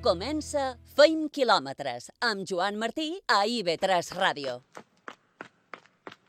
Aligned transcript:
Comença 0.00 0.62
Feim 0.96 1.26
quilòmetres 1.28 2.06
amb 2.24 2.46
Joan 2.48 2.78
Martí 2.80 3.10
a 3.28 3.42
IB3 3.44 4.14
Ràdio. 4.16 4.54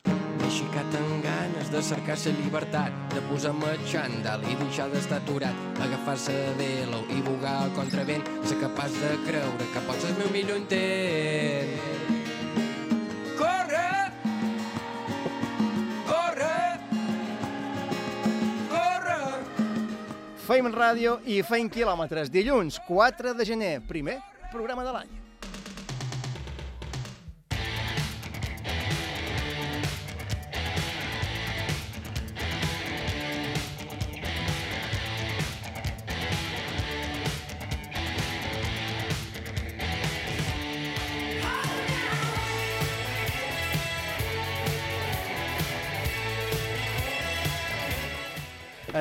M'he 0.10 0.50
aixecat 0.50 0.98
amb 1.00 1.24
ganes 1.24 1.72
de 1.72 1.84
cercar 1.90 2.18
la 2.26 2.34
llibertat, 2.42 2.98
de 3.16 3.24
posar-me 3.30 3.72
xandall 3.94 4.44
i 4.44 4.58
deixar 4.66 4.90
d'estar 4.92 5.22
aturat, 5.22 5.64
agafar-se 5.88 6.36
de 6.36 6.52
velo 6.60 7.00
i 7.16 7.24
bugar 7.30 7.56
el 7.70 7.74
contravent, 7.80 8.28
ser 8.44 8.60
capaç 8.60 8.92
de 9.06 9.16
creure 9.30 9.72
que 9.72 9.88
pots 9.88 10.04
el 10.12 10.20
meu 10.20 10.36
millor 10.36 10.60
intent. 10.66 11.91
Feim 20.52 20.66
ràdio 20.68 21.14
i 21.32 21.38
feim 21.48 21.70
quilòmetres. 21.72 22.28
Dilluns, 22.28 22.76
4 22.84 23.32
de 23.40 23.46
gener, 23.48 23.70
primer 23.88 24.18
programa 24.52 24.84
de 24.84 24.92
l'any. 24.92 25.14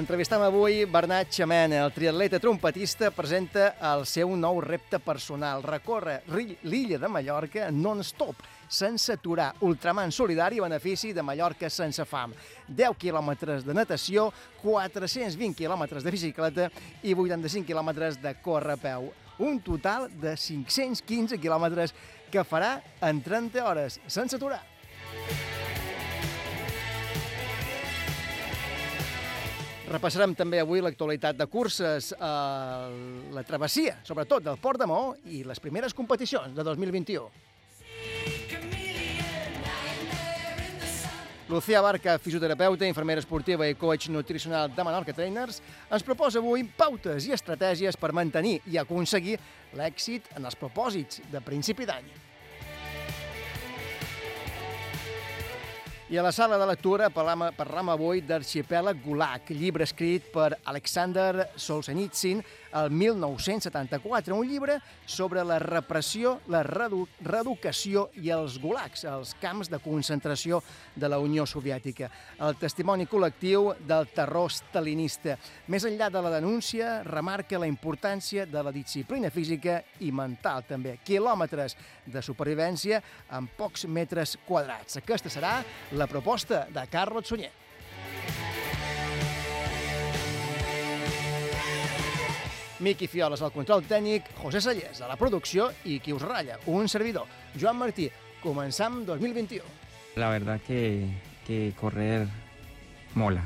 Entrevistam 0.01 0.41
avui 0.41 0.87
Bernat 0.89 1.29
Xamena, 1.29 1.83
el 1.85 1.91
triatleta 1.93 2.39
trompetista, 2.41 3.11
presenta 3.13 3.75
el 3.85 4.07
seu 4.09 4.31
nou 4.33 4.57
repte 4.65 4.97
personal. 5.05 5.61
Recorre 5.61 6.23
l'illa 6.33 6.97
de 6.97 7.11
Mallorca 7.13 7.67
non-stop, 7.69 8.41
sense 8.65 9.13
aturar, 9.19 9.51
ultraman 9.69 10.09
solidari 10.09 10.57
i 10.57 10.63
benefici 10.65 11.13
de 11.13 11.21
Mallorca 11.21 11.69
sense 11.69 12.07
fam. 12.09 12.33
10 12.65 12.97
quilòmetres 12.97 13.67
de 13.67 13.77
natació, 13.77 14.31
420 14.63 15.53
quilòmetres 15.59 16.07
de 16.07 16.17
bicicleta 16.17 16.71
i 17.03 17.13
85 17.13 17.69
quilòmetres 17.69 18.17
de 18.25 18.33
córrer 18.41 18.79
a 18.79 18.81
peu. 18.81 19.11
Un 19.45 19.61
total 19.61 20.09
de 20.09 20.33
515 20.33 21.37
quilòmetres 21.37 21.93
que 22.33 22.41
farà 22.41 22.79
en 23.05 23.21
30 23.21 23.69
hores, 23.69 24.01
sense 24.09 24.41
aturar. 24.41 24.65
Repassarem 29.91 30.37
també 30.39 30.61
avui 30.63 30.79
l'actualitat 30.85 31.35
de 31.35 31.47
curses, 31.51 32.13
eh, 32.13 32.19
la 33.35 33.43
travessia, 33.43 33.97
sobretot 34.07 34.45
del 34.45 34.59
Port 34.63 34.79
de 34.79 34.87
Maó 34.87 35.17
i 35.27 35.43
les 35.43 35.59
primeres 35.59 35.95
competicions 35.95 36.55
de 36.55 36.63
2021. 36.63 37.27
Lucía 41.51 41.81
Barca, 41.83 42.17
fisioterapeuta, 42.23 42.87
infermera 42.87 43.19
esportiva 43.19 43.67
i 43.67 43.75
coach 43.75 44.07
nutricional 44.09 44.71
de 44.71 44.85
Menorca 44.87 45.13
Trainers, 45.13 45.59
ens 45.91 46.07
proposa 46.07 46.39
avui 46.39 46.63
pautes 46.63 47.27
i 47.27 47.35
estratègies 47.35 47.99
per 47.99 48.13
mantenir 48.15 48.61
i 48.71 48.79
aconseguir 48.79 49.41
l'èxit 49.75 50.31
en 50.37 50.47
els 50.47 50.55
propòsits 50.55 51.19
de 51.33 51.43
principi 51.43 51.91
d'any. 51.91 52.30
I 56.11 56.17
a 56.19 56.25
la 56.27 56.33
sala 56.35 56.57
de 56.59 56.67
lectura 56.67 57.07
parlam, 57.15 57.45
parlam 57.55 57.93
avui 57.93 58.19
d'Arxipèlag 58.27 58.99
Gulag, 59.05 59.53
llibre 59.55 59.85
escrit 59.87 60.25
per 60.35 60.57
Alexander 60.67 61.45
Solzhenitsyn 61.55 62.41
el 62.73 62.91
1974, 62.91 64.35
un 64.35 64.49
llibre 64.49 64.79
sobre 65.07 65.43
la 65.45 65.59
repressió, 65.59 66.39
la 66.49 66.63
reedu 66.67 67.03
reeducació 67.27 68.09
i 68.23 68.31
els 68.35 68.59
gulags, 68.63 69.05
els 69.09 69.35
camps 69.41 69.71
de 69.71 69.81
concentració 69.83 70.61
de 70.95 71.11
la 71.11 71.19
Unió 71.19 71.47
Soviètica, 71.47 72.11
el 72.39 72.57
testimoni 72.61 73.09
col·lectiu 73.11 73.73
del 73.87 74.11
terror 74.15 74.53
stalinista. 74.55 75.37
Més 75.69 75.87
enllà 75.89 76.11
de 76.11 76.23
la 76.23 76.35
denúncia, 76.37 77.01
remarca 77.07 77.59
la 77.61 77.71
importància 77.71 78.47
de 78.47 78.63
la 78.63 78.75
disciplina 78.75 79.31
física 79.31 79.81
i 80.01 80.13
mental, 80.13 80.65
també. 80.69 80.99
Quilòmetres 81.05 81.77
de 82.07 82.23
supervivència 82.23 83.03
en 83.37 83.49
pocs 83.59 83.87
metres 83.87 84.37
quadrats. 84.47 85.01
Aquesta 85.01 85.33
serà 85.33 85.59
la 85.93 86.09
proposta 86.11 86.67
de 86.71 86.87
Carlos 86.91 87.29
Sunyer. 87.29 87.60
Miqui 92.81 93.09
Fioles 93.09 93.43
al 93.45 93.53
control 93.53 93.85
tècnic, 93.89 94.31
José 94.41 94.61
Sallés 94.65 95.03
a 95.03 95.09
la 95.11 95.19
producció 95.21 95.69
i 95.85 95.99
qui 96.01 96.15
us 96.17 96.25
ratlla, 96.25 96.59
un 96.73 96.89
servidor, 96.89 97.29
Joan 97.61 97.79
Martí. 97.81 98.09
Començam 98.41 99.03
2021. 99.05 99.65
La 100.17 100.31
verdad 100.33 100.61
que, 100.67 101.07
que 101.47 101.75
correr 101.79 102.27
mola. 103.15 103.45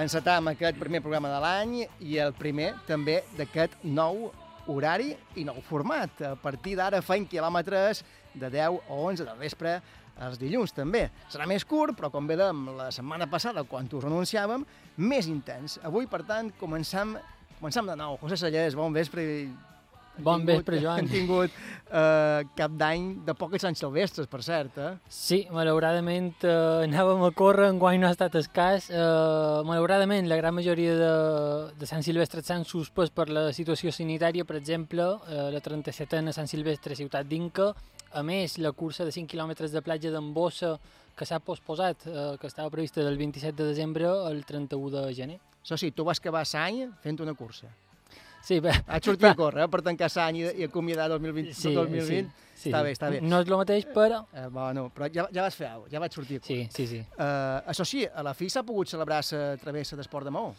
Encetam 0.00 0.46
aquest 0.48 0.78
primer 0.80 1.02
programa 1.04 1.28
de 1.28 1.38
l'any 1.42 1.72
i 2.08 2.14
el 2.24 2.30
primer 2.32 2.70
també 2.88 3.18
d'aquest 3.36 3.82
nou 3.84 4.30
horari 4.72 5.10
i 5.36 5.44
nou 5.44 5.58
format. 5.66 6.22
A 6.24 6.38
partir 6.40 6.72
d'ara 6.78 7.02
feim 7.04 7.26
quilòmetres 7.28 8.00
de 8.32 8.48
10 8.48 8.78
o 8.88 9.00
11 9.10 9.26
del 9.28 9.36
vespre 9.42 9.74
els 10.24 10.40
dilluns 10.40 10.72
també. 10.72 11.10
Serà 11.28 11.44
més 11.50 11.66
curt, 11.68 11.98
però 11.98 12.08
com 12.14 12.28
vedem 12.30 12.70
la 12.78 12.88
setmana 12.96 13.28
passada, 13.28 13.66
quan 13.68 13.90
us 13.92 14.06
anunciàvem, 14.08 14.64
més 14.96 15.28
intens. 15.28 15.76
Avui, 15.84 16.08
per 16.08 16.22
tant, 16.28 16.48
començam, 16.60 17.18
començam 17.58 17.92
de 17.92 17.98
nou. 18.00 18.16
José 18.22 18.40
Sallés, 18.40 18.78
bon 18.78 18.96
vespre. 18.96 19.26
Hem 19.26 19.69
Bon 20.22 20.40
tingut- 20.40 20.56
vespre, 20.56 20.80
Joan. 20.82 20.98
Hem 21.00 21.08
tingut 21.08 21.50
eh, 21.90 22.44
cap 22.56 22.74
d'any 22.78 23.08
de 23.26 23.34
poques 23.34 23.62
Sant 23.64 23.74
Silvestres, 23.78 24.28
per 24.30 24.42
cert, 24.46 24.78
eh? 24.78 24.92
Sí, 25.08 25.42
malauradament 25.50 26.32
eh, 26.44 26.84
anàvem 26.86 27.24
a 27.26 27.30
córrer, 27.36 27.68
enguany 27.72 27.98
no 28.02 28.08
ha 28.08 28.14
estat 28.14 28.36
escàs. 28.40 28.90
Eh, 28.90 29.62
malauradament, 29.68 30.28
la 30.30 30.38
gran 30.40 30.54
majoria 30.54 30.94
de, 31.00 31.12
de 31.80 31.86
Sant 31.90 32.04
Silvestre 32.06 32.42
s'han 32.46 32.64
suspès 32.68 33.10
per 33.10 33.28
la 33.32 33.48
situació 33.56 33.92
sanitària, 33.92 34.44
per 34.44 34.56
exemple, 34.60 35.06
eh, 35.28 35.48
la 35.54 35.60
37a 35.64 36.32
Sant 36.36 36.48
Silvestre 36.50 36.96
Ciutat 36.98 37.26
d'Inca. 37.28 37.72
A 38.12 38.24
més, 38.26 38.56
la 38.58 38.72
cursa 38.74 39.04
de 39.06 39.12
5 39.14 39.30
quilòmetres 39.30 39.70
de 39.70 39.82
platja 39.86 40.10
d'Embossa, 40.10 40.74
que 41.14 41.26
s'ha 41.28 41.38
posposat, 41.38 42.06
eh, 42.08 42.32
que 42.40 42.48
estava 42.48 42.70
prevista 42.72 43.04
del 43.04 43.18
27 43.20 43.54
de 43.62 43.68
desembre 43.68 44.08
al 44.08 44.42
31 44.48 44.90
de 44.90 45.14
gener. 45.14 45.38
Això 45.60 45.76
sí, 45.76 45.90
tu 45.92 46.02
vas 46.08 46.18
acabar 46.18 46.42
l'any 46.48 46.88
fent 47.04 47.20
una 47.20 47.34
cursa. 47.34 47.68
Sí, 48.42 48.58
bé, 48.60 48.72
Has 48.86 49.04
sortit 49.04 49.28
a 49.28 49.34
córrer 49.36 49.64
eh, 49.66 49.68
per 49.70 49.82
tancar 49.84 50.08
l'any 50.16 50.38
i, 50.40 50.44
i 50.62 50.64
acomiadar 50.64 51.08
2020, 51.12 51.52
sí, 51.54 51.74
2020. 51.74 52.06
sí, 52.54 52.62
sí, 52.64 52.70
està 52.70 52.80
sí. 52.80 52.84
bé, 52.86 52.92
està 52.96 53.10
bé. 53.12 53.20
No 53.20 53.40
és 53.42 53.48
el 53.50 53.56
mateix, 53.60 53.86
però... 53.94 54.22
Eh, 54.32 54.46
bueno, 54.50 54.88
però 54.94 55.08
ja, 55.12 55.26
ja 55.32 55.44
vas 55.44 55.54
fer 55.58 55.68
alguna 55.68 55.84
cosa, 55.86 55.94
ja 55.94 56.00
vaig 56.00 56.16
sortir 56.16 56.38
a 56.40 56.42
Sí, 56.42 56.56
córrer. 56.56 56.72
sí, 56.74 56.86
sí. 56.86 57.00
Eh, 57.04 57.60
això 57.74 57.84
sí, 57.86 58.06
a 58.06 58.22
la 58.26 58.34
fi 58.34 58.48
s'ha 58.50 58.62
pogut 58.66 58.88
celebrar 58.88 59.20
la 59.32 59.56
travessa 59.60 59.96
d'esport 59.96 60.24
de 60.24 60.30
Maó. 60.34 60.54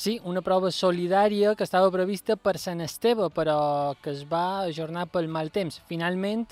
Sí, 0.00 0.18
una 0.24 0.40
prova 0.40 0.70
solidària 0.72 1.54
que 1.54 1.64
estava 1.66 1.90
prevista 1.92 2.36
per 2.36 2.56
Sant 2.58 2.80
Esteve, 2.80 3.28
però 3.30 3.94
que 4.02 4.10
es 4.14 4.22
va 4.24 4.62
ajornar 4.64 5.06
pel 5.12 5.28
mal 5.28 5.50
temps. 5.52 5.80
Finalment, 5.90 6.46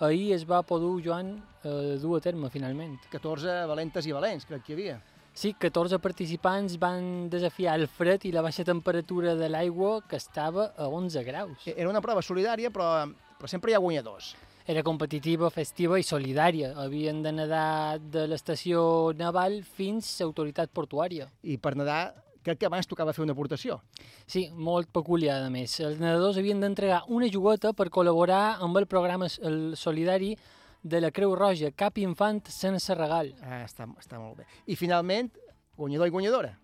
ahir 0.00 0.32
es 0.36 0.44
va 0.48 0.62
poder, 0.62 0.92
Joan, 1.04 1.32
eh, 1.64 1.96
dur 2.00 2.18
a 2.18 2.20
terme, 2.22 2.48
finalment. 2.50 2.98
14 3.10 3.64
valentes 3.66 4.06
i 4.06 4.12
valents, 4.14 4.46
crec 4.46 4.62
que 4.64 4.72
hi 4.72 4.76
havia. 4.78 5.00
Sí, 5.34 5.54
14 5.54 5.98
participants 5.98 6.76
van 6.78 7.30
desafiar 7.32 7.78
el 7.80 7.86
fred 7.88 8.26
i 8.28 8.32
la 8.34 8.42
baixa 8.44 8.64
temperatura 8.68 9.34
de 9.34 9.48
l'aigua, 9.48 10.02
que 10.08 10.16
estava 10.20 10.72
a 10.76 10.88
11 10.92 11.22
graus. 11.24 11.66
E- 11.66 11.74
Era 11.76 11.88
una 11.88 12.02
prova 12.04 12.20
solidària, 12.22 12.70
però, 12.70 13.06
però 13.38 13.48
sempre 13.48 13.72
hi 13.72 13.74
ha 13.74 13.80
guanyadors. 13.80 14.34
Era 14.68 14.82
competitiva, 14.86 15.48
festiva 15.50 15.98
i 15.98 16.04
solidària. 16.06 16.74
Havien 16.78 17.22
de 17.24 17.32
nedar 17.32 17.98
de 17.98 18.26
l'estació 18.28 19.14
naval 19.18 19.62
fins 19.64 20.20
a 20.20 20.24
l'autoritat 20.28 20.70
portuària. 20.70 21.26
I 21.42 21.56
per 21.58 21.74
nedar, 21.80 22.12
crec 22.44 22.60
que 22.60 22.66
abans 22.68 22.86
tocava 22.86 23.14
fer 23.16 23.24
una 23.24 23.32
aportació. 23.32 23.80
Sí, 24.26 24.50
molt 24.54 24.92
peculiar, 24.92 25.40
a 25.42 25.50
més. 25.50 25.80
Els 25.80 25.98
nedadors 25.98 26.36
havien 26.38 26.60
d'entregar 26.60 27.02
una 27.08 27.26
jugueta 27.32 27.72
per 27.72 27.88
col·laborar 27.90 28.58
amb 28.60 28.76
el 28.78 28.86
programa 28.86 29.26
el 29.40 29.72
solidari 29.80 30.36
de 30.82 31.00
la 31.00 31.10
Creu 31.14 31.34
Roja, 31.38 31.70
cap 31.70 31.98
infant 32.02 32.42
sense 32.50 32.94
regal. 32.98 33.32
Ah, 33.42 33.62
està, 33.66 33.86
està 34.00 34.18
molt 34.18 34.42
bé. 34.42 34.48
I 34.66 34.76
finalment, 34.76 35.30
guanyador 35.78 36.10
i 36.10 36.14
guanyadora. 36.14 36.56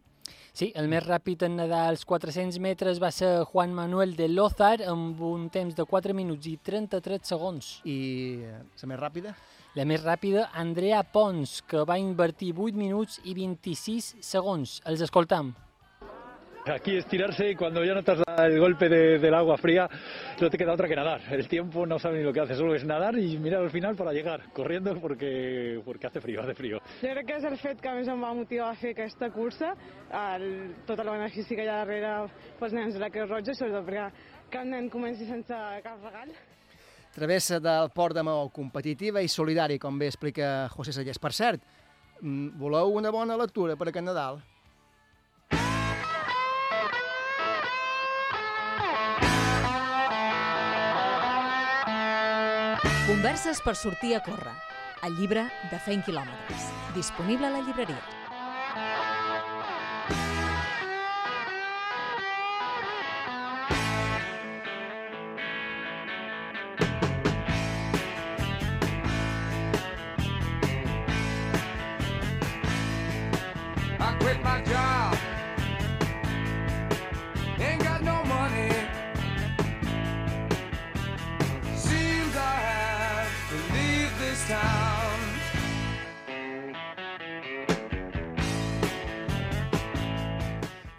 Sí, 0.52 0.72
el 0.74 0.88
més 0.90 1.04
ràpid 1.04 1.44
en 1.46 1.54
nedar 1.60 1.84
als 1.86 2.02
400 2.08 2.58
metres 2.58 2.98
va 2.98 3.12
ser 3.14 3.44
Juan 3.46 3.70
Manuel 3.76 4.16
de 4.18 4.26
Lozar 4.28 4.80
amb 4.90 5.20
un 5.22 5.46
temps 5.54 5.76
de 5.76 5.86
4 5.86 6.16
minuts 6.18 6.48
i 6.50 6.56
33 6.58 7.22
segons. 7.30 7.70
I 7.86 7.98
eh, 8.42 8.58
la 8.82 8.90
més 8.90 9.00
ràpida? 9.00 9.36
La 9.78 9.86
més 9.86 10.02
ràpida, 10.02 10.48
Andrea 10.58 11.04
Pons, 11.06 11.60
que 11.62 11.84
va 11.86 12.00
invertir 12.02 12.50
8 12.56 12.74
minuts 12.74 13.20
i 13.22 13.36
26 13.38 14.16
segons. 14.24 14.80
Els 14.90 15.04
escoltam. 15.06 15.54
Aquí 16.66 16.96
es 16.96 17.06
tirarse 17.06 17.50
y 17.50 17.54
cuando 17.54 17.82
ya 17.82 17.94
notas 17.94 18.20
el 18.36 18.58
golpe 18.60 18.90
de- 18.90 19.18
del 19.18 19.32
agua 19.34 19.56
fría, 19.56 19.88
no 20.38 20.50
te 20.50 20.58
queda 20.58 20.74
otra 20.74 20.86
que 20.86 20.94
nadar. 20.94 21.22
El 21.30 21.48
tiempo 21.48 21.86
no 21.86 21.98
sabe 21.98 22.18
ni 22.18 22.24
lo 22.24 22.32
que 22.32 22.40
hace, 22.40 22.54
solo 22.54 22.74
es 22.74 22.84
nadar 22.84 23.16
y 23.18 23.38
mirar 23.38 23.62
al 23.62 23.70
final 23.70 23.96
para 23.96 24.12
llegar, 24.12 24.52
corriendo 24.52 24.94
porque, 25.00 25.80
porque 25.84 26.06
hace 26.08 26.20
frío, 26.20 26.42
hace 26.42 26.54
frío. 26.54 26.78
Jo 27.00 27.08
crec 27.08 27.26
que 27.26 27.36
és 27.38 27.44
el 27.44 27.56
fet 27.56 27.80
que 27.80 27.94
més 27.96 28.08
em 28.08 28.20
va 28.22 28.34
motivar 28.36 28.68
a 28.72 28.76
fer 28.76 28.90
aquesta 28.92 29.30
cursa, 29.32 29.72
el, 30.12 30.74
tot 30.84 31.00
el 31.00 31.08
benefici 31.08 31.56
que 31.56 31.64
hi 31.64 31.70
ha 31.72 31.78
darrere 31.86 32.12
pels 32.60 32.76
nens 32.76 32.92
de 32.94 33.00
la 33.00 33.08
Creu 33.10 33.26
Roja, 33.30 33.50
i 33.50 33.54
sobretot 33.56 33.86
perquè 33.88 34.04
cap 34.52 34.68
nen 34.68 34.90
comenci 34.92 35.24
sense 35.24 35.54
cap 35.82 36.04
regal. 36.04 36.36
Travessa 37.14 37.58
del 37.64 37.88
Port 37.96 38.14
de 38.14 38.22
Maó 38.22 38.50
competitiva 38.52 39.22
i 39.24 39.28
solidari, 39.32 39.78
com 39.78 39.96
bé 39.98 40.06
explica 40.12 40.68
José 40.68 40.92
Sallés. 40.92 41.18
Per 41.18 41.32
cert, 41.32 41.62
mm, 42.20 42.58
voleu 42.60 42.92
una 42.92 43.10
bona 43.10 43.36
lectura 43.40 43.74
per 43.76 43.88
aquest 43.88 44.04
Nadal? 44.04 44.42
Converses 53.08 53.62
per 53.64 53.72
sortir 53.72 54.10
a 54.12 54.18
córrer. 54.20 54.52
El 55.08 55.14
llibre 55.16 55.46
de 55.70 55.78
Fent 55.80 56.04
quilòmetres. 56.04 56.68
Disponible 56.92 57.48
a 57.48 57.54
la 57.56 57.64
llibreria. 57.64 58.17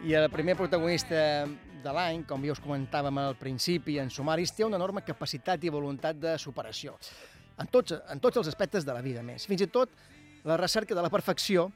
I 0.10 0.16
el 0.16 0.32
primer 0.34 0.56
protagonista 0.58 1.46
de 1.46 1.92
l'any, 1.94 2.24
com 2.26 2.42
ja 2.42 2.56
us 2.56 2.60
comentàvem 2.64 3.20
al 3.22 3.36
principi, 3.38 4.00
en 4.02 4.08
sumaris, 4.10 4.50
té 4.58 4.66
una 4.66 4.80
enorme 4.80 5.04
capacitat 5.06 5.62
i 5.62 5.70
voluntat 5.70 6.18
de 6.18 6.32
superació. 6.42 6.96
En 7.62 7.70
tots, 7.70 7.94
en 7.94 8.18
tots 8.24 8.40
els 8.42 8.50
aspectes 8.50 8.88
de 8.88 8.96
la 8.96 9.04
vida, 9.06 9.22
més. 9.22 9.46
Fins 9.46 9.62
i 9.62 9.68
tot 9.70 9.94
la 10.50 10.58
recerca 10.58 10.98
de 10.98 11.04
la 11.06 11.12
perfecció 11.14 11.68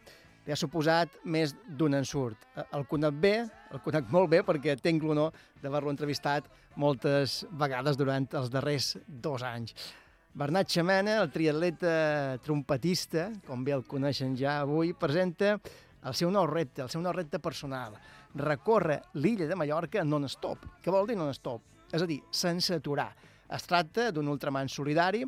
li 0.47 0.55
ha 0.55 0.57
suposat 0.57 1.19
més 1.29 1.53
d'un 1.77 1.93
ensurt. 1.93 2.49
Eh, 2.55 2.65
El 2.73 2.87
conec 2.89 3.21
bé, 3.21 3.35
el 3.69 3.83
conec 3.85 4.09
molt 4.09 4.33
bé, 4.33 4.41
perquè 4.41 4.79
tinc 4.81 5.05
l'honor 5.05 5.29
d'haver-lo 5.61 5.93
entrevistat 5.93 6.49
moltes 6.73 7.43
vegades 7.51 8.01
durant 8.01 8.25
els 8.33 8.49
darrers 8.49 8.95
dos 9.05 9.45
anys. 9.45 9.77
Bernat 10.33 10.73
Xamena, 10.73 11.19
el 11.21 11.29
triatleta 11.29 12.39
trompetista, 12.41 13.29
com 13.45 13.61
bé 13.61 13.77
el 13.77 13.85
coneixen 13.85 14.33
ja 14.33 14.63
avui, 14.65 14.97
presenta 14.97 15.59
el 16.03 16.17
seu 16.17 16.31
nou 16.33 16.47
repte, 16.49 16.81
el 16.83 16.89
seu 16.91 16.99
nou 16.99 17.13
repte 17.15 17.39
personal. 17.39 17.93
Recorre 18.35 19.01
l'illa 19.21 19.45
de 19.47 19.55
Mallorca 19.55 20.03
non-stop. 20.03 20.65
Què 20.81 20.91
vol 20.93 21.07
dir 21.09 21.17
non-stop? 21.19 21.61
És 21.93 22.01
a 22.01 22.09
dir, 22.09 22.19
sense 22.33 22.73
aturar. 22.73 23.11
Es 23.53 23.67
tracta 23.69 24.09
d'un 24.11 24.31
ultraman 24.31 24.69
solidari 24.69 25.21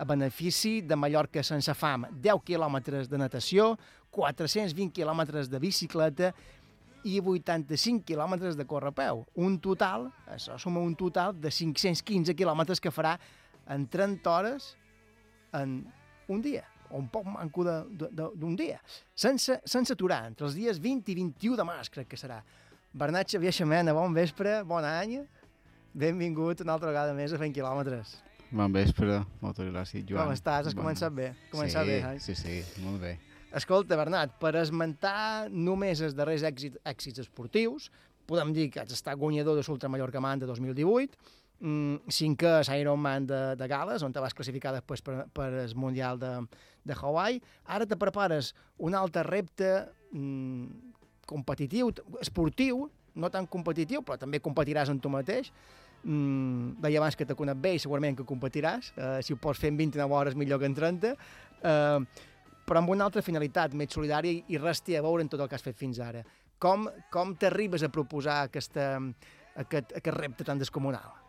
a 0.00 0.04
benefici 0.04 0.80
de 0.82 0.96
Mallorca 0.96 1.42
sense 1.44 1.72
fam. 1.76 2.06
10 2.12 2.44
quilòmetres 2.44 3.08
de 3.08 3.20
natació, 3.20 3.74
420 4.12 4.92
quilòmetres 4.96 5.48
de 5.52 5.60
bicicleta 5.60 6.32
i 7.04 7.20
85 7.20 8.04
quilòmetres 8.08 8.56
de 8.56 8.66
correpeu. 8.68 9.24
Un 9.40 9.58
total, 9.60 10.10
això 10.28 10.58
suma 10.60 10.80
un 10.84 10.96
total 10.96 11.36
de 11.40 11.52
515 11.52 12.36
quilòmetres 12.36 12.80
que 12.80 12.92
farà 12.92 13.16
en 13.70 13.86
30 13.88 14.30
hores 14.30 14.74
en 15.56 15.80
un 16.28 16.42
dia, 16.42 16.64
o 16.90 16.98
un 16.98 17.08
poc 17.08 17.24
manco 17.26 17.64
d'un 17.64 18.56
dia, 18.58 18.80
sense, 19.14 19.60
sense 19.64 19.92
aturar, 19.94 20.24
entre 20.28 20.46
els 20.46 20.54
dies 20.58 20.78
20 20.82 21.12
i 21.12 21.14
21 21.22 21.56
de 21.56 21.64
març, 21.64 21.90
crec 21.90 22.08
que 22.10 22.16
serà. 22.20 22.40
Bernat 22.92 23.30
Xavier 23.30 23.52
Xamena, 23.54 23.94
bon 23.94 24.12
vespre, 24.14 24.62
bon 24.66 24.84
any, 24.84 25.20
benvingut 25.94 26.60
una 26.64 26.74
altra 26.76 26.90
vegada 26.90 27.14
més 27.14 27.32
a 27.32 27.38
Fent 27.38 27.54
Quilòmetres. 27.54 28.16
Bon 28.50 28.72
vespre, 28.74 29.20
moltes 29.40 29.68
gràcies, 29.70 30.04
Joan. 30.08 30.24
Com 30.26 30.34
estàs? 30.34 30.66
Has 30.66 30.74
Bon- 30.74 30.84
començat 30.84 31.12
bé? 31.14 31.32
Començat 31.52 31.84
sí, 31.84 31.90
bé, 31.90 31.98
eh? 32.02 32.18
Sí, 32.18 32.34
sí, 32.34 32.62
molt 32.82 33.00
bé. 33.00 33.16
Escolta, 33.54 33.96
Bernat, 33.98 34.36
per 34.38 34.54
esmentar 34.56 35.48
només 35.50 36.00
els 36.00 36.14
darrers 36.14 36.42
èxits, 36.42 36.78
èxits 36.86 37.18
esportius, 37.24 37.90
podem 38.26 38.52
dir 38.54 38.68
que 38.70 38.80
has 38.80 38.92
estat 38.92 39.18
guanyador 39.18 39.56
de 39.58 39.62
l'Ultra 39.66 39.88
Mallorca 39.88 40.20
Man 40.20 40.38
de 40.38 40.46
2018, 40.46 41.16
mm, 41.60 42.08
cinquè 42.10 42.52
a 42.66 42.76
Ironman 42.78 43.26
de, 43.26 43.40
de 43.56 43.68
Gales, 43.68 44.02
on 44.02 44.12
te 44.12 44.20
vas 44.20 44.34
classificar 44.34 44.72
després 44.76 45.02
per, 45.02 45.26
per 45.32 45.50
el 45.64 45.74
Mundial 45.76 46.18
de, 46.18 46.32
de 46.84 46.96
Hawaii. 46.96 47.40
Ara 47.66 47.86
te 47.86 47.96
prepares 48.00 48.54
un 48.78 48.94
altre 48.94 49.22
repte 49.22 49.70
mm, 50.12 50.64
competitiu, 51.26 51.92
esportiu, 52.20 52.88
no 53.14 53.30
tan 53.30 53.46
competitiu, 53.50 54.02
però 54.06 54.16
també 54.18 54.40
competiràs 54.40 54.90
en 54.90 55.00
tu 55.02 55.10
mateix. 55.12 55.52
Mm, 56.02 56.78
deia 56.80 56.98
abans 57.02 57.16
que 57.18 57.26
te 57.28 57.34
conec 57.36 57.58
bé 57.60 57.74
i 57.76 57.78
segurament 57.82 58.16
que 58.16 58.24
competiràs. 58.24 58.92
Eh, 58.96 59.18
si 59.22 59.34
ho 59.34 59.38
pots 59.40 59.60
fer 59.60 59.68
en 59.72 59.76
29 59.76 60.14
hores 60.16 60.36
millor 60.38 60.60
que 60.62 60.66
en 60.70 60.74
30. 60.78 61.14
Eh, 61.60 62.26
però 62.70 62.78
amb 62.80 62.92
una 62.94 63.04
altra 63.04 63.20
finalitat, 63.22 63.74
més 63.74 63.90
solidària 63.92 64.32
i- 64.32 64.44
i 64.54 64.58
res 64.58 64.80
té 64.80 64.96
a 64.96 65.02
veure 65.02 65.20
en 65.22 65.28
tot 65.28 65.40
el 65.40 65.48
que 65.48 65.56
has 65.58 65.62
fet 65.66 65.76
fins 65.76 65.98
ara. 66.00 66.22
Com, 66.58 66.88
com 67.10 67.34
t'arribes 67.36 67.82
a 67.82 67.88
proposar 67.90 68.44
aquesta, 68.46 69.00
aquest, 69.56 69.92
aquest 69.96 70.16
repte 70.16 70.44
tan 70.44 70.58
descomunal? 70.58 71.19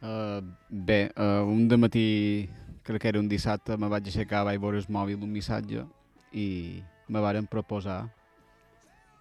Uh, 0.00 0.40
bé, 0.70 1.10
uh, 1.16 1.44
un 1.44 1.68
de 1.68 1.76
matí, 1.76 2.48
crec 2.82 3.02
que 3.02 3.08
era 3.08 3.20
un 3.20 3.28
dissabte, 3.28 3.76
me 3.76 3.88
vaig 3.92 4.06
aixecar, 4.08 4.46
vaig 4.48 4.60
veure 4.60 4.80
el 4.80 4.86
mòbil 4.88 5.20
un 5.20 5.32
missatge 5.32 5.84
i 6.32 6.46
me 7.08 7.20
varen 7.20 7.46
proposar 7.46 8.06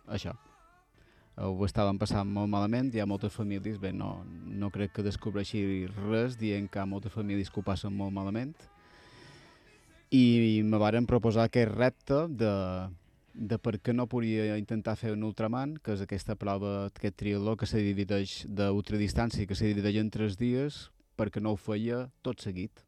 això. 0.07 0.35
Ho 1.39 1.55
estàvem 1.67 1.99
passant 1.99 2.27
molt 2.27 2.51
malament, 2.51 2.91
hi 2.93 2.99
ha 2.99 3.07
moltes 3.07 3.35
famílies, 3.35 3.79
bé, 3.79 3.91
no, 3.95 4.23
no 4.27 4.71
crec 4.71 4.95
que 4.95 5.05
descobreixi 5.05 5.61
res 6.09 6.35
dient 6.39 6.67
que 6.67 6.79
hi 6.79 6.83
ha 6.83 6.89
moltes 6.89 7.15
famílies 7.15 7.51
que 7.51 7.59
ho 7.59 7.63
passen 7.63 7.95
molt 7.95 8.15
malament 8.15 8.55
i 10.11 10.61
me 10.65 10.79
varen 10.81 11.05
proposar 11.05 11.45
aquest 11.47 11.71
repte 11.75 12.25
de, 12.33 12.51
de 13.39 13.57
per 13.57 13.77
què 13.79 13.93
no 13.95 14.07
podria 14.11 14.57
intentar 14.59 14.97
fer 14.99 15.13
un 15.15 15.23
ultraman, 15.23 15.77
que 15.79 15.95
és 15.95 16.03
aquesta 16.03 16.35
prova, 16.35 16.89
aquest 16.89 17.15
triatló 17.21 17.55
que 17.57 17.69
se 17.69 17.79
divideix 17.79 18.43
d'ultradistància, 18.51 19.47
que 19.47 19.55
se 19.55 19.69
divideix 19.71 20.01
en 20.01 20.11
tres 20.11 20.35
dies, 20.39 20.89
perquè 21.19 21.41
no 21.41 21.55
ho 21.55 21.59
feia 21.59 22.03
tot 22.25 22.43
seguit. 22.43 22.83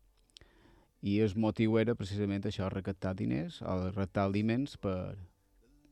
I 1.01 1.17
el 1.23 1.33
motiu 1.39 1.79
era 1.81 1.95
precisament 1.97 2.45
això, 2.45 2.67
recaptar 2.69 3.15
diners, 3.17 3.61
o 3.63 3.77
recaptar 3.87 4.27
aliments 4.27 4.75
per, 4.77 5.15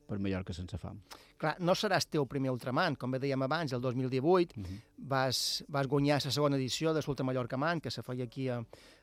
per 0.06 0.20
Mallorca 0.20 0.54
sense 0.54 0.78
fam. 0.78 1.00
Clar, 1.40 1.54
no 1.64 1.74
seràs 1.74 2.06
teu 2.12 2.28
primer 2.28 2.52
Ultraman, 2.52 2.98
com 3.00 3.10
bé 3.10 3.22
dèiem 3.22 3.42
abans, 3.46 3.72
el 3.72 3.80
2018 3.80 4.60
Uh 4.60 4.62
-huh. 4.62 4.78
vas, 4.98 5.64
vas 5.68 5.86
guanyar 5.86 6.20
la 6.24 6.30
segona 6.30 6.56
edició 6.56 6.92
de 6.92 7.00
l'Ultra 7.00 7.24
Mallorca 7.24 7.56
Man, 7.56 7.80
que 7.80 7.90
se 7.90 8.02
feia 8.02 8.24
aquí 8.24 8.48
a, 8.48 8.58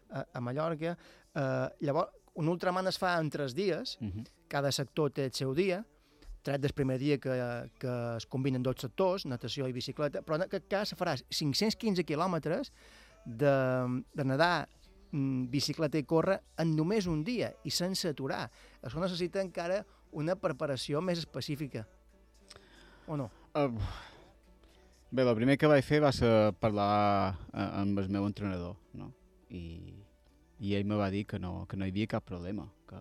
a, 0.09 0.25
a 0.33 0.39
Mallorca. 0.39 0.97
Uh, 1.35 1.67
llavors, 1.79 2.11
un 2.37 2.49
Ultraman 2.53 2.87
es 2.87 2.99
fa 3.01 3.17
en 3.19 3.29
tres 3.33 3.55
dies, 3.57 3.97
Uh 4.01 4.07
-huh. 4.07 4.25
cada 4.47 4.71
sector 4.71 5.11
té 5.11 5.25
el 5.25 5.33
seu 5.33 5.53
dia, 5.53 5.83
tret 6.43 6.61
del 6.61 6.73
primer 6.73 6.97
dia 6.99 7.17
que, 7.17 7.33
que 7.79 7.93
es 8.17 8.25
combinen 8.25 8.63
dos 8.63 8.75
sectors, 8.79 9.25
natació 9.25 9.67
i 9.67 9.73
bicicleta, 9.73 10.21
però 10.21 10.35
en 10.35 10.45
aquest 10.45 10.67
cas 10.69 10.93
faràs 10.95 11.25
515 11.29 12.05
quilòmetres 12.07 12.71
de, 13.25 14.03
de 14.13 14.23
nedar, 14.23 14.67
mm, 15.11 15.49
bicicleta 15.51 15.97
i 15.97 16.03
córrer 16.03 16.39
en 16.57 16.75
només 16.75 17.07
un 17.07 17.23
dia 17.23 17.51
i 17.63 17.71
sense 17.71 18.07
aturar. 18.07 18.49
Això 18.81 19.01
necessita 19.01 19.41
encara 19.41 19.85
una 20.11 20.35
preparació 20.35 21.01
més 21.01 21.19
específica. 21.19 21.85
O 23.07 23.17
no? 23.17 23.29
Uh, 23.55 23.73
bé, 25.11 25.23
el 25.23 25.35
primer 25.35 25.57
que 25.57 25.67
vaig 25.67 25.83
fer 25.83 25.99
va 26.03 26.11
ser 26.11 26.53
parlar 26.59 27.35
eh, 27.53 27.69
amb 27.81 27.99
el 27.99 28.09
meu 28.09 28.25
entrenador, 28.27 28.75
no? 28.93 29.11
I, 29.49 29.95
i 30.59 30.73
ell 30.75 30.85
me 30.85 30.95
va 30.95 31.09
dir 31.13 31.25
que 31.25 31.39
no, 31.39 31.65
que 31.69 31.77
no 31.77 31.85
hi 31.85 31.91
havia 31.93 32.07
cap 32.07 32.25
problema, 32.25 32.67
que, 32.89 32.99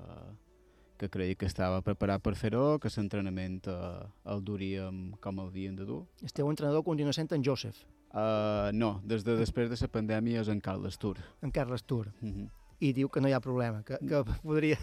que 0.98 1.08
creia 1.10 1.34
que 1.34 1.46
estava 1.46 1.82
preparat 1.82 2.22
per 2.22 2.34
fer-ho, 2.36 2.78
que 2.78 2.90
l'entrenament 2.96 3.60
eh, 3.68 4.06
el 4.32 4.44
duríem 4.44 5.12
com 5.20 5.40
el 5.40 5.48
havien 5.48 5.76
de 5.76 5.84
dur. 5.84 6.04
El 6.22 6.32
teu 6.32 6.50
entrenador 6.50 6.84
continua 6.84 7.12
sent 7.12 7.32
en 7.32 7.44
Joseph, 7.44 7.84
Uh, 8.16 8.70
no, 8.72 9.02
des 9.04 9.24
de 9.26 9.34
després 9.36 9.68
de 9.68 9.76
la 9.76 9.88
pandèmia 9.92 10.40
és 10.40 10.48
en 10.48 10.60
Carles 10.60 10.96
Tur. 10.96 11.18
en 11.42 11.50
Carles 11.50 11.82
Tur, 11.84 12.06
Uh 12.22 12.28
-huh. 12.28 12.48
i 12.80 12.92
diu 12.92 13.08
que 13.10 13.20
no 13.20 13.28
hi 13.28 13.32
ha 13.32 13.40
problema, 13.40 13.82
que, 13.82 13.98
que 13.98 14.24
podria... 14.42 14.78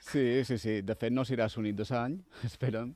Sí, 0.00 0.44
sí, 0.44 0.58
sí. 0.58 0.82
De 0.82 0.94
fet, 0.94 1.10
no 1.12 1.22
serà 1.22 1.48
l'únic 1.56 1.76
de 1.76 1.84
l'any, 1.88 2.20
esperem, 2.44 2.94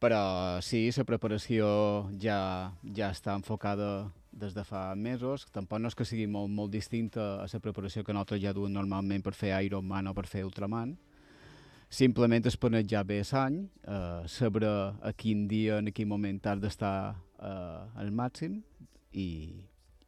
Però 0.00 0.60
sí, 0.62 0.90
la 0.96 1.04
preparació 1.04 2.08
ja, 2.18 2.72
ja 2.96 3.10
està 3.10 3.36
enfocada 3.36 4.10
des 4.32 4.54
de 4.56 4.64
fa 4.64 4.94
mesos. 4.96 5.46
Tampoc 5.52 5.80
no 5.80 5.92
és 5.92 5.96
que 5.96 6.06
sigui 6.08 6.26
molt, 6.26 6.50
molt 6.50 6.72
distinta 6.72 7.42
a 7.42 7.46
la 7.46 7.60
preparació 7.60 8.02
que 8.04 8.14
nosaltres 8.16 8.42
ja 8.42 8.54
duem 8.56 8.72
normalment 8.72 9.22
per 9.22 9.34
fer 9.36 9.52
Ironman 9.64 10.08
o 10.08 10.14
per 10.14 10.26
fer 10.26 10.44
Ultraman. 10.48 10.96
Simplement 11.92 12.46
es 12.48 12.56
planejar 12.56 13.04
bé 13.04 13.20
l'any, 13.20 13.58
eh, 13.84 14.22
saber 14.26 14.64
a 14.64 15.12
quin 15.12 15.46
dia, 15.46 15.76
en 15.78 15.92
quin 15.92 16.08
moment 16.08 16.40
has 16.46 16.60
d'estar 16.60 17.14
eh, 17.38 18.00
al 18.00 18.10
màxim 18.10 18.62
i, 19.12 19.28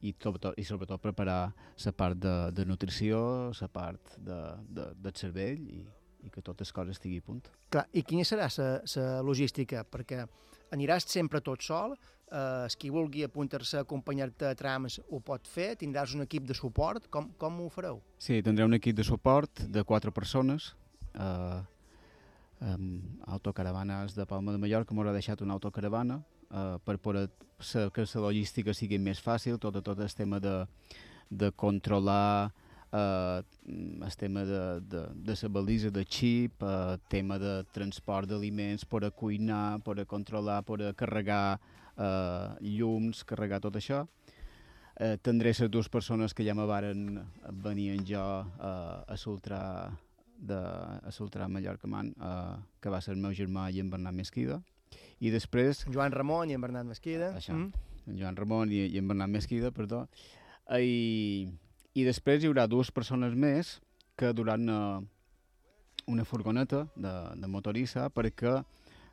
i, 0.01 0.15
sobretot, 0.17 0.57
i 0.57 0.65
sobretot 0.65 1.03
preparar 1.03 1.53
la 1.85 1.93
part 1.93 2.17
de, 2.17 2.51
de 2.57 2.65
nutrició, 2.65 3.53
la 3.61 3.69
part 3.69 4.17
de, 4.17 4.41
de, 4.69 4.89
del 4.97 5.15
cervell 5.15 5.61
i, 5.69 5.85
i 6.25 6.33
que 6.33 6.41
totes 6.41 6.69
les 6.69 6.73
coses 6.73 6.97
estigui 6.97 7.21
a 7.21 7.27
punt. 7.27 7.45
Clar, 7.69 7.85
i 7.93 8.03
quina 8.03 8.25
serà 8.25 8.49
la 8.49 9.21
logística? 9.21 9.85
Perquè 9.85 10.25
aniràs 10.75 11.07
sempre 11.09 11.41
tot 11.45 11.63
sol, 11.65 11.95
eh, 12.31 12.67
qui 12.79 12.91
vulgui 12.91 13.25
apuntar-se 13.25 13.79
a 13.79 13.85
acompanyar-te 13.87 14.51
a 14.51 14.57
trams 14.59 15.01
ho 15.09 15.21
pot 15.25 15.47
fer, 15.49 15.75
tindràs 15.81 16.15
un 16.17 16.27
equip 16.27 16.49
de 16.49 16.57
suport, 16.59 17.09
com, 17.11 17.31
com 17.39 17.61
ho 17.63 17.69
fareu? 17.73 18.01
Sí, 18.19 18.41
tindré 18.43 18.67
un 18.67 18.77
equip 18.79 18.97
de 18.99 19.07
suport 19.07 19.65
de 19.71 19.85
quatre 19.85 20.13
persones, 20.15 20.73
eh, 21.15 21.63
amb 22.65 23.25
autocaravanes 23.37 24.15
de 24.17 24.27
Palma 24.27 24.55
de 24.55 24.61
Mallorca, 24.63 24.95
m'haurà 24.95 25.13
deixat 25.15 25.43
una 25.45 25.57
autocaravana 25.59 26.21
eh, 26.51 26.77
per 26.85 26.99
poder 26.99 27.29
que 27.65 28.05
la 28.05 28.21
logística 28.27 28.75
sigui 28.75 28.99
més 28.99 29.21
fàcil, 29.23 29.59
tot, 29.59 29.79
tot 29.85 29.99
el 29.99 30.15
tema 30.15 30.41
de, 30.43 30.65
de 31.31 31.51
controlar 31.53 32.53
eh, 32.95 33.43
el 34.07 34.17
tema 34.17 34.45
de, 34.45 34.81
de, 34.81 35.07
de 35.15 35.37
la 35.43 35.49
balisa 35.49 35.91
de 35.91 36.05
xip, 36.05 36.63
eh, 36.63 36.97
tema 37.09 37.39
de 37.39 37.65
transport 37.73 38.29
d'aliments, 38.31 38.85
per 38.87 39.05
a 39.05 39.11
cuinar, 39.11 39.81
per 39.85 39.99
a 40.01 40.07
controlar, 40.07 40.63
per 40.65 40.81
a 40.83 40.93
carregar 40.95 41.59
eh, 41.97 42.55
llums, 42.61 43.25
carregar 43.25 43.61
tot 43.61 43.77
això. 43.81 44.05
Eh, 44.95 45.17
tindré 45.23 45.51
les 45.51 45.71
dues 45.71 45.89
persones 45.91 46.35
que 46.35 46.45
ja 46.47 46.55
me 46.55 46.67
varen 46.71 47.25
venir 47.65 47.91
en 47.97 48.05
jo 48.07 48.23
eh, 48.45 49.13
a 49.15 49.17
Sultra 49.17 49.91
de 50.39 50.55
a 50.55 51.11
Sultra 51.11 51.49
Mallorca 51.49 51.89
Man, 51.89 52.15
eh, 52.15 52.57
que 52.81 52.91
va 52.91 53.01
ser 53.01 53.15
el 53.15 53.21
meu 53.23 53.35
germà 53.35 53.71
i 53.73 53.81
en 53.81 53.91
Bernat 53.91 54.15
Mesquida. 54.15 54.61
I 55.19 55.31
després... 55.35 55.83
Joan 55.91 56.13
Ramon 56.13 56.51
i 56.51 56.55
en 56.55 56.63
Bernat 56.63 56.87
Mesquida. 56.87 57.33
Això, 57.35 57.55
mm. 57.57 57.91
en 58.13 58.19
Joan 58.21 58.39
Ramon 58.39 58.71
i, 58.71 58.85
i 58.87 59.01
en 59.01 59.11
Bernat 59.11 59.33
Mesquida, 59.33 59.73
perdó. 59.75 60.05
I, 60.71 61.49
I 61.95 62.03
després 62.03 62.43
hi 62.43 62.49
haurà 62.51 62.67
dues 62.67 62.91
persones 62.91 63.37
més 63.39 63.77
que 64.19 64.33
duran 64.35 64.65
una, 64.67 65.03
una 66.11 66.25
furgoneta 66.27 66.85
de, 66.97 67.13
de 67.39 67.51
motorissa 67.51 68.09
perquè 68.11 68.57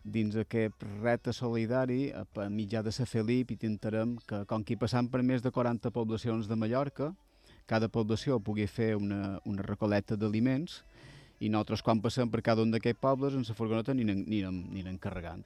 dins 0.01 0.33
aquest 0.41 0.81
repte 1.03 1.29
solidari, 1.33 2.09
per 2.33 2.47
mitjà 2.49 2.81
de 2.81 2.89
la 2.97 3.05
Felip, 3.05 3.51
intentarem 3.53 4.15
que, 4.25 4.45
com 4.49 4.63
que 4.63 4.73
hi 4.73 4.79
passam 4.81 5.07
per 5.07 5.21
més 5.21 5.43
de 5.45 5.51
40 5.53 5.91
poblacions 5.93 6.47
de 6.49 6.57
Mallorca, 6.57 7.11
cada 7.69 7.87
població 7.87 8.39
pugui 8.39 8.65
fer 8.67 8.95
una, 8.97 9.37
una 9.45 9.61
recolecta 9.61 10.17
d'aliments 10.17 10.79
i 11.39 11.49
nosaltres 11.49 11.83
quan 11.85 12.01
passem 12.01 12.29
per 12.33 12.41
cada 12.41 12.65
un 12.65 12.71
d'aquests 12.73 13.01
pobles 13.01 13.37
en 13.37 13.45
la 13.45 13.57
furgoneta 13.57 13.93
anirem, 13.93 14.23
anirem, 14.25 14.57
anirem 14.71 14.97
carregant. 14.97 15.45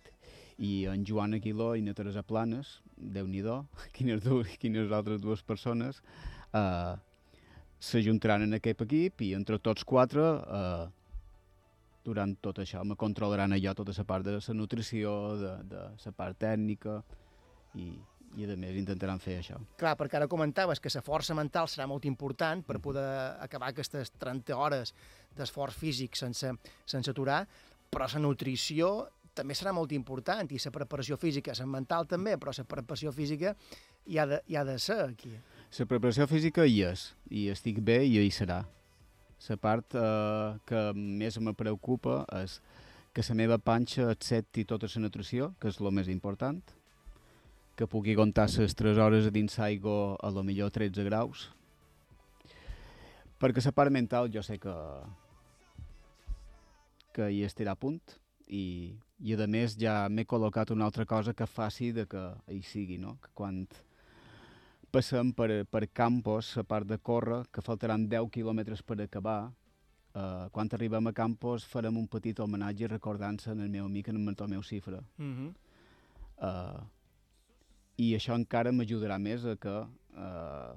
I 0.56 0.86
en 0.88 1.04
Joan 1.04 1.36
Aguiló 1.36 1.74
i 1.76 1.84
na 1.84 1.94
Teresa 1.94 2.24
Planes, 2.24 2.80
déu 2.96 3.28
nhi 3.28 3.44
quines, 3.96 4.24
quines 4.58 4.92
altres 4.92 5.20
dues 5.20 5.44
persones, 5.44 6.00
eh, 6.56 6.96
s'ajuntaran 7.80 8.46
en 8.46 8.58
aquest 8.58 8.86
equip 8.86 9.22
i 9.22 9.34
entre 9.38 9.60
tots 9.60 9.86
quatre 9.88 10.24
eh, 10.24 10.86
durant 12.06 12.36
tot 12.42 12.62
això 12.62 12.84
me 12.86 12.98
controlaran 13.00 13.56
allò 13.56 13.74
tota 13.74 13.94
la 13.98 14.06
part 14.06 14.26
de 14.26 14.38
la 14.38 14.54
nutrició, 14.54 15.14
de, 15.42 15.54
de 15.70 15.86
la 16.06 16.14
part 16.16 16.38
tècnica 16.40 17.02
i, 17.76 17.90
i 18.38 18.46
a 18.46 18.56
més 18.60 18.78
intentaran 18.78 19.20
fer 19.20 19.40
això. 19.42 19.60
Clar, 19.80 19.96
perquè 19.98 20.20
ara 20.20 20.30
comentaves 20.32 20.80
que 20.80 20.92
la 20.94 21.04
força 21.06 21.36
mental 21.38 21.68
serà 21.72 21.88
molt 21.88 22.06
important 22.06 22.64
per 22.68 22.80
poder 22.84 23.08
acabar 23.42 23.72
aquestes 23.72 24.14
30 24.20 24.56
hores 24.56 24.94
d'esforç 25.36 25.76
físic 25.80 26.16
sense, 26.16 26.54
sense 26.86 27.12
aturar, 27.12 27.44
però 27.90 28.08
la 28.12 28.22
nutrició 28.22 29.10
també 29.36 29.56
serà 29.58 29.74
molt 29.76 29.92
important 29.92 30.48
i 30.52 30.62
la 30.64 30.72
preparació 30.72 31.18
física, 31.20 31.54
la 31.60 31.66
mental 31.68 32.08
també, 32.08 32.38
però 32.38 32.54
la 32.56 32.64
preparació 32.64 33.12
física 33.12 33.56
hi 34.06 34.20
ha 34.20 34.26
de, 34.30 34.42
hi 34.48 34.56
ha 34.56 34.64
de 34.64 34.78
ser 34.80 35.02
aquí. 35.10 35.34
La 35.76 35.84
preparació 35.84 36.24
física 36.32 36.64
hi 36.64 36.78
és, 36.88 37.02
i 37.28 37.50
estic 37.52 37.82
bé 37.84 37.98
i 38.08 38.14
hi 38.22 38.30
serà. 38.32 38.62
La 39.50 39.56
part 39.60 39.96
eh, 40.00 40.54
que 40.70 40.84
més 40.96 41.36
me 41.44 41.52
preocupa 41.52 42.22
és 42.38 42.62
que 43.12 43.24
la 43.28 43.36
meva 43.36 43.58
panxa 43.60 44.06
accepti 44.08 44.64
tota 44.64 44.88
la 44.94 45.02
nutrició, 45.04 45.50
que 45.60 45.68
és 45.68 45.80
el 45.82 45.92
més 45.92 46.08
important, 46.08 46.62
que 47.76 47.88
pugui 47.92 48.16
aguantar 48.16 48.48
les 48.54 48.76
3 48.80 49.02
hores 49.04 49.28
dins 49.36 49.58
l'aigua 49.60 50.16
a 50.24 50.32
lo 50.32 50.44
millor 50.48 50.72
13 50.72 51.04
graus, 51.10 51.50
perquè 53.40 53.66
la 53.66 53.74
part 53.76 53.92
mental 53.92 54.32
jo 54.32 54.44
sé 54.44 54.56
que 54.58 54.76
que 57.16 57.28
hi 57.32 57.44
estarà 57.48 57.76
a 57.76 57.80
punt 57.80 58.16
i, 58.48 58.96
i 59.24 59.36
a 59.36 59.48
més 59.48 59.76
ja 59.80 60.08
m'he 60.08 60.24
col·locat 60.24 60.72
una 60.72 60.88
altra 60.88 61.06
cosa 61.06 61.34
que 61.34 61.48
faci 61.48 61.92
de 61.92 62.06
que 62.08 62.24
hi 62.52 62.62
sigui, 62.64 62.98
no? 62.98 63.18
que 63.24 63.32
quan 63.34 63.66
passem 64.96 65.34
per, 65.36 65.50
per 65.68 65.90
Campos, 65.92 66.54
a 66.58 66.64
part 66.64 66.88
de 66.88 66.98
córrer, 67.04 67.42
que 67.52 67.64
faltaran 67.64 68.06
10 68.08 68.30
quilòmetres 68.32 68.84
per 68.88 68.96
acabar, 69.04 69.52
eh, 70.16 70.46
quan 70.56 70.72
arribem 70.72 71.10
a 71.10 71.14
Campos 71.16 71.66
farem 71.68 71.98
un 72.00 72.08
petit 72.08 72.40
homenatge 72.40 72.88
recordant-se 72.94 73.52
en 73.52 73.66
el 73.66 73.72
meu 73.74 73.90
amic, 73.90 74.10
en 74.10 74.22
el 74.22 74.26
Bartomeu 74.30 74.64
Cifra. 74.64 75.02
Mm 75.18 75.34
-hmm. 75.34 75.54
eh, 76.48 76.84
I 77.98 78.16
això 78.16 78.36
encara 78.36 78.72
m'ajudarà 78.72 79.20
més 79.20 79.46
a 79.46 79.56
que, 79.56 79.76
eh, 80.18 80.74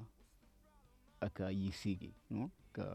a 1.19 1.29
que 1.29 1.51
hi 1.51 1.71
sigui, 1.71 2.13
no? 2.29 2.51
que, 2.73 2.87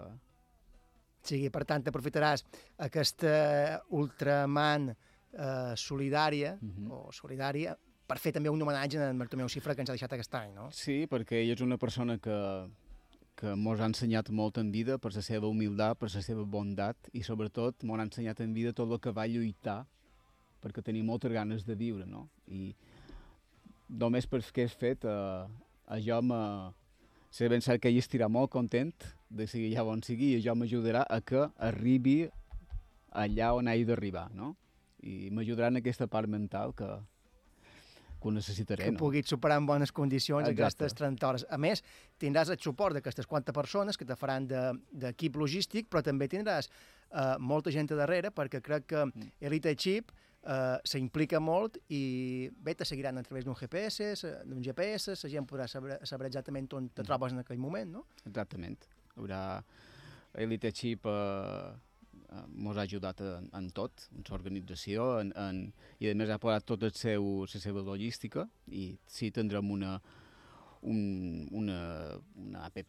sigui, 1.22 1.50
per 1.50 1.64
tant, 1.64 1.82
aprofitaràs 1.86 2.44
aquesta 2.76 3.82
Ultraman 3.88 4.90
eh, 4.90 5.74
solidària, 5.76 6.58
mm 6.60 6.70
-hmm. 6.70 6.92
o 6.92 7.12
solidària, 7.12 7.76
per 8.06 8.18
fer 8.20 8.34
també 8.36 8.52
un 8.52 8.62
homenatge 8.62 9.00
a 9.00 9.10
en 9.10 9.20
Bartomeu 9.20 9.48
Cifra 9.48 9.74
que 9.74 9.84
ens 9.84 9.90
ha 9.90 9.96
deixat 9.96 10.12
aquest 10.12 10.34
any, 10.36 10.52
no? 10.56 10.68
Sí, 10.76 11.04
perquè 11.10 11.40
ell 11.40 11.54
és 11.54 11.62
una 11.64 11.78
persona 11.80 12.18
que, 12.18 12.38
que 13.40 13.54
ens 13.54 13.80
ha 13.80 13.88
ensenyat 13.88 14.30
molt 14.30 14.60
en 14.60 14.70
vida 14.74 14.98
per 14.98 15.14
la 15.14 15.24
seva 15.24 15.48
humilitat, 15.48 15.98
per 15.98 16.10
la 16.12 16.22
seva 16.22 16.44
bondat 16.44 17.10
i 17.12 17.24
sobretot 17.24 17.84
ens 17.84 17.98
ha 17.98 18.08
ensenyat 18.08 18.44
en 18.44 18.54
vida 18.54 18.72
tot 18.72 18.92
el 18.92 19.00
que 19.00 19.14
va 19.14 19.26
lluitar 19.26 19.84
perquè 20.64 20.84
tenia 20.84 21.04
moltes 21.04 21.32
ganes 21.32 21.64
de 21.64 21.76
viure, 21.76 22.06
no? 22.08 22.28
I 22.48 22.72
només 23.88 24.26
per 24.26 24.40
què 24.40 24.64
és 24.64 24.72
fet, 24.72 25.04
eh, 25.04 25.44
això 25.98 26.22
me... 26.24 26.40
Sé 27.34 27.48
cert 27.50 27.80
que 27.82 27.90
ell 27.90 27.98
estirà 27.98 28.28
molt 28.30 28.52
content 28.52 28.92
de 29.26 29.48
seguir 29.50 29.72
allà 29.74 29.90
on 29.90 30.02
sigui 30.06 30.28
i 30.30 30.36
això 30.38 30.52
m'ajudarà 30.54 31.00
a 31.10 31.18
que 31.18 31.48
arribi 31.58 32.28
allà 33.10 33.48
on 33.58 33.66
hagi 33.66 33.88
d'arribar, 33.88 34.28
no? 34.38 34.52
I 35.02 35.32
m'ajudarà 35.34 35.72
en 35.72 35.80
aquesta 35.80 36.06
part 36.06 36.30
mental 36.30 36.76
que, 36.78 36.86
que 38.24 38.30
ho 38.30 38.34
necessitaré. 38.34 38.88
Que 38.88 38.96
no? 38.96 39.00
puguis 39.02 39.28
superar 39.28 39.60
en 39.60 39.68
bones 39.68 39.92
condicions 39.92 40.48
Exacte. 40.48 40.62
aquestes 40.62 40.96
30 40.96 41.28
hores. 41.28 41.46
A 41.52 41.60
més, 41.60 41.84
tindràs 42.20 42.50
el 42.54 42.60
suport 42.64 42.96
d'aquestes 42.96 43.28
40 43.28 43.52
persones 43.52 44.00
que 44.00 44.08
te 44.08 44.16
faran 44.16 44.48
d'equip 44.48 45.36
de, 45.36 45.44
logístic, 45.44 45.92
però 45.92 46.02
també 46.02 46.30
tindràs 46.32 46.70
eh, 46.72 47.36
molta 47.38 47.72
gent 47.74 47.92
a 47.92 48.00
darrere, 48.00 48.32
perquè 48.32 48.64
crec 48.64 48.88
que 48.94 49.04
mm. 49.04 49.36
Elite 49.44 49.76
Chip 49.76 50.10
eh, 50.16 50.80
s'implica 50.88 51.40
molt 51.40 51.76
i 51.92 52.48
bé, 52.48 52.74
te 52.74 52.88
seguiran 52.88 53.20
a 53.20 53.26
través 53.28 53.44
d'un 53.44 53.60
GPS, 53.60 54.16
d'un 54.48 54.64
GPS, 54.64 55.20
la 55.20 55.32
gent 55.36 55.48
podrà 55.48 55.68
saber, 55.68 56.00
saber 56.08 56.32
exactament 56.32 56.72
on 56.72 56.88
te 56.88 57.02
mm. 57.02 57.12
trobes 57.12 57.36
en 57.36 57.44
aquell 57.44 57.60
moment, 57.60 57.98
no? 58.00 58.06
Exactament 58.24 58.80
haurà 59.16 59.62
Elite 60.34 60.72
Chip 60.72 61.06
eh, 61.06 61.74
eh, 62.34 62.44
mos 62.66 62.76
ha 62.76 62.84
ajudat 62.88 63.22
en, 63.24 63.48
en 63.54 63.70
tot, 63.70 64.08
en 64.16 64.26
l'organització, 64.28 65.08
en, 65.22 65.32
en, 65.38 65.62
i 66.02 66.10
a 66.10 66.14
més 66.18 66.34
ha 66.34 66.40
posat 66.42 66.66
tot 66.66 66.82
el 66.82 66.94
seu, 66.98 67.46
la 67.46 67.62
seva 67.62 67.84
logística 67.86 68.48
i 68.68 68.90
sí 69.06 69.30
tindrem 69.30 69.70
una, 69.70 69.98
un, 70.82 71.48
una, 71.52 71.78
una 72.36 72.66
app 72.66 72.82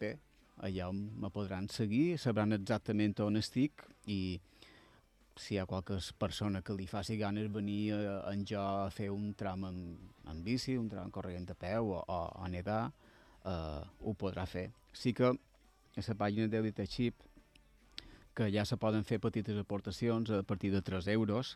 allà 0.65 0.87
on 0.87 0.99
me 1.19 1.29
podran 1.29 1.67
seguir, 1.69 2.17
sabran 2.17 2.55
exactament 2.55 3.19
on 3.25 3.35
estic 3.39 3.83
i 4.07 4.39
si 5.35 5.55
hi 5.55 5.57
ha 5.59 5.65
qualque 5.67 5.97
persona 6.17 6.61
que 6.63 6.73
li 6.73 6.85
faci 6.87 7.17
ganes 7.19 7.49
venir 7.51 7.93
a, 7.93 8.21
en 8.31 8.45
jo 8.47 8.61
a 8.61 8.89
fer 8.89 9.09
un 9.11 9.33
tram 9.35 9.65
en, 9.67 9.81
en 10.31 10.43
bici, 10.43 10.77
un 10.79 10.87
tram 10.89 11.11
corrent 11.11 11.49
a 11.51 11.57
peu 11.59 11.91
o, 11.91 11.99
o 11.99 12.19
a 12.39 12.47
nedar, 12.47 12.85
eh, 13.43 13.81
ho 13.99 14.13
podrà 14.15 14.45
fer. 14.47 14.69
Sí 14.95 15.13
que 15.13 15.33
a 15.33 16.05
la 16.07 16.15
pàgina 16.15 16.47
d'Elite 16.47 16.87
Chip, 16.87 17.19
que 18.35 18.51
ja 18.53 18.65
se 18.65 18.77
poden 18.77 19.05
fer 19.07 19.19
petites 19.23 19.57
aportacions 19.57 20.29
a 20.29 20.43
partir 20.43 20.71
de 20.73 20.81
3 20.83 21.07
euros, 21.15 21.55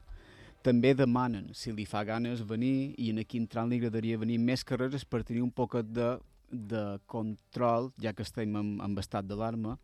també 0.64 0.94
demanen 0.96 1.54
si 1.56 1.72
li 1.72 1.86
fa 1.88 2.04
ganes 2.04 2.42
venir 2.48 2.96
i 2.98 3.12
en 3.14 3.22
quin 3.24 3.48
tram 3.48 3.70
li 3.70 3.80
agradaria 3.80 4.20
venir 4.20 4.40
més 4.40 4.64
carreres 4.64 5.06
per 5.06 5.24
tenir 5.24 5.44
un 5.44 5.52
poc 5.52 5.78
de, 5.84 6.18
de 6.52 6.84
control, 7.08 7.92
ja 8.02 8.14
que 8.14 8.24
estem 8.24 8.56
en, 8.60 8.78
en 8.84 8.98
estat 9.00 9.28
d'alarma, 9.28 9.78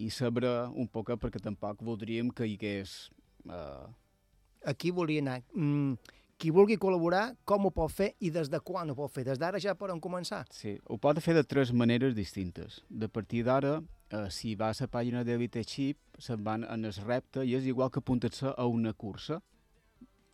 i 0.00 0.10
saber 0.10 0.48
un 0.72 0.88
poc 0.88 1.12
perquè 1.20 1.40
tampoc 1.42 1.82
voldríem 1.84 2.30
que 2.32 2.48
hi 2.48 2.56
hagués... 2.56 3.10
Eh... 3.44 3.86
Aquí 4.68 4.90
volia 4.92 5.20
anar. 5.24 5.40
Mm, 5.56 5.96
qui 6.40 6.52
vulgui 6.52 6.78
col·laborar, 6.80 7.34
com 7.44 7.68
ho 7.68 7.70
pot 7.72 7.92
fer 7.92 8.14
i 8.24 8.30
des 8.32 8.48
de 8.48 8.60
quan 8.64 8.88
ho 8.88 8.96
pot 8.96 9.12
fer? 9.12 9.26
Des 9.28 9.40
d'ara 9.40 9.60
ja 9.60 9.76
poden 9.76 10.00
començar? 10.00 10.46
Sí, 10.52 10.78
ho 10.88 10.96
pot 10.96 11.20
fer 11.20 11.34
de 11.36 11.44
tres 11.44 11.72
maneres 11.72 12.14
distintes. 12.16 12.80
De 12.88 13.08
partir 13.08 13.42
d'ara, 13.44 13.78
eh, 14.10 14.26
si 14.30 14.54
va 14.54 14.70
a 14.70 14.76
la 14.80 14.86
pàgina 14.88 15.24
d'Elite 15.24 15.64
Chip, 15.64 15.98
se'n 16.18 16.42
van 16.44 16.64
en 16.64 16.84
el 16.84 16.92
repte 17.06 17.44
i 17.46 17.54
és 17.56 17.64
igual 17.66 17.90
que 17.90 18.00
apuntar-se 18.02 18.52
a 18.56 18.66
una 18.66 18.92
cursa, 18.92 19.40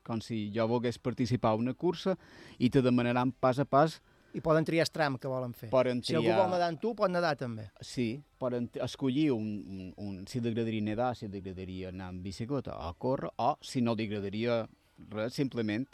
com 0.07 0.21
si 0.23 0.51
jo 0.55 0.67
volgués 0.71 0.99
participar 1.03 1.51
a 1.53 1.59
una 1.59 1.75
cursa 1.75 2.17
i 2.59 2.71
te 2.71 2.83
demanaran 2.83 3.33
pas 3.33 3.59
a 3.59 3.65
pas 3.65 4.01
I 4.37 4.41
poden 4.45 4.67
triar 4.69 4.85
el 4.85 4.91
tram 4.93 5.15
que 5.17 5.29
volen 5.31 5.55
fer. 5.57 5.71
Poden 5.73 6.03
Si 6.05 6.13
algú 6.15 6.27
triar- 6.29 6.43
vol 6.43 6.51
nedar 6.53 6.67
amb 6.69 6.81
tu, 6.83 6.91
pot 6.95 7.09
nedar 7.09 7.37
també. 7.41 7.71
Sí, 7.81 8.21
poden 8.39 8.67
escollir 8.85 9.31
un, 9.33 9.47
un, 9.67 9.95
un, 9.97 10.27
si 10.29 10.43
t'agradaria 10.45 10.83
nedar, 10.85 11.15
si 11.17 11.29
t'agradaria 11.33 11.89
anar 11.89 12.11
amb 12.13 12.21
bicicleta 12.23 12.75
o 12.77 12.91
córrer, 13.01 13.31
o 13.41 13.57
si 13.65 13.81
no 13.81 13.95
t'agradaria 13.97 14.67
res, 15.15 15.33
simplement, 15.33 15.87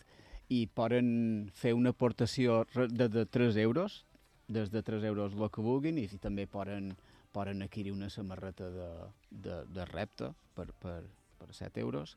i 0.51 0.67
poden 0.67 1.53
fer 1.55 1.73
una 1.73 1.91
aportació 1.95 2.65
de, 2.75 3.07
de 3.09 3.25
3 3.27 3.57
euros, 3.63 4.01
des 4.49 4.73
de 4.75 4.83
3 4.83 5.05
euros 5.13 5.33
el 5.39 5.49
que 5.55 5.63
vulguin, 5.63 5.99
i, 6.03 6.09
i 6.11 6.19
també 6.19 6.49
poden, 6.51 6.97
poden 7.33 7.63
adquirir 7.65 7.93
una 7.93 8.11
samarreta 8.11 8.69
de, 8.71 8.89
de, 9.31 9.65
de 9.73 9.85
repte 9.89 10.33
per, 10.55 10.69
per, 10.83 11.01
per 11.41 11.49
7 11.55 11.81
euros. 11.81 12.17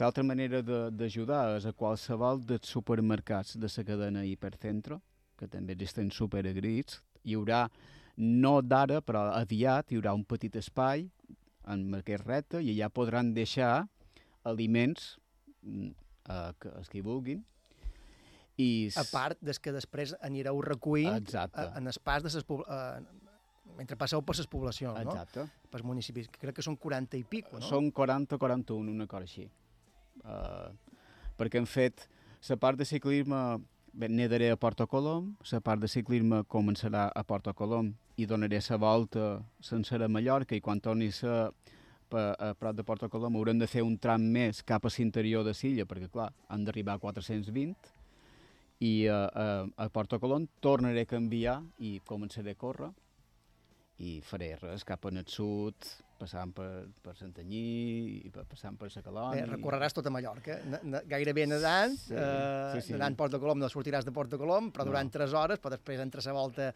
L'altra 0.00 0.24
manera 0.26 0.60
de- 0.66 0.90
d'ajudar 0.90 1.56
és 1.56 1.66
a 1.70 1.72
qualsevol 1.72 2.40
dels 2.44 2.66
supermercats 2.68 3.54
de 3.62 3.68
la 3.70 3.84
cadena 3.86 4.24
Hipercentro, 4.26 5.00
que 5.38 5.46
també 5.48 5.76
estan 5.80 6.10
superagrits. 6.10 7.00
Hi 7.24 7.36
haurà, 7.38 7.68
no 8.18 8.60
d'ara, 8.62 9.00
però 9.02 9.28
aviat, 9.34 9.92
hi 9.92 9.96
haurà 10.00 10.14
un 10.14 10.24
petit 10.24 10.54
espai 10.56 11.06
en 11.70 11.86
aquest 11.94 12.26
repte 12.26 12.60
i 12.60 12.74
allà 12.74 12.90
podran 12.90 13.32
deixar 13.34 13.86
aliments 14.44 15.14
mm, 15.62 15.90
eh, 16.28 16.52
que, 16.60 16.68
els 16.76 16.88
que 16.90 16.98
hi 16.98 17.06
vulguin. 17.06 17.44
I 18.58 18.90
A 18.98 19.02
part 19.10 19.38
des 19.42 19.58
que 19.58 19.72
després 19.74 20.12
anireu 20.22 20.60
recollint 20.62 21.16
Exacte. 21.16 21.62
eh, 21.64 21.72
en 21.78 21.86
els 21.90 21.98
pas 21.98 22.22
de 22.22 22.30
pobl- 22.46 22.66
eh, 22.70 23.00
mentre 23.76 23.96
passeu 23.98 24.22
per 24.22 24.36
les 24.38 24.46
poblacions, 24.50 24.96
no? 25.04 25.12
Exacte. 25.12 25.44
Per 25.70 25.82
municipis, 25.82 26.28
que 26.30 26.40
crec 26.40 26.56
que 26.60 26.64
són 26.66 26.76
40 26.80 27.18
i 27.18 27.24
pico, 27.24 27.58
no? 27.58 27.66
Són 27.66 27.90
40-41, 27.92 28.90
una 28.94 29.06
cosa 29.10 29.26
així. 29.26 29.48
Uh, 30.24 30.70
perquè 31.38 31.58
hem 31.60 31.66
fet 31.68 32.06
la 32.48 32.56
part 32.60 32.78
de 32.78 32.86
ciclisme, 32.88 33.40
bé, 33.92 34.08
nedaré 34.08 34.50
a 34.52 34.56
Porto 34.60 34.86
Colom, 34.86 35.34
la 35.50 35.60
part 35.60 35.82
de 35.82 35.88
ciclisme 35.88 36.44
començarà 36.50 37.08
a 37.14 37.24
Porto 37.24 37.54
Colom 37.54 37.92
i 38.16 38.26
donaré 38.30 38.60
la 38.68 38.76
volta 38.78 39.42
sencera 39.60 40.06
a 40.06 40.08
Mallorca 40.08 40.54
i 40.54 40.60
quan 40.60 40.80
torni 40.80 41.10
a 41.24 41.50
pa- 42.08 42.34
a 42.38 42.54
prop 42.54 42.76
de 42.76 42.84
Porto 42.84 43.08
Colom 43.10 43.36
haurem 43.36 43.58
de 43.58 43.66
fer 43.66 43.82
un 43.82 43.98
tram 43.98 44.22
més 44.22 44.62
cap 44.62 44.84
a 44.86 44.90
l'interior 44.98 45.44
de 45.44 45.54
Silla, 45.54 45.84
perquè 45.84 46.08
clar, 46.10 46.32
han 46.48 46.64
d'arribar 46.64 46.94
a 46.94 46.98
420 47.02 47.74
i 48.80 49.08
uh, 49.08 49.28
uh, 49.34 49.70
a 49.76 49.88
Porto 49.88 50.20
Colom 50.20 50.46
tornaré 50.60 51.02
a 51.02 51.10
canviar 51.10 51.62
i 51.78 52.00
començaré 52.06 52.52
a 52.54 52.58
córrer 52.60 52.90
i 53.98 54.20
faré 54.26 54.56
res 54.58 54.82
cap 54.84 55.04
en 55.06 55.18
el 55.18 55.26
sud, 55.30 55.74
passant 56.18 56.52
per, 56.54 56.86
per 57.02 57.14
Santanyí, 57.16 58.22
i 58.26 58.30
pa- 58.30 58.44
passant 58.48 58.76
per 58.78 58.88
Calònia. 58.90 59.44
Bé, 59.44 59.52
recorreràs 59.52 59.92
tota 59.94 60.10
Mallorca, 60.10 60.58
ne- 60.64 60.80
ne- 60.82 61.02
gairebé 61.06 61.46
nedant, 61.46 61.94
Sí, 61.96 62.14
eh, 62.16 62.72
sí, 62.74 62.88
sí. 62.88 62.92
nedant 62.92 63.14
Port 63.16 63.32
de 63.32 63.38
Colom, 63.38 63.58
no 63.58 63.68
sortiràs 63.68 64.04
de 64.04 64.10
Port 64.12 64.30
de 64.30 64.38
Colom, 64.38 64.72
però 64.72 64.84
No. 64.84 64.90
durant 64.92 65.10
3 65.12 65.32
hores, 65.32 65.60
però 65.60 65.70
després 65.70 66.00
entre 66.00 66.20
la 66.24 66.32
volta, 66.32 66.68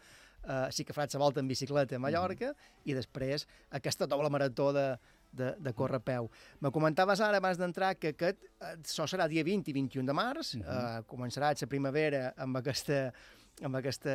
eh, 0.47 0.67
sí 0.71 0.85
que 0.85 0.93
faràs 0.93 1.13
la 1.13 1.19
volta 1.19 1.39
en 1.41 1.47
bicicleta 1.47 1.95
a 1.95 1.99
Mallorca, 1.99 2.51
Mm. 2.53 2.81
i 2.85 2.93
després 2.93 3.47
aquesta 3.71 4.07
doble 4.07 4.29
marató 4.29 4.71
de, 4.71 4.97
de, 5.31 5.55
de 5.59 5.73
córrer 5.73 5.97
a 5.97 5.99
peu. 5.99 6.29
Me 6.61 6.71
comentaves 6.71 7.19
ara, 7.21 7.37
abans 7.37 7.57
d'entrar, 7.57 7.95
que 7.99 8.09
aquest, 8.15 8.43
eh, 8.61 8.75
això 8.77 9.05
serà 9.07 9.27
dia 9.27 9.43
20 9.43 9.67
i 9.69 9.73
21 9.73 10.05
de 10.05 10.13
març, 10.13 10.55
Mhm. 10.55 10.63
eh, 10.63 11.03
començarà 11.05 11.53
la 11.59 11.67
primavera 11.67 12.33
amb 12.37 12.55
aquesta, 12.57 13.13
amb 13.61 13.75
aquesta 13.75 14.09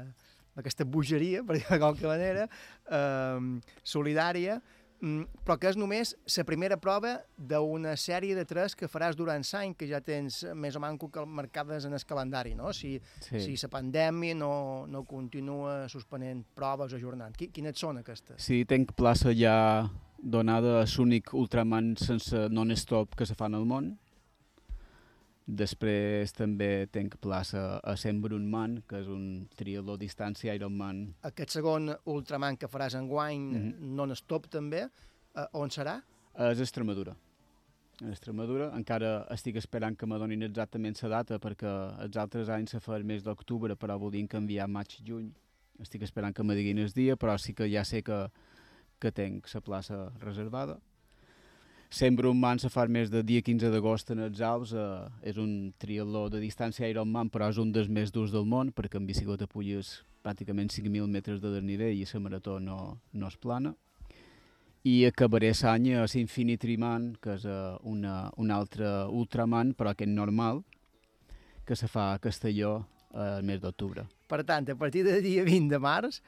amb 0.00 0.14
aquesta 0.56 0.84
bogeria, 0.84 1.42
per 1.46 1.56
dir 1.58 1.64
de 1.68 1.78
qualque 1.78 2.06
manera, 2.06 2.48
eh, 2.90 3.60
solidària, 3.82 4.60
mm, 5.00 5.22
però 5.46 5.56
que 5.58 5.68
és 5.70 5.76
només 5.76 6.14
la 6.36 6.44
primera 6.44 6.76
prova 6.76 7.14
d'una 7.36 7.94
sèrie 7.96 8.34
de 8.34 8.44
tres 8.44 8.74
que 8.76 8.88
faràs 8.88 9.16
durant 9.16 9.42
l'any, 9.52 9.74
que 9.74 9.86
ja 9.88 10.00
tens 10.00 10.44
més 10.54 10.76
o 10.76 10.80
manco 10.80 11.08
que 11.10 11.24
marcades 11.24 11.84
en 11.86 11.94
el 11.94 12.04
calendari, 12.04 12.54
no? 12.54 12.72
Si, 12.72 13.00
Sí. 13.20 13.40
si 13.40 13.56
la 13.62 13.68
pandèmia 13.70 14.34
no, 14.34 14.86
no 14.86 15.04
continua 15.04 15.88
suspenent 15.88 16.44
proves 16.54 16.92
o 16.92 16.96
ajornant. 16.96 17.36
Qui, 17.36 17.48
quines 17.48 17.78
són 17.78 17.98
aquestes? 17.98 18.42
Sí, 18.42 18.64
tenc 18.64 18.92
plaça 18.92 19.32
ja 19.32 19.88
donada 20.22 20.82
a 20.82 20.84
l'únic 20.84 21.32
Ultraman 21.32 21.96
sense 21.96 22.48
non-stop 22.50 23.14
que 23.16 23.24
se 23.24 23.34
fa 23.34 23.46
al 23.46 23.64
món. 23.64 23.98
Després 25.50 26.30
també 26.36 26.86
tenc 26.94 27.16
plaça 27.18 27.80
a 27.82 27.96
Sant 27.98 28.20
Brunman, 28.22 28.76
que 28.86 29.00
és 29.00 29.08
un 29.10 29.48
triatló 29.58 29.96
a 29.96 29.98
distància 29.98 30.54
Ironman. 30.54 31.00
Aquest 31.26 31.56
segon 31.56 31.90
Ultraman 32.06 32.56
que 32.56 32.68
faràs 32.70 32.94
en 32.94 33.08
guany, 33.08 33.40
Mhm. 33.54 33.96
non-stop 33.96 34.46
també, 34.48 34.88
eh, 35.34 35.46
on 35.52 35.68
serà? 35.70 36.02
És 36.38 36.60
Extremadura. 36.60 37.16
A 38.02 38.08
Extremadura. 38.08 38.70
Encara 38.76 39.26
estic 39.30 39.56
esperant 39.56 39.96
que 39.96 40.06
me 40.06 40.18
donin 40.18 40.42
exactament 40.42 40.96
la 41.02 41.08
data 41.08 41.38
perquè 41.38 42.00
els 42.00 42.16
altres 42.16 42.48
anys 42.48 42.70
se 42.70 42.80
fa 42.80 42.96
el 42.96 43.04
mes 43.04 43.22
d'octubre, 43.24 43.74
però 43.76 43.98
volien 43.98 44.28
canviar 44.28 44.68
maig-juny. 44.68 45.32
Estic 45.80 46.02
esperant 46.02 46.34
que 46.34 46.44
me 46.44 46.54
diguin 46.54 46.78
el 46.78 46.92
dia, 46.92 47.16
però 47.16 47.36
sí 47.38 47.52
que 47.54 47.68
ja 47.68 47.84
sé 47.84 48.02
que, 48.02 48.30
que 49.00 49.10
tenc 49.10 49.52
la 49.52 49.60
plaça 49.60 50.12
reservada. 50.20 50.78
Sempre 51.90 52.28
un 52.30 52.38
man 52.38 52.60
se 52.62 52.70
fa 52.70 52.86
mes 52.86 53.10
de 53.10 53.24
dia 53.26 53.42
15 53.42 53.70
d'agost 53.74 54.12
en 54.14 54.22
els 54.22 54.40
Alps. 54.40 54.72
Eh, 54.72 55.30
és 55.32 55.36
un 55.42 55.72
triatló 55.78 56.28
de 56.30 56.38
distància 56.38 56.88
Ironman, 56.88 57.30
però 57.30 57.50
és 57.50 57.58
un 57.58 57.72
dels 57.74 57.90
més 57.90 58.14
durs 58.14 58.30
del 58.30 58.46
món, 58.46 58.70
perquè 58.72 58.96
en 59.00 59.06
bicicleta 59.10 59.50
puges 59.50 60.00
pràcticament 60.22 60.70
5.000 60.70 61.10
metres 61.10 61.40
de 61.42 61.50
desnivell 61.50 61.96
i 61.98 62.06
la 62.06 62.20
marató 62.20 62.60
no, 62.60 63.00
no 63.12 63.26
es 63.26 63.36
plana 63.36 63.74
i 64.84 65.04
acabaré 65.04 65.50
l'any 65.52 65.90
a 65.92 66.06
l'Infinity 66.08 66.76
Man, 66.80 67.10
que 67.20 67.34
és 67.36 67.44
eh, 67.44 67.76
una, 67.84 68.30
un 68.40 68.50
altre 68.50 68.88
Ultraman, 69.12 69.74
però 69.76 69.92
aquest 69.92 70.10
normal, 70.10 70.62
que 71.66 71.76
se 71.76 71.88
fa 71.88 72.12
a 72.14 72.18
Castelló 72.18 72.78
eh, 73.12 73.36
el 73.38 73.44
mes 73.44 73.60
d'octubre. 73.60 74.06
Per 74.30 74.42
tant, 74.48 74.70
a 74.70 74.78
partir 74.80 75.04
del 75.04 75.22
dia 75.22 75.44
20 75.44 75.68
de 75.68 75.80
març 75.82 76.22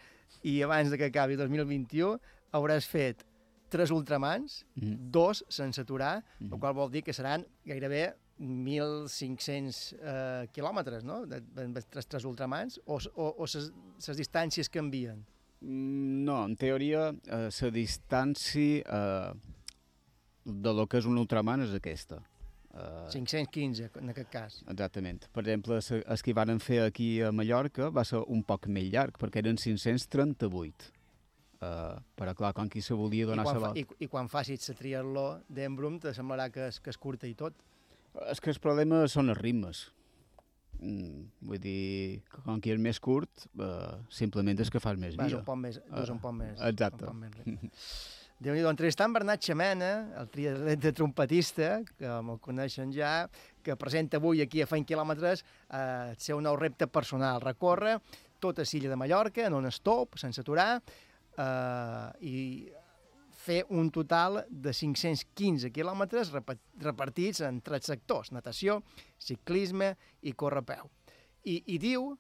i 0.44 0.60
abans 0.62 0.90
de 0.90 0.98
que 1.00 1.08
acabi 1.08 1.38
el 1.38 1.46
2021 1.46 2.18
hauràs 2.52 2.88
fet 2.88 3.24
tres 3.72 3.90
ultramans, 3.90 4.60
Mhm. 4.76 5.10
dos 5.10 5.44
sense 5.48 5.80
aturar, 5.80 6.20
Mhm. 6.40 6.52
el 6.52 6.60
qual 6.60 6.74
vol 6.76 6.90
dir 6.92 7.02
que 7.02 7.12
seran 7.16 7.46
gairebé 7.64 8.12
1.500 8.38 9.94
eh, 10.00 10.48
quilòmetres, 10.52 11.04
no?, 11.04 11.24
de, 11.26 11.40
de, 11.40 11.68
de 11.68 11.82
tres, 11.88 12.06
tres 12.06 12.24
ultramans, 12.28 12.78
o, 12.86 12.98
o, 13.14 13.28
o 13.38 13.46
les 13.46 14.18
distàncies 14.18 14.68
canvien. 14.70 15.24
Mm, 15.62 16.24
No, 16.24 16.44
en 16.44 16.56
teoria, 16.56 17.08
eh, 17.26 17.48
la 17.50 17.70
distància 17.70 18.82
eh, 18.82 19.32
de 20.44 20.72
lo 20.74 20.86
que 20.88 20.98
és 20.98 21.06
un 21.06 21.18
Ultraman 21.18 21.62
és 21.62 21.74
aquesta. 21.76 22.18
Eh, 22.74 23.08
515, 23.12 23.90
en 24.00 24.08
aquest 24.10 24.30
cas. 24.32 24.56
Exactament. 24.66 25.26
Per 25.32 25.42
exemple, 25.44 25.76
els 26.06 26.22
que 26.24 26.32
van 26.34 26.58
fer 26.58 26.80
aquí 26.86 27.20
a 27.22 27.30
Mallorca 27.30 27.90
va 27.90 28.02
ser 28.04 28.22
un 28.26 28.42
poc 28.42 28.66
més 28.66 28.88
llarg, 28.90 29.18
perquè 29.20 29.42
eren 29.44 29.56
538. 29.60 30.90
Uh, 31.62 31.94
però 32.18 32.32
clar, 32.34 32.50
com 32.56 32.66
qui 32.66 32.80
se 32.82 32.96
volia 32.98 33.22
I 33.22 33.28
donar 33.28 33.44
quan, 33.46 33.54
la 33.54 33.60
fa, 33.60 33.68
volta... 33.70 33.78
i, 33.78 34.02
I 34.02 34.10
quan 34.10 34.26
facis 34.30 34.66
la 34.72 34.74
triatló 34.74 35.26
d'Embrum 35.46 36.00
te 36.02 36.10
semblarà 36.16 36.48
que 36.50 36.64
és, 36.72 36.80
que 36.82 36.90
és 36.90 36.98
curta 36.98 37.28
i 37.30 37.36
tot. 37.38 37.54
És 38.32 38.42
que 38.42 38.50
el 38.50 38.58
problema 38.62 39.04
són 39.08 39.30
els 39.30 39.38
ritmes. 39.38 39.84
Mm, 40.82 41.28
vull 41.46 41.60
dir, 41.62 42.22
com 42.42 42.58
que 42.58 42.72
és 42.74 42.80
més 42.82 42.98
curt, 42.98 43.46
uh, 43.62 44.00
simplement 44.10 44.58
és 44.64 44.72
que 44.74 44.82
fas 44.82 44.98
més 44.98 45.14
Vas 45.14 45.30
via. 45.30 45.38
un 45.38 45.46
poc 45.46 45.60
més, 45.60 45.78
dus 45.92 46.10
un 46.10 46.18
poc 46.24 46.34
més. 46.40 46.58
Exacte. 46.58 47.06
Un 47.06 47.22
poc 47.22 47.46
més. 47.46 47.86
Déu-n'hi-do, 48.42 48.72
entrevistant 48.72 49.12
Bernat 49.14 49.44
Xamena, 49.46 49.92
el 50.18 50.26
triatlet 50.32 50.80
de 50.82 50.90
trompetista, 50.98 51.76
que 51.94 52.16
me'l 52.26 52.40
coneixen 52.42 52.90
ja, 52.90 53.28
que 53.62 53.76
presenta 53.78 54.18
avui 54.18 54.42
aquí 54.42 54.64
a 54.64 54.66
Feint 54.66 54.88
Quilòmetres 54.88 55.44
eh, 55.44 55.82
el 56.10 56.18
seu 56.18 56.42
nou 56.42 56.58
repte 56.58 56.88
personal. 56.90 57.38
Recorre 57.44 58.00
tota 58.42 58.66
Silla 58.66 58.90
de 58.90 58.98
Mallorca, 58.98 59.46
en 59.46 59.54
un 59.54 59.70
stop, 59.70 60.18
sense 60.18 60.42
aturar, 60.42 60.80
eh, 61.38 62.10
i 62.20 62.38
fer 63.42 63.64
un 63.74 63.88
total 63.90 64.44
de 64.48 64.72
515 64.72 65.70
quilòmetres 65.74 66.30
repa- 66.34 66.58
repartits 66.84 67.40
en 67.42 67.60
tres 67.60 67.88
sectors, 67.90 68.30
natació, 68.32 68.80
ciclisme 69.18 69.96
i 70.22 70.32
córrer 70.32 70.62
a 70.62 70.68
peu. 70.74 70.90
I, 71.44 71.62
I 71.74 71.78
diu 71.82 72.12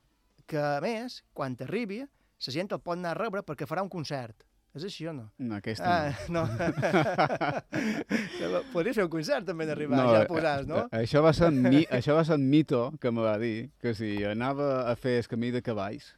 que, 0.46 0.58
a 0.58 0.80
més, 0.82 1.20
quan 1.32 1.54
arribi, 1.62 2.00
la 2.02 2.52
gent 2.56 2.72
el 2.74 2.80
pot 2.82 2.98
anar 2.98 3.12
a 3.14 3.20
rebre 3.20 3.44
perquè 3.46 3.68
farà 3.70 3.84
un 3.86 3.92
concert. 3.92 4.42
És 4.74 4.86
així 4.88 5.04
o 5.06 5.12
no? 5.12 5.26
No, 5.38 5.58
aquesta 5.60 5.84
ah, 5.84 6.12
no. 6.32 6.46
Podria 8.72 8.94
fer 8.96 9.04
un 9.04 9.10
concert 9.12 9.46
també 9.46 9.66
d'arribar, 9.68 9.98
no, 10.00 10.14
ja 10.16 10.22
posats, 10.28 10.66
no? 10.66 10.86
eh, 10.88 11.02
Això 11.04 11.22
va, 11.24 11.32
ser 11.36 11.50
mi, 11.52 11.84
això 11.92 12.16
va 12.16 12.24
ser 12.24 12.38
en 12.40 12.48
Mito, 12.50 12.86
que 13.00 13.12
me 13.12 13.22
va 13.24 13.36
dir 13.38 13.70
que 13.82 13.92
si 13.94 14.14
anava 14.26 14.88
a 14.90 14.96
fer 14.96 15.18
el 15.20 15.28
camí 15.30 15.52
de 15.54 15.62
cavalls, 15.62 16.14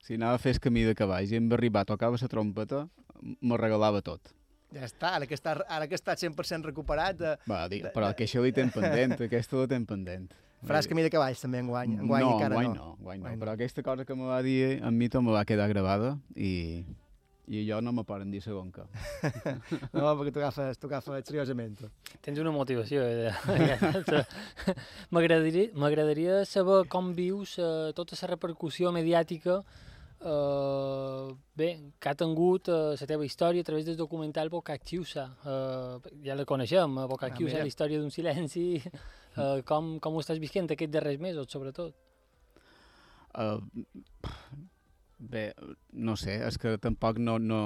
si 0.00 0.16
anava 0.16 0.38
a 0.38 0.42
fer 0.42 0.56
el 0.56 0.60
camí 0.64 0.84
de 0.88 0.96
cavalls 0.98 1.32
i 1.32 1.38
em 1.38 1.48
va 1.50 1.58
arribar, 1.58 1.86
tocava 1.88 2.18
la 2.20 2.28
trompeta, 2.28 2.86
me 3.20 3.56
regalava 3.60 4.02
tot. 4.02 4.32
Ja 4.70 4.84
està, 4.86 5.16
ara 5.18 5.26
que 5.26 5.34
està, 5.34 5.56
ara 5.66 5.88
que 5.90 5.98
està 5.98 6.14
100% 6.14 6.70
recuperat... 6.70 7.18
De, 7.18 7.34
Va, 7.50 7.64
dic, 7.68 7.88
però 7.94 8.12
que 8.14 8.28
això 8.28 8.42
li 8.44 8.54
tem 8.54 8.70
pendent, 8.70 9.16
aquesta 9.26 9.58
ho 9.58 9.66
tem 9.70 9.84
pendent. 9.86 10.30
Faràs 10.66 10.86
camí 10.86 11.02
de 11.02 11.10
cavalls 11.10 11.40
també 11.40 11.60
enguany, 11.62 11.96
enguany 12.04 12.24
no, 12.24 12.32
encara 12.36 12.54
enguany 12.54 12.68
no. 12.68 12.74
no, 12.74 12.96
enguany 12.98 13.20
no, 13.20 13.24
Enguany 13.24 13.38
però 13.40 13.54
aquesta 13.56 13.82
cosa 13.82 14.04
que 14.04 14.16
me 14.16 14.26
va 14.28 14.42
dir 14.44 14.78
a 14.84 14.90
mi 14.92 15.08
tot 15.08 15.24
me 15.24 15.32
va 15.32 15.46
quedar 15.48 15.70
gravada 15.72 16.10
i, 16.36 16.84
i 17.48 17.62
jo 17.64 17.80
no 17.80 17.94
me 17.96 18.04
poden 18.04 18.30
dir 18.30 18.42
segon 18.44 18.68
que. 18.74 18.84
No, 19.96 20.12
perquè 20.20 20.34
t'ho 20.36 20.42
agafes, 20.44 20.78
t'ho 20.78 20.90
agafes 20.90 21.24
seriosament. 21.26 21.80
tu. 21.80 21.88
Tens 22.20 22.38
una 22.38 22.52
motivació. 22.52 23.02
Eh? 23.02 23.32
M'agradaria 25.16 26.44
saber 26.44 26.84
com 26.92 27.14
vius 27.16 27.56
eh, 27.58 27.90
tota 27.96 28.20
la 28.20 28.34
repercussió 28.34 28.92
mediàtica 28.92 29.62
eh, 30.20 31.34
bé, 31.56 31.70
que 31.98 32.08
ha 32.08 32.14
tingut 32.14 32.68
eh, 32.68 32.96
la 33.00 33.06
teva 33.08 33.24
història 33.24 33.62
a 33.64 33.64
través 33.64 33.86
del 33.86 33.96
documental 33.96 34.50
Bocac 34.52 34.84
Chiusa. 34.84 35.26
Eh, 35.44 36.12
ja 36.26 36.36
la 36.36 36.44
coneixem, 36.44 36.98
eh, 36.98 37.06
Bocac 37.08 37.32
Ah, 37.32 37.36
Chiusa, 37.36 37.54
mira. 37.58 37.64
la 37.64 37.72
història 37.72 37.98
d'un 38.00 38.10
silenci. 38.10 38.82
Eh, 39.38 39.60
com, 39.62 40.00
com 40.02 40.16
ho 40.16 40.20
estàs 40.20 40.40
visquent 40.42 40.66
aquests 40.74 40.90
darrers 40.90 41.20
mesos, 41.22 41.46
sobretot? 41.52 41.94
Uh, 43.38 43.60
bé, 45.22 45.52
no 45.92 46.16
sé, 46.18 46.34
és 46.42 46.58
que 46.58 46.72
tampoc 46.82 47.20
no, 47.22 47.36
no, 47.38 47.60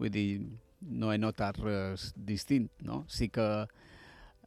vull 0.00 0.10
dir, 0.10 0.42
no 0.82 1.12
he 1.14 1.20
notat 1.22 1.60
res 1.62 2.08
distint, 2.16 2.66
no? 2.82 3.04
Sí 3.06 3.28
que 3.30 3.46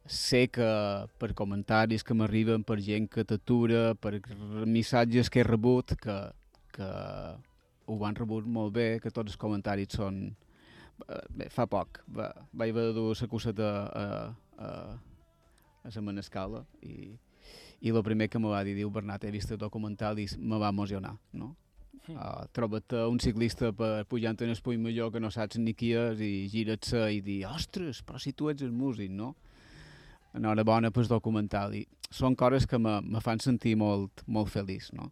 sé 0.04 0.50
que 0.52 0.68
per 1.16 1.32
comentaris 1.32 2.04
que 2.04 2.12
m'arriben, 2.12 2.68
per 2.68 2.76
gent 2.84 3.08
que 3.08 3.24
t'atura, 3.24 3.94
per 3.96 4.18
missatges 4.68 5.32
que 5.32 5.40
he 5.40 5.48
rebut, 5.48 5.96
que, 6.04 6.18
que 6.80 6.90
ho 7.90 7.98
han 8.06 8.18
rebut 8.18 8.48
molt 8.48 8.74
bé, 8.74 8.88
que 9.02 9.12
tots 9.12 9.34
els 9.34 9.40
comentaris 9.40 10.00
són... 10.00 10.22
eh, 11.06 11.22
Bé, 11.36 11.48
fa 11.52 11.66
poc 11.70 12.02
va, 12.16 12.30
vaig 12.52 12.74
haver 12.74 12.90
de 12.90 12.96
dur 12.96 13.14
la 13.20 13.28
coseta 13.28 13.70
a, 13.86 14.04
a, 14.58 14.68
a 15.84 15.94
la 15.94 16.02
Manescala 16.04 16.64
i, 16.82 17.10
i 17.80 17.90
el 17.90 18.02
primer 18.04 18.28
que 18.28 18.38
me 18.38 18.52
va 18.52 18.62
dir, 18.64 18.76
diu 18.76 18.90
Bernat, 18.92 19.24
he 19.24 19.32
vist 19.32 19.50
el 19.52 19.58
documental 19.58 20.18
i 20.20 20.28
me 20.38 20.58
va 20.60 20.68
emocionar, 20.74 21.16
no? 21.32 21.54
Uh, 22.10 22.46
troba't 22.56 22.94
un 23.06 23.20
ciclista 23.22 23.70
per 23.76 24.04
pujant 24.08 24.38
en 24.42 24.50
el 24.50 24.60
Puig 24.64 24.80
Major 24.80 25.12
que 25.12 25.20
no 25.20 25.30
saps 25.30 25.58
ni 25.60 25.74
qui 25.76 25.92
és 25.94 26.18
i 26.24 26.48
gira't-se 26.50 27.04
i 27.12 27.20
dir, 27.22 27.44
ostres, 27.46 28.00
però 28.02 28.18
si 28.18 28.32
tu 28.32 28.48
ets 28.50 28.64
el 28.66 28.72
músic, 28.72 29.12
no? 29.12 29.34
Enhorabona 30.34 30.90
pel 30.90 31.06
documental 31.10 31.76
i 31.76 31.84
són 32.10 32.34
coses 32.38 32.66
que 32.66 32.78
me, 32.78 32.98
me 33.02 33.20
fan 33.22 33.38
sentir 33.42 33.76
molt, 33.78 34.24
molt 34.26 34.50
feliç, 34.50 34.90
no? 34.96 35.10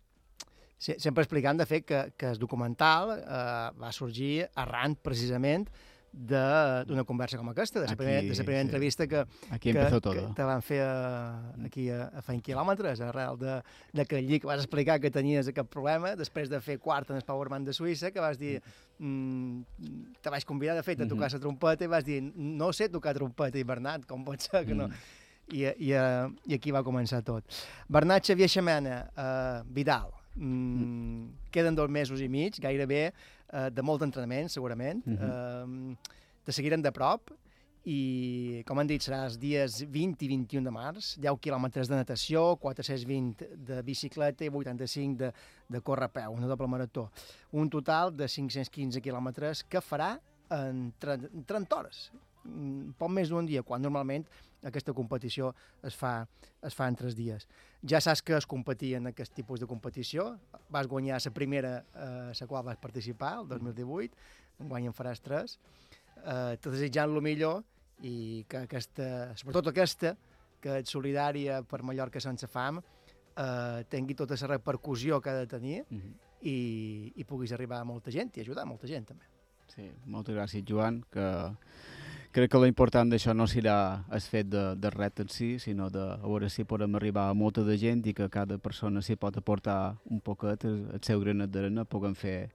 Sí, 0.79 0.95
sempre 1.03 1.25
explicant, 1.25 1.59
de 1.59 1.67
fet, 1.67 1.85
que, 1.85 2.13
que 2.17 2.27
el 2.31 2.39
documental 2.39 3.17
eh, 3.19 3.71
va 3.81 3.91
sorgir 3.93 4.47
arran, 4.55 4.95
precisament, 4.95 5.67
de- 6.11 6.85
d'una 6.89 7.03
conversa 7.05 7.37
com 7.37 7.51
aquesta, 7.51 7.81
de 7.83 7.87
la 7.91 7.97
primera, 7.99 8.23
de 8.23 8.29
la 8.31 8.45
primera 8.47 8.63
sí. 8.63 8.67
entrevista 8.67 9.07
que, 9.07 9.25
Aquí 9.51 9.73
que, 9.73 9.79
empezó 9.79 10.01
que 10.01 10.21
todo. 10.21 10.33
te 10.35 10.43
van 10.47 10.63
fer 10.63 10.79
a, 10.81 11.53
aquí 11.67 11.91
a, 11.91 12.07
a 12.17 12.23
Feint 12.23 12.43
Quilòmetres, 12.47 13.03
arrel 13.05 13.37
de, 13.39 13.59
de 13.93 14.07
que 14.07 14.17
allí 14.23 14.39
que 14.41 14.47
vas 14.49 14.63
explicar 14.63 15.01
que 15.03 15.11
tenies 15.11 15.51
aquest 15.51 15.69
problema, 15.69 16.15
després 16.17 16.49
de 16.49 16.61
fer 16.65 16.79
quart 16.81 17.11
en 17.11 17.19
el 17.21 17.27
Powerman 17.29 17.67
de 17.67 17.75
Suïssa, 17.77 18.13
que 18.15 18.21
vas 18.25 18.39
dir, 18.41 18.57
mm, 18.99 20.15
te 20.23 20.31
vaig 20.33 20.47
convidar, 20.49 20.77
de 20.79 20.83
fet, 20.87 21.01
a 21.01 21.05
Mhm. 21.05 21.11
tocar 21.11 21.33
la 21.33 21.39
trompeta 21.41 21.85
i 21.85 21.89
vas 21.89 22.05
dir, 22.07 22.23
no 22.35 22.73
sé 22.73 22.89
tocar 22.89 23.15
trompeta, 23.15 23.59
i 23.59 23.65
Bernat, 23.65 24.07
com 24.07 24.25
pot 24.25 24.41
ser 24.41 24.65
que 24.65 24.75
no? 24.75 24.89
Mm. 24.89 24.95
I, 25.53 25.63
i, 25.65 25.93
eh, 25.93 26.29
I 26.47 26.55
aquí 26.55 26.71
va 26.71 26.83
començar 26.85 27.23
tot. 27.25 27.45
Bernat 27.89 28.25
Xavier 28.25 28.49
Xamena, 28.49 29.11
eh, 29.17 29.63
Vidal, 29.67 30.11
mm, 30.39 31.51
queden 31.51 31.75
dos 31.75 31.91
mesos 31.91 32.21
i 32.21 32.29
mig, 32.29 32.59
gairebé, 32.63 33.13
eh, 33.53 33.69
de 33.71 33.83
molt 33.83 34.03
entrenament, 34.03 34.49
segurament. 34.49 35.05
Mhm. 35.07 35.19
eh, 35.21 35.97
te 36.45 36.53
seguirem 36.53 36.81
de 36.83 36.93
prop 36.93 37.31
i, 37.85 38.63
com 38.67 38.79
han 38.81 38.89
dit, 38.89 39.03
serà 39.05 39.23
els 39.27 39.39
dies 39.41 39.83
20 39.89 40.25
i 40.25 40.29
21 40.29 40.65
de 40.65 40.73
març, 40.73 41.15
10 41.21 41.39
quilòmetres 41.45 41.89
de 41.89 41.97
natació, 41.97 42.57
420 42.61 43.49
de 43.69 43.83
bicicleta 43.87 44.45
i 44.45 44.51
85 44.53 45.17
de, 45.19 45.33
de 45.69 45.81
córrer 45.81 46.09
a 46.09 46.13
peu, 46.13 46.33
una 46.33 46.51
doble 46.51 46.69
marató. 46.69 47.11
Un 47.53 47.71
total 47.71 48.15
de 48.17 48.29
515 48.29 49.01
quilòmetres 49.05 49.65
que 49.69 49.81
farà 49.85 50.17
en 50.51 50.89
30, 51.01 51.33
en 51.35 51.45
30 51.49 51.77
hores, 51.79 52.11
mm, 52.45 52.97
poc 52.99 53.13
més 53.13 53.33
d'un 53.33 53.49
dia, 53.49 53.63
quan 53.63 53.83
normalment 53.85 54.27
aquesta 54.67 54.93
competició 54.93 55.53
es 55.83 55.95
fa, 55.97 56.27
es 56.63 56.75
fa 56.75 56.89
en 56.89 56.97
tres 56.97 57.15
dies. 57.17 57.47
Ja 57.87 58.01
saps 58.01 58.23
que 58.23 58.37
es 58.37 58.47
competia 58.47 58.99
en 58.99 59.07
aquest 59.07 59.35
tipus 59.35 59.61
de 59.61 59.67
competició, 59.67 60.39
vas 60.71 60.87
guanyar 60.91 61.21
la 61.25 61.31
primera 61.33 61.85
a 61.95 62.33
la 62.33 62.47
qual 62.47 62.65
vas 62.65 62.77
participar, 62.79 63.39
el 63.41 63.49
2018, 63.49 64.15
enguany 64.61 64.87
en 64.87 64.93
faràs 64.95 65.21
tres, 65.23 65.59
eh, 66.25 66.57
te 66.61 66.71
desitjant 66.71 67.11
el 67.15 67.23
millor 67.23 67.63
i 68.03 68.45
que 68.49 68.65
aquesta, 68.67 69.35
sobretot 69.37 69.69
aquesta, 69.71 70.17
que 70.61 70.81
ets 70.81 70.91
solidària 70.91 71.63
per 71.63 71.83
Mallorca 71.87 72.21
sense 72.21 72.47
fam, 72.51 72.81
eh, 72.81 73.85
tingui 73.89 74.15
tota 74.19 74.35
la 74.41 74.57
repercussió 74.57 75.21
que 75.21 75.31
ha 75.31 75.35
de 75.39 75.47
tenir 75.47 75.85
Mhm. 75.89 76.15
i, 76.43 77.13
i 77.17 77.25
puguis 77.25 77.53
arribar 77.53 77.81
a 77.81 77.85
molta 77.85 78.11
gent 78.11 78.37
i 78.37 78.41
ajudar 78.41 78.65
molta 78.67 78.87
gent 78.87 79.07
també. 79.07 79.25
Sí, 79.69 79.91
moltes 80.07 80.35
gràcies, 80.35 80.65
Joan, 80.67 81.05
que 81.11 81.55
crec 82.33 82.51
que 82.53 82.61
l'important 82.61 83.11
d'això 83.11 83.33
no 83.37 83.47
serà 83.49 84.05
el 84.13 84.21
fet 84.21 84.49
de, 84.53 84.65
de 84.77 84.91
ret 84.95 85.23
en 85.25 85.31
si, 85.33 85.55
sinó 85.63 85.89
de 85.93 86.05
a 86.15 86.21
veure 86.25 86.51
si 86.53 86.67
podem 86.69 86.99
arribar 86.99 87.29
a 87.29 87.35
molta 87.35 87.65
de 87.65 87.79
gent 87.81 88.05
i 88.07 88.15
que 88.15 88.29
cada 88.33 88.59
persona 88.59 89.03
s'hi 89.03 89.17
pot 89.17 89.41
aportar 89.41 89.97
un 90.11 90.21
poquet 90.21 90.67
el, 90.69 90.83
seu 91.03 91.23
granet 91.25 91.51
d'arena, 91.55 91.87
puguem 91.89 92.15
fer 92.19 92.51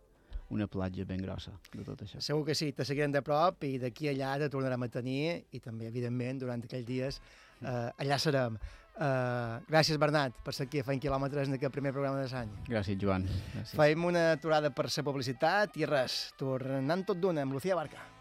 una 0.53 0.67
platja 0.69 1.05
ben 1.09 1.23
grossa 1.23 1.55
de 1.73 1.83
tot 1.87 2.03
això. 2.05 2.21
Segur 2.21 2.45
que 2.45 2.55
sí, 2.55 2.71
te 2.77 2.85
seguirem 2.85 3.11
de 3.15 3.23
prop 3.25 3.65
i 3.65 3.79
d'aquí 3.81 4.11
allà 4.11 4.35
te 4.43 4.51
tornarem 4.53 4.85
a 4.85 4.91
tenir 4.93 5.25
i 5.51 5.59
també, 5.63 5.89
evidentment, 5.89 6.43
durant 6.45 6.61
aquells 6.61 6.87
dies 6.87 7.19
eh, 7.63 7.89
allà 7.97 8.21
serem. 8.21 8.59
Eh, 8.93 9.53
gràcies, 9.71 9.97
Bernat, 9.97 10.37
per 10.45 10.53
ser 10.53 10.67
aquí 10.67 10.83
a 10.83 10.85
Feint 10.85 11.01
Quilòmetres 11.01 11.49
en 11.49 11.57
aquest 11.57 11.73
primer 11.73 11.95
programa 11.95 12.21
de 12.21 12.29
l'any. 12.29 12.53
Gràcies, 12.69 12.99
Joan. 13.01 13.25
Gràcies. 13.25 13.73
Faim 13.79 14.05
una 14.05 14.27
aturada 14.37 14.69
per 14.69 14.85
la 14.91 15.09
publicitat 15.09 15.81
i 15.81 15.89
res, 15.89 16.27
tornant 16.37 17.07
tot 17.07 17.17
d'una 17.17 17.41
amb 17.41 17.57
Lucía 17.57 17.79
Barca. 17.79 18.12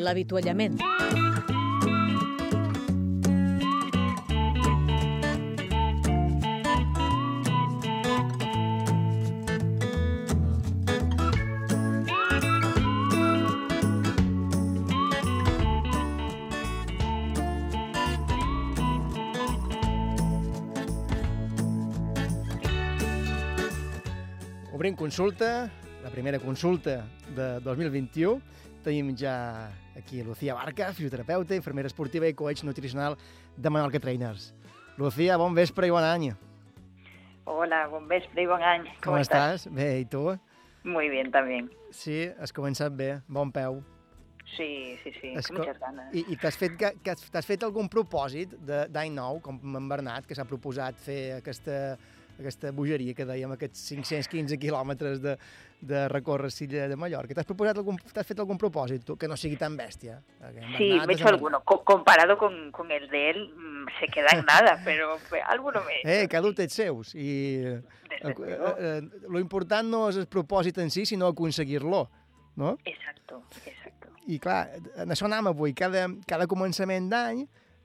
L'avituallament. 0.00 0.80
Obrim 24.72 24.94
consulta, 24.96 25.68
la 26.02 26.08
primera 26.08 26.38
consulta 26.40 27.04
de 27.36 27.60
2021. 27.60 28.40
Tenim 28.82 29.14
ja 29.16 29.68
aquí 29.96 30.22
Lucía 30.22 30.54
Barca, 30.54 30.92
fisioterapeuta, 30.94 31.54
infermera 31.54 31.86
esportiva 31.90 32.26
i 32.28 32.34
coach 32.34 32.62
nutricional 32.64 33.16
de 33.56 33.68
Menorca 33.70 34.00
Trainers. 34.00 34.54
Lucía, 34.96 35.36
bon 35.36 35.54
vespre 35.54 35.86
i 35.86 35.90
bon 35.92 36.04
any. 36.04 36.30
Hola, 37.44 37.86
buen 37.88 38.06
vespre 38.08 38.42
y 38.42 38.46
buen 38.46 38.62
año. 38.62 38.90
Com, 39.02 39.16
estàs? 39.20 39.66
Bé, 39.74 39.98
i 40.00 40.04
tu? 40.06 40.30
Muy 40.84 41.08
bien 41.10 41.30
también. 41.32 41.68
Sí, 41.92 42.30
has 42.40 42.52
començat 42.56 42.94
bé, 42.96 43.20
bon 43.28 43.50
peu. 43.52 43.82
Sí, 44.56 44.96
sí, 45.04 45.12
sí, 45.20 45.32
Es 45.36 45.46
con 45.48 45.56
co- 45.58 45.62
muchas 45.64 45.78
ganas. 45.78 46.14
I, 46.14 46.24
i 46.32 46.36
t'has 46.40 46.56
fet, 46.56 46.76
que, 46.78 46.94
que 47.04 47.10
has, 47.12 47.46
fet 47.46 47.62
algun 47.66 47.88
propòsit 47.92 48.54
de- 48.66 48.86
d'any 48.88 49.12
nou, 49.14 49.40
com 49.44 49.60
en 49.76 49.88
Bernat, 49.88 50.24
que 50.26 50.34
s'ha 50.34 50.46
proposat 50.48 50.96
fer 50.98 51.36
aquesta, 51.36 51.98
aquesta 52.38 52.72
bogeria 52.72 53.14
que 53.14 53.26
dèiem, 53.28 53.52
aquests 53.52 53.84
515 53.92 54.56
quilòmetres 54.58 55.20
de, 55.22 55.36
de 55.80 56.08
recórrer 56.08 56.50
Silla 56.52 56.88
de 56.88 56.96
Mallorca. 56.96 57.34
T'has 57.34 57.46
proposat 57.48 57.78
algun, 57.80 57.96
t'has 58.12 58.26
fet 58.26 58.38
algun 58.42 58.58
propòsit, 58.60 59.04
tu, 59.06 59.16
que 59.16 59.28
no 59.28 59.36
sigui 59.40 59.56
tan 59.56 59.76
bèstia? 59.78 60.18
Sí, 60.76 60.90
me 61.06 61.12
he 61.12 61.16
hecho 61.16 61.28
alguno. 61.28 61.62
Co- 61.64 61.82
comparado 61.84 62.36
con, 62.38 62.70
con 62.70 62.90
el 62.92 63.08
de 63.08 63.30
él, 63.30 63.54
mm, 63.54 63.86
se 63.98 64.08
queda 64.08 64.28
en 64.38 64.44
nada, 64.44 64.80
pero 64.84 65.16
pues, 65.28 65.42
alguno 65.46 65.80
me... 65.84 66.00
Eh, 66.04 66.28
cada 66.28 66.46
un 66.48 66.54
té 66.54 66.68
els 66.68 66.76
seus. 66.76 67.14
I 67.14 67.30
eh, 67.64 67.80
eh, 68.20 68.34
eh, 68.78 69.00
lo 69.28 69.40
important 69.40 69.88
no 69.88 70.08
és 70.10 70.20
el 70.20 70.28
propòsit 70.28 70.78
en 70.84 70.90
si, 70.92 71.06
sinó 71.06 71.32
aconseguir-lo. 71.32 72.04
No? 72.60 72.76
Exacto, 72.84 73.42
exacto. 73.64 74.08
I 74.28 74.36
clar, 74.38 74.66
en 75.00 75.10
això 75.14 75.24
anàvem 75.26 75.48
avui. 75.54 75.72
Cada, 75.72 76.04
cada 76.28 76.46
començament 76.50 77.08
d'any 77.08 77.40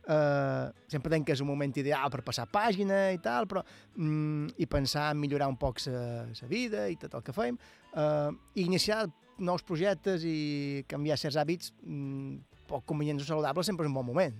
eh, 0.08 0.65
sempre 0.91 1.13
tenc 1.13 1.25
que 1.29 1.34
és 1.36 1.41
un 1.41 1.47
moment 1.47 1.71
ideal 1.79 2.12
per 2.13 2.21
passar 2.25 2.45
pàgina 2.51 3.08
i 3.15 3.19
tal, 3.23 3.47
però 3.49 3.63
mm, 3.95 4.58
i 4.62 4.67
pensar 4.69 5.08
en 5.13 5.21
millorar 5.21 5.47
un 5.49 5.58
poc 5.58 5.79
la 5.88 6.49
vida 6.51 6.89
i 6.91 6.97
tot 7.01 7.15
el 7.15 7.23
que 7.25 7.34
fem, 7.34 7.58
eh, 7.95 8.31
iniciar 8.55 9.08
nous 9.38 9.63
projectes 9.67 10.23
i 10.23 10.84
canviar 10.88 11.17
certs 11.19 11.38
hàbits 11.39 11.71
mm, 11.84 12.38
poc 12.69 12.86
convenients 12.88 13.27
saludables 13.27 13.67
sempre 13.67 13.86
és 13.86 13.91
un 13.91 13.97
bon 13.97 14.08
moment. 14.08 14.36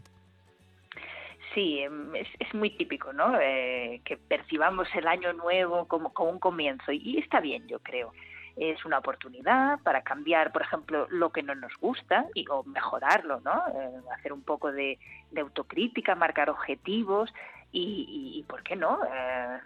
Sí, 1.54 1.80
em, 1.80 2.13
es, 2.15 2.28
es 2.39 2.54
muy 2.54 2.70
típico, 2.72 3.13
¿no? 3.13 3.39
Eh, 3.39 4.02
que 4.04 4.18
percibamos 4.18 4.88
el 4.94 5.08
año 5.08 5.32
nuevo 5.34 5.88
como, 5.88 6.13
como 6.13 6.32
un 6.32 6.39
comienzo 6.39 6.91
y, 6.91 7.18
está 7.18 7.39
bien, 7.39 7.68
yo 7.68 7.80
creo. 7.80 8.12
Es 8.58 8.84
una 8.86 9.00
oportunidad 9.00 9.80
para 9.80 10.02
cambiar, 10.02 10.52
por 10.52 10.62
ejemplo, 10.62 11.08
lo 11.10 11.32
que 11.32 11.44
no 11.44 11.56
nos 11.56 11.74
gusta 11.78 12.26
y, 12.34 12.46
o 12.50 12.63
mejorarlo, 12.63 13.39
¿no? 13.41 13.63
Eh, 13.74 14.02
hacer 14.18 14.34
un 14.34 14.41
poco 14.41 14.72
de, 14.72 15.00
autocrítica, 15.38 16.15
marcar 16.15 16.50
objetivos 16.50 17.34
y, 17.72 18.06
y, 18.10 18.39
y 18.39 18.44
¿por 18.44 18.63
qué 18.63 18.76
no? 18.76 19.00
Eh, 19.06 19.60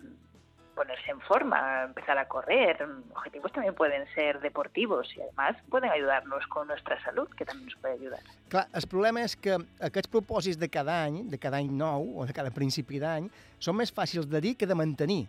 ponerse 0.80 1.12
en 1.12 1.20
forma, 1.20 1.84
empezar 1.84 2.18
a 2.18 2.26
correr. 2.28 2.78
Objetivos 3.12 3.52
también 3.52 3.76
pueden 3.76 4.08
ser 4.16 4.40
deportivos 4.40 5.12
y 5.18 5.22
además 5.22 5.58
pueden 5.70 5.92
ayudarnos 5.92 6.48
con 6.48 6.68
nuestra 6.68 6.96
salud, 7.04 7.28
que 7.38 7.44
también 7.44 7.68
nos 7.68 7.76
puede 7.82 7.96
ayudar. 7.96 8.22
Clar, 8.48 8.68
el 8.74 8.88
problema 8.88 9.26
és 9.28 9.36
que 9.36 9.58
aquests 9.84 10.10
propòsits 10.10 10.58
de 10.58 10.70
cada 10.72 11.04
any, 11.04 11.26
de 11.30 11.38
cada 11.38 11.60
any 11.60 11.68
nou 11.68 12.08
o 12.16 12.26
de 12.26 12.34
cada 12.34 12.54
principi 12.56 13.02
d'any, 13.04 13.28
són 13.60 13.76
més 13.76 13.92
fàcils 13.92 14.30
de 14.32 14.40
dir 14.42 14.56
que 14.56 14.70
de 14.70 14.78
mantenir. 14.80 15.26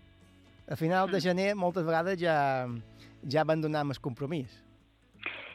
A 0.71 0.79
final 0.79 1.11
de 1.11 1.19
gener 1.21 1.51
moltes 1.59 1.85
vegades 1.85 2.21
ja, 2.23 2.39
ja 3.27 3.43
abandonem 3.43 3.91
el 3.91 3.99
compromís. 3.99 4.55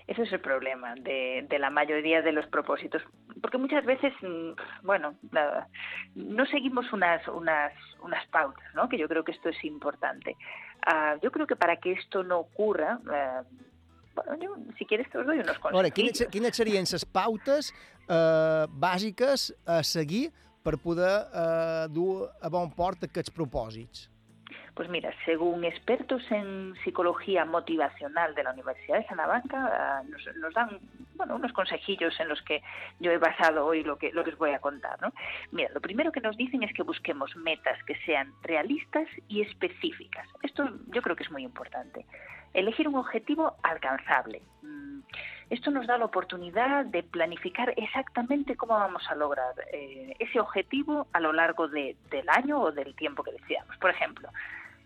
Ese 0.07 0.21
es 0.21 0.31
el 0.33 0.39
problema 0.39 0.93
de, 0.95 1.45
de 1.49 1.57
la 1.59 1.71
mayoría 1.71 2.21
de 2.21 2.31
los 2.31 2.45
propósitos, 2.47 3.01
porque 3.41 3.57
muchas 3.57 3.83
veces, 3.85 4.13
mm, 4.21 4.51
bueno, 4.83 5.15
no 6.13 6.45
seguimos 6.45 6.91
unas, 6.93 7.27
unas, 7.27 7.73
unas 8.03 8.25
pautas, 8.27 8.63
¿no? 8.75 8.87
Que 8.87 8.99
yo 8.99 9.07
creo 9.07 9.23
que 9.23 9.31
esto 9.31 9.49
es 9.49 9.63
importante. 9.63 10.35
Ah, 10.85 11.15
yo 11.23 11.31
creo 11.31 11.47
que 11.47 11.55
para 11.55 11.77
que 11.77 11.93
esto 11.93 12.23
no 12.23 12.37
ocurra, 12.39 12.99
eh, 13.11 13.41
bueno, 14.13 14.37
yo, 14.39 14.55
si 14.77 14.85
quieres 14.85 15.09
te 15.09 15.17
os 15.17 15.25
doy 15.25 15.39
unos 15.39 15.57
A 15.57 15.69
veure, 15.71 15.89
quines, 15.91 16.11
consejos. 16.11 16.31
quines 16.31 16.55
serien 16.55 16.85
les 16.85 17.05
pautes 17.05 17.73
eh, 18.07 18.65
bàsiques 18.69 19.55
a 19.65 19.81
seguir 19.83 20.31
per 20.63 20.77
poder 20.77 21.25
eh, 21.33 21.87
dur 21.89 22.29
a 22.41 22.49
bon 22.49 22.69
port 22.71 23.03
aquests 23.09 23.33
propòsits? 23.33 24.11
Pues 24.75 24.89
mira, 24.89 25.11
según 25.23 25.63
expertos 25.63 26.21
en 26.31 26.75
psicología 26.83 27.45
motivacional 27.45 28.35
de 28.35 28.43
la 28.43 28.51
Universidad 28.51 28.97
de 28.99 29.07
Salamanca, 29.07 29.57
ah, 29.71 30.03
nos, 30.09 30.35
nos 30.35 30.53
dan 30.53 30.79
bueno, 31.15 31.35
unos 31.37 31.53
consejillos 31.53 32.19
en 32.19 32.27
los 32.27 32.41
que 32.41 32.61
yo 32.99 33.09
he 33.11 33.17
basado 33.17 33.65
hoy 33.65 33.83
lo 33.83 33.97
que, 33.97 34.11
lo 34.11 34.25
que 34.25 34.31
os 34.31 34.37
voy 34.37 34.51
a 34.51 34.59
contar. 34.59 35.01
¿no? 35.01 35.13
Mira, 35.51 35.69
lo 35.73 35.79
primero 35.79 36.11
que 36.11 36.19
nos 36.19 36.35
dicen 36.35 36.61
es 36.63 36.73
que 36.73 36.83
busquemos 36.83 37.33
metas 37.37 37.81
que 37.85 37.95
sean 38.05 38.33
realistas 38.43 39.07
y 39.29 39.41
específicas. 39.41 40.27
Esto 40.43 40.69
yo 40.87 41.01
creo 41.01 41.15
que 41.15 41.23
es 41.23 41.31
muy 41.31 41.43
importante. 41.43 42.05
Elegir 42.53 42.89
un 42.89 42.95
objetivo 42.95 43.55
alcanzable. 43.63 44.41
Mm, 44.61 44.99
Esto 45.49 45.71
nos 45.71 45.85
da 45.87 45.97
la 45.97 46.05
oportunidad 46.05 46.85
de 46.85 47.03
planificar 47.03 47.73
exactamente 47.77 48.57
cómo 48.57 48.73
vamos 48.73 49.03
a 49.09 49.15
lograr 49.15 49.53
eh, 49.71 50.15
ese 50.19 50.39
objetivo 50.39 51.07
a 51.13 51.19
lo 51.19 51.31
largo 51.31 51.67
de- 51.69 51.95
del 52.09 52.27
año 52.29 52.59
o 52.59 52.71
del 52.71 52.93
tiempo 52.95 53.23
que 53.23 53.31
decidamos. 53.31 53.77
Por 53.77 53.91
ejemplo, 53.91 54.27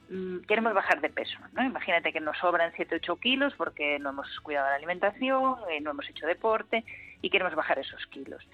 mm, 0.09 0.39
queremos 0.47 0.73
bajar 0.73 1.01
de 1.01 1.09
peso, 1.09 1.37
¿no? 1.53 1.63
Imagínate 1.63 2.11
que 2.11 2.19
nos 2.19 2.37
sobran 2.37 2.71
7 2.75 2.95
8 2.95 3.15
kilos 3.17 3.53
porque 3.55 3.99
no 3.99 4.09
hemos 4.09 4.39
cuidado 4.41 4.69
la 4.69 4.75
alimentación, 4.75 5.55
eh, 5.69 5.79
no 5.81 5.91
hemos 5.91 6.09
hecho 6.09 6.25
deporte 6.27 6.83
y 7.21 7.29
queremos 7.29 7.55
bajar 7.55 7.79
esos 7.79 8.05
kilos. 8.07 8.45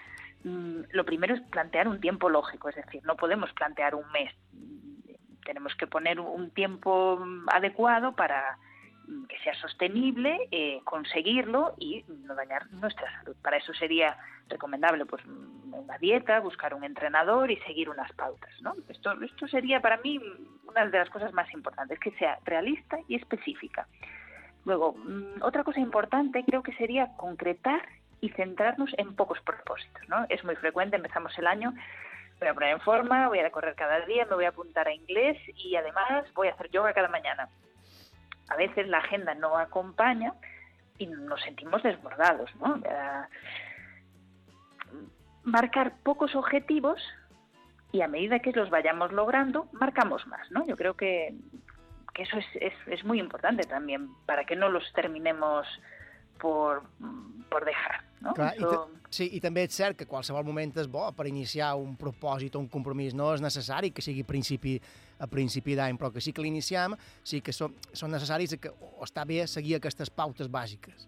Mm, 0.44 0.82
Lo 0.91 1.06
primero 1.06 1.34
es 1.36 1.41
plantear 1.41 1.88
un 1.88 2.00
tiempo 2.00 2.30
lógico, 2.30 2.70
es 2.70 2.76
decir, 2.76 3.02
no 3.06 3.15
podemos 3.15 3.52
plantear 3.54 3.96
un 3.96 4.10
mes. 4.12 4.34
Mm, 4.54 4.86
Tenemos 5.46 5.76
que 5.76 5.88
poner 5.88 6.20
un 6.20 6.50
tiempo 6.52 7.20
adecuado 7.48 8.15
para 8.15 8.58
que 9.28 9.38
sea 9.39 9.54
sostenible, 9.56 10.48
eh, 10.52 10.82
conseguirlo 10.84 11.76
y 11.78 12.04
no 12.08 12.36
dañar 12.36 12.70
nuestra 12.72 13.12
salud. 13.20 13.36
Para 13.41 13.58
eso 13.58 13.74
sería 13.74 14.18
recomendable 14.50 15.06
pues 15.06 15.26
mm, 15.26 15.74
una 15.74 15.98
dieta, 15.98 16.39
buscar 16.39 16.74
un 16.74 16.84
entrenador 16.84 17.52
y 17.52 17.58
seguir 17.58 17.89
unas 17.89 18.12
pautas. 18.13 18.52
¿no? 18.62 18.74
Esto, 18.89 19.13
esto 19.22 19.48
sería 19.48 19.80
para 19.80 19.98
mí 19.98 20.20
una 20.68 20.86
de 20.86 20.98
las 20.98 21.10
cosas 21.10 21.34
más 21.34 21.52
importantes, 21.54 22.00
que 22.00 22.12
sea 22.12 22.39
realista 22.46 22.98
y 23.08 23.15
específica. 23.15 23.88
Luego, 24.65 24.94
mm, 24.94 25.41
otra 25.41 25.63
cosa 25.63 25.80
importante 25.80 26.44
creo 26.44 26.63
que 26.63 26.74
sería 26.74 27.15
concretar 27.18 27.88
y 28.22 28.30
centrarnos 28.30 28.91
en 28.98 29.15
pocos 29.15 29.39
propósitos. 29.41 30.08
¿no? 30.10 30.26
Es 30.30 30.44
muy 30.44 30.56
frecuente, 30.56 30.96
empezamos 30.96 31.38
el 31.38 31.48
año, 31.48 31.74
voy 32.39 32.50
a 32.50 32.54
poner 32.54 32.70
en 32.72 32.82
forma, 32.82 33.28
voy 33.28 33.39
a 33.39 33.52
correr 33.52 33.76
cada 33.76 34.06
día, 34.06 34.26
me 34.26 34.36
voy 34.36 34.46
a 34.46 34.50
apuntar 34.50 34.88
a 34.88 34.94
inglés 34.94 35.38
y 35.56 35.76
además 35.76 36.26
voy 36.34 36.48
a 36.48 36.54
hacer 36.54 36.70
yoga 36.72 36.94
cada 36.94 37.08
mañana. 37.08 37.50
A 38.49 38.55
veces 38.55 38.88
la 38.88 38.99
agenda 38.99 39.34
no 39.36 39.58
acompaña 39.58 40.34
y 40.97 41.08
nos 41.08 41.41
sentimos 41.41 41.84
desbordados. 41.84 42.49
¿no? 42.55 42.81
Marcar 45.43 45.97
pocos 46.03 46.36
objetivos 46.36 47.01
y 47.91 48.01
a 48.01 48.08
medida 48.08 48.39
que 48.39 48.51
los 48.51 48.69
vayamos 48.69 49.12
logrando, 49.12 49.67
marcamos 49.73 50.25
más. 50.27 50.49
¿no? 50.51 50.65
Yo 50.65 50.75
creo 50.75 50.95
que, 50.95 51.36
que 52.13 52.23
eso 52.23 52.38
es, 52.38 52.45
es, 52.62 52.73
es 52.88 53.05
muy 53.05 53.19
importante 53.19 53.63
también 53.63 54.10
para 54.25 54.45
que 54.45 54.55
no 54.55 54.69
los 54.69 54.91
terminemos 54.93 55.67
por, 56.39 56.84
por 57.49 57.65
dejar. 57.65 58.03
No? 58.21 58.34
Clar, 58.34 58.55
i, 58.58 58.65
sí, 59.13 59.27
I 59.38 59.41
també 59.43 59.65
és 59.67 59.75
cert 59.75 59.97
que 59.99 60.08
qualsevol 60.10 60.45
moment 60.47 60.73
és 60.81 60.88
bo 60.91 61.05
per 61.15 61.27
iniciar 61.29 61.73
un 61.77 61.93
propòsit 61.99 62.55
o 62.55 62.62
un 62.63 62.69
compromís. 62.71 63.13
No 63.13 63.31
és 63.36 63.43
necessari 63.43 63.91
que 63.93 64.03
sigui 64.05 64.25
principi, 64.27 64.79
a 65.19 65.28
principi 65.28 65.75
d'any, 65.75 65.97
però 65.97 66.12
que 66.12 66.21
sí 66.21 66.34
que 66.34 66.41
l'iniciem, 66.41 66.95
sí 67.23 67.41
que 67.41 67.54
són, 67.54 67.75
són 67.93 68.12
necessaris 68.12 68.58
que, 68.60 68.69
o 68.69 69.04
està 69.04 69.25
bé 69.25 69.45
seguir 69.47 69.75
aquestes 69.78 70.10
pautes 70.10 70.49
bàsiques. 70.51 71.08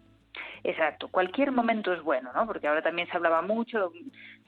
Exacto, 0.63 1.07
cualquier 1.07 1.51
momento 1.51 1.93
es 1.93 2.01
bueno, 2.01 2.31
¿no? 2.33 2.45
Porque 2.45 2.67
ahora 2.67 2.81
también 2.81 3.07
se 3.07 3.15
hablaba 3.15 3.41
mucho, 3.41 3.91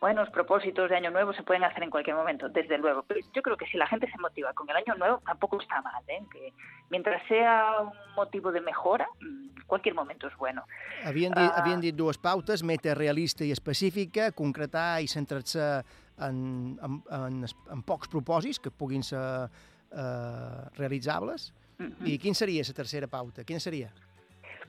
bueno, 0.02 0.22
los 0.22 0.30
propósitos 0.32 0.90
de 0.90 0.96
Año 0.98 1.12
Nuevo 1.12 1.34
se 1.34 1.44
pueden 1.44 1.64
hacer 1.64 1.84
en 1.84 1.90
cualquier 1.90 2.16
momento, 2.16 2.50
desde 2.50 2.78
luego. 2.78 3.04
Pero 3.04 3.20
yo 3.34 3.42
creo 3.42 3.56
que 3.58 3.66
si 3.68 3.78
la 3.78 3.88
gente 3.88 4.10
se 4.10 4.18
motiva 4.18 4.54
con 4.54 4.70
el 4.70 4.76
Año 4.76 4.96
Nuevo, 4.98 5.22
tampoco 5.26 5.62
está 5.62 5.82
mal, 5.82 6.04
¿eh? 6.08 6.20
Que 6.32 6.54
mientras 6.90 7.22
sea 7.28 7.82
un 7.82 7.92
motivo 8.16 8.52
de 8.52 8.60
mejora, 8.62 9.08
mm, 9.22 9.66
cualquier 9.68 9.94
momento 9.96 10.28
es 10.28 10.36
bueno. 10.36 10.64
Havien 11.06 11.32
dit, 11.34 11.52
Ah. 11.52 11.62
havien 11.62 11.80
dit 11.80 11.96
dues 11.96 12.18
pautes, 12.18 12.64
meta 12.64 12.96
realista 12.96 13.46
i 13.46 13.52
específica, 13.52 14.32
concretar 14.32 15.02
i 15.02 15.08
centrar-se 15.08 15.84
en, 16.22 16.78
en, 16.84 17.04
en, 17.12 17.46
en 17.72 17.82
pocs 17.84 18.10
propòsits 18.12 18.60
que 18.60 18.72
puguin 18.72 19.04
ser 19.04 19.50
eh, 19.92 20.62
realitzables. 20.78 21.54
Ujú. 21.80 22.06
I 22.06 22.18
quina 22.20 22.36
seria 22.36 22.64
la 22.68 22.74
tercera 22.76 23.08
pauta? 23.08 23.44
Quina 23.44 23.60
seria? 23.60 23.92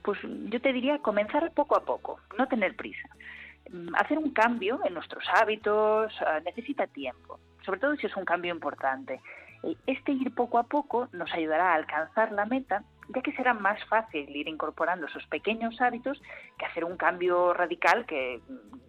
Pues 0.03 0.19
yo 0.23 0.61
te 0.61 0.73
diría 0.73 0.99
comenzar 0.99 1.51
poco 1.53 1.75
a 1.75 1.83
poco, 1.83 2.19
no 2.37 2.47
tener 2.47 2.75
prisa. 2.75 3.07
Mm, 3.69 3.93
Hacer 3.95 4.17
un 4.17 4.31
cambio 4.31 4.79
en 4.85 4.93
nuestros 4.93 5.23
hábitos 5.33 6.11
eh, 6.21 6.41
necesita 6.45 6.87
tiempo, 6.87 7.39
sobre 7.65 7.79
todo 7.79 7.95
si 7.97 8.07
es 8.07 8.15
un 8.15 8.25
cambio 8.25 8.53
importante. 8.53 9.19
Este 9.85 10.11
ir 10.11 10.33
poco 10.33 10.57
a 10.57 10.63
poco 10.63 11.07
nos 11.11 11.31
ayudará 11.33 11.73
a 11.73 11.75
alcanzar 11.75 12.31
la 12.31 12.45
meta, 12.45 12.83
que 13.11 13.33
será 13.33 13.53
más 13.53 13.83
fácil 13.85 14.33
ir 14.35 14.47
incorporando 14.47 15.07
esos 15.07 15.25
pequeños 15.27 15.79
hábitos 15.81 16.21
que 16.57 16.65
hacer 16.65 16.85
un 16.85 16.95
cambio 16.95 17.53
radical 17.53 18.05
que, 18.05 18.39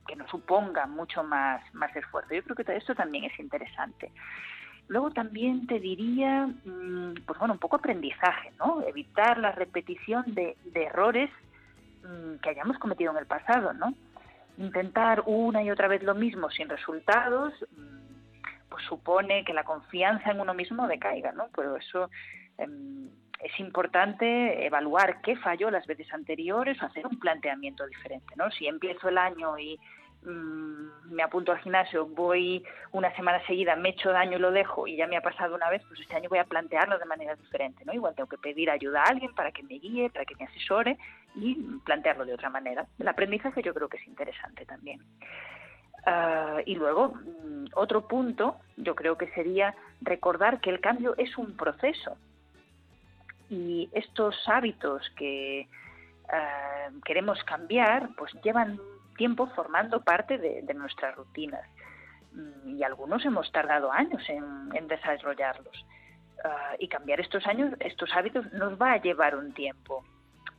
que 0.07 0.17
nos 0.17 0.31
suponga 0.31 0.87
mucho 0.87 1.25
más, 1.25 1.63
más 1.75 1.95
esfuerzo. 1.97 2.35
Yo 2.35 2.43
creo 2.45 2.57
que 2.57 2.77
esto 2.77 2.95
también 2.95 3.25
es 3.25 3.39
interesante. 3.39 4.13
Luego 4.89 5.11
también 5.11 5.67
te 5.67 5.79
diría, 5.81 6.47
mm, 6.47 7.15
pues 7.27 7.39
bueno, 7.39 7.55
un 7.55 7.61
poco 7.61 7.77
aprendizaje, 7.77 8.53
¿no? 8.59 8.83
Evitar 8.83 9.39
la 9.39 9.53
repetición 9.53 10.25
de, 10.35 10.57
de 10.65 10.85
errores 10.85 11.31
mm, 12.03 12.37
que 12.43 12.51
hayamos 12.51 12.79
cometido 12.79 13.13
en 13.13 13.19
el 13.19 13.27
pasado, 13.27 13.73
¿no? 13.73 13.95
Intentar 14.59 15.23
una 15.27 15.63
y 15.63 15.71
otra 15.71 15.89
vez 15.89 16.03
lo 16.03 16.15
mismo 16.15 16.51
sin 16.51 16.69
resultados, 16.69 17.55
mm, 17.71 18.03
pues 18.69 18.85
supone 18.87 19.45
que 19.45 19.55
la 19.55 19.65
confianza 19.65 20.31
en 20.31 20.41
uno 20.41 20.55
mismo 20.55 20.87
decaiga, 20.89 21.33
¿no? 21.33 21.49
Pero 21.55 21.77
eso 21.77 22.11
em, 22.59 23.09
es 23.43 23.59
importante 23.61 24.65
evaluar 24.65 25.21
qué 25.21 25.37
falló 25.37 25.71
las 25.71 25.87
veces 25.87 26.13
anteriores 26.13 26.81
hacer 26.83 27.07
un 27.07 27.19
planteamiento 27.19 27.87
diferente, 27.87 28.35
¿no? 28.37 28.51
Si 28.51 28.67
empiezo 28.67 29.09
el 29.09 29.19
año 29.19 29.59
y 29.59 29.79
mm, 30.23 31.13
me 31.13 31.23
apunto 31.23 31.53
al 31.53 31.59
gimnasio, 31.59 32.07
voy 32.07 32.65
una 32.93 33.15
semana 33.17 33.45
seguida, 33.47 33.75
me 33.75 33.91
echo 33.91 34.13
daño 34.13 34.37
y 34.37 34.41
lo 34.41 34.53
dejo 34.53 34.87
y 34.87 34.97
ya 34.97 35.07
me 35.07 35.17
ha 35.17 35.23
pasado 35.23 35.57
una 35.57 35.69
vez, 35.71 35.83
pues 35.89 36.01
este 36.01 36.15
año 36.15 36.29
voy 36.29 36.39
a 36.39 36.45
plantearlo 36.45 36.99
de 36.99 37.05
manera 37.05 37.35
diferente, 37.35 37.85
¿no? 37.85 37.93
Igual 37.93 38.15
tengo 38.15 38.29
que 38.29 38.39
pedir 38.39 38.71
ayuda 38.71 39.03
a 39.03 39.11
alguien 39.11 39.35
para 39.35 39.51
que 39.51 39.65
me 39.65 39.79
guíe, 39.79 40.11
para 40.11 40.25
que 40.25 40.37
me 40.37 40.45
asesore 40.45 40.97
y 41.35 41.55
plantearlo 41.85 42.25
de 42.25 42.35
otra 42.35 42.49
manera. 42.49 42.87
El 42.99 43.09
aprendizaje 43.09 43.63
yo 43.63 43.75
creo 43.75 43.89
que 43.89 43.97
es 43.97 44.07
interesante 44.07 44.65
también. 44.65 45.01
Ah, 46.05 46.59
y 46.67 46.75
luego, 46.75 47.15
mm, 47.15 47.67
otro 47.75 48.07
punto, 48.09 48.57
yo 48.77 48.95
creo 48.95 49.17
que 49.17 49.29
sería 49.29 49.75
recordar 50.01 50.61
que 50.61 50.71
el 50.71 50.81
cambio 50.81 51.15
es 51.17 51.37
un 51.39 51.57
proceso. 51.57 52.17
Y 53.53 53.89
estos 53.93 54.35
hábitos 54.47 55.03
que 55.19 55.69
ah, 56.33 56.89
queremos 57.05 57.39
cambiar, 57.45 58.09
pues 58.17 58.33
llevan 58.43 58.81
tiempo 59.19 59.47
formando 59.55 60.01
parte 60.01 60.39
de, 60.39 60.63
de 60.63 60.75
nuestras 60.75 61.15
rutinas. 61.17 61.65
Mm, 62.33 62.79
Y 62.79 62.83
algunos 62.83 63.25
hemos 63.27 63.51
tardado 63.53 63.93
años 63.93 64.23
en, 64.29 64.45
en 64.75 64.89
desarrollarlos. 64.89 65.77
Ah, 66.45 66.75
y 66.79 66.89
cambiar 66.89 67.21
estos 67.21 67.47
años, 67.47 67.75
estos 67.81 68.09
hábitos 68.17 68.51
nos 68.55 68.73
va 68.81 68.93
a 68.95 69.03
llevar 69.03 69.37
un 69.37 69.53
tiempo. 69.53 70.03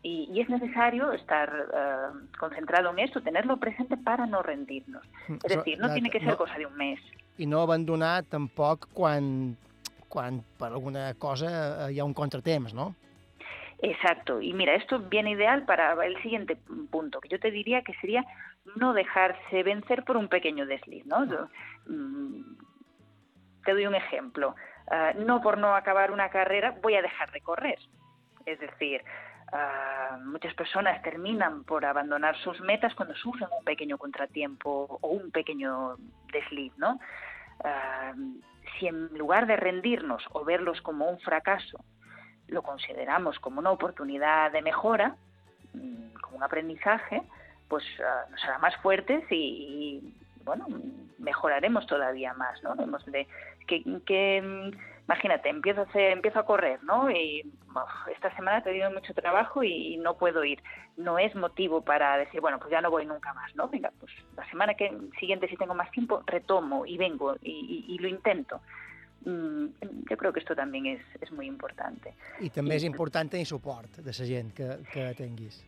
Y, 0.04 0.30
y 0.34 0.42
es 0.42 0.50
necesario 0.50 1.14
estar 1.14 1.50
eh, 1.74 2.28
concentrado 2.38 2.92
en 2.92 3.00
esto, 3.00 3.22
tenerlo 3.22 3.58
presente 3.58 3.96
para 3.98 4.26
no 4.28 4.44
rendirnos. 4.44 5.04
Mm, 5.28 5.38
Es 5.44 5.56
decir, 5.58 5.80
no 5.80 5.92
tiene 5.94 6.10
que 6.12 6.20
ser 6.20 6.36
cosa 6.38 6.56
de 6.58 6.66
un 6.68 6.76
mes. 6.76 7.00
I 7.38 7.48
no 7.48 7.62
abandonar 7.62 8.24
tampoc 8.26 8.88
quan, 8.94 9.58
per 10.14 10.72
alguna 10.72 11.14
cosa 11.18 11.88
eh, 11.88 11.94
hi 11.94 12.00
ha 12.00 12.06
un 12.06 12.14
contratemps, 12.14 12.74
no? 12.74 12.94
Exacto. 13.84 14.40
Y 14.40 14.54
mira, 14.54 14.76
esto 14.76 15.00
viene 15.00 15.32
ideal 15.32 15.66
para 15.66 15.94
el 16.06 16.22
siguiente 16.22 16.58
punto, 16.90 17.20
que 17.20 17.30
yo 17.30 17.40
te 17.40 17.52
diría 17.52 17.82
que 17.82 17.94
sería 17.96 18.24
no 18.78 18.94
dejarse 18.94 19.64
vencer 19.64 20.04
por 20.06 20.16
un 20.16 20.30
pequeño 20.30 20.66
desliz, 20.66 21.06
¿no? 21.06 21.26
Yo, 21.26 21.50
mm, 21.88 22.56
te 23.66 23.74
doy 23.74 23.86
un 23.86 23.96
ejemplo. 23.96 24.56
Ah, 24.90 25.14
no 25.18 25.42
por 25.42 25.58
no 25.58 25.76
acabar 25.76 26.12
una 26.12 26.30
carrera 26.30 26.76
voy 26.82 26.96
a 26.96 27.02
dejar 27.02 27.32
de 27.32 27.42
correr. 27.42 27.80
Es 28.46 28.60
decir, 28.60 29.04
ah, 29.52 30.18
muchas 30.24 30.54
personas 30.54 31.02
terminan 31.02 31.64
por 31.64 31.86
abandonar 31.86 32.38
sus 32.38 32.60
metas 32.62 32.94
cuando 32.96 33.16
sufren 33.16 33.50
un 33.58 33.66
pequeño 33.66 33.98
contratiempo 33.98 35.00
o 35.02 35.08
un 35.10 35.32
pequeño 35.32 35.96
desliz, 36.32 36.72
¿no? 36.78 37.00
Ah, 37.64 38.14
si 38.78 38.88
en 38.88 39.18
lugar 39.18 39.48
de 39.48 39.56
rendirnos 39.56 40.24
o 40.32 40.44
verlos 40.44 40.82
como 40.82 41.10
un 41.10 41.20
fracaso, 41.20 41.80
lo 42.48 42.62
consideramos 42.62 43.40
como 43.40 43.60
una 43.60 43.72
oportunidad 43.72 44.52
de 44.52 44.62
mejora, 44.62 45.16
mm, 45.74 46.14
como 46.22 46.38
un 46.38 46.44
aprendizaje, 46.44 47.22
pues 47.68 47.84
ah, 48.06 48.26
nos 48.30 48.44
hará 48.44 48.60
más 48.60 48.76
fuertes 48.78 49.24
y, 49.32 49.36
y, 49.36 50.16
bueno, 50.44 50.68
mejoraremos 51.18 51.88
todavía 51.88 52.34
más, 52.34 52.62
¿no? 52.64 52.76
Hemos 52.82 53.06
de, 53.06 53.28
que, 53.68 54.42
mm, 54.42 54.72
imagínate, 55.06 55.50
empiezo 55.50 55.82
a, 55.82 55.84
hacer, 55.84 56.12
empiezo 56.12 56.40
a 56.40 56.46
correr, 56.46 56.84
¿no? 56.84 57.10
Y 57.12 57.44
uf, 57.68 58.08
esta 58.16 58.34
semana 58.36 58.60
he 58.60 58.62
tenido 58.62 58.90
mucho 58.92 59.14
trabajo 59.14 59.64
y, 59.64 59.98
no 59.98 60.18
puedo 60.18 60.44
ir. 60.44 60.60
No 60.98 61.18
es 61.20 61.34
motivo 61.36 61.82
para 61.82 62.18
decir, 62.18 62.40
bueno, 62.42 62.60
pues 62.60 62.72
ya 62.72 62.82
no 62.82 62.90
voy 62.92 63.06
nunca 63.06 63.34
más, 63.34 63.54
¿no? 63.56 63.68
Venga, 63.68 63.92
pues 64.00 64.12
la 64.38 64.48
semana 64.50 64.74
que 64.76 64.92
siguiente, 65.20 65.48
si 65.48 65.56
tengo 65.58 65.74
más 65.74 65.90
tiempo, 65.92 66.24
retomo 66.26 66.86
y 66.86 66.98
vengo 66.98 67.36
y, 67.42 67.52
y- 67.88 67.94
y 67.96 67.98
lo 68.00 68.08
intento. 68.08 68.62
Mm, 69.26 69.68
yo 70.10 70.18
creo 70.18 70.34
que 70.34 70.40
esto 70.42 70.56
también 70.56 70.86
es, 70.86 71.02
es 71.22 71.32
muy 71.32 71.48
importante. 71.48 72.14
I 72.44 72.50
també 72.50 72.76
és 72.76 72.84
important 72.84 73.32
tenir 73.32 73.46
suport 73.48 73.98
de 74.04 74.12
la 74.12 74.26
gent 74.28 74.52
que, 74.54 74.68
que 74.92 75.14
tinguis. 75.16 75.62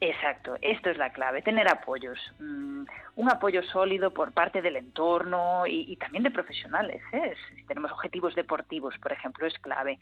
Exacto, 0.00 0.56
esto 0.62 0.90
es 0.90 0.96
la 0.96 1.10
clave, 1.12 1.42
tener 1.42 1.68
apoyos, 1.68 2.18
mm, 2.38 2.84
un 3.16 3.30
apoyo 3.30 3.62
sólido 3.64 4.12
por 4.12 4.32
parte 4.32 4.62
del 4.62 4.76
entorno 4.76 5.64
y, 5.66 5.96
también 5.96 6.22
de 6.22 6.30
profesionales. 6.30 7.02
¿eh? 7.12 7.34
Si 7.56 7.64
tenemos 7.64 7.90
objetivos 7.90 8.34
deportivos, 8.36 8.94
por 8.98 9.12
ejemplo, 9.12 9.46
es 9.46 9.58
clave. 9.58 9.98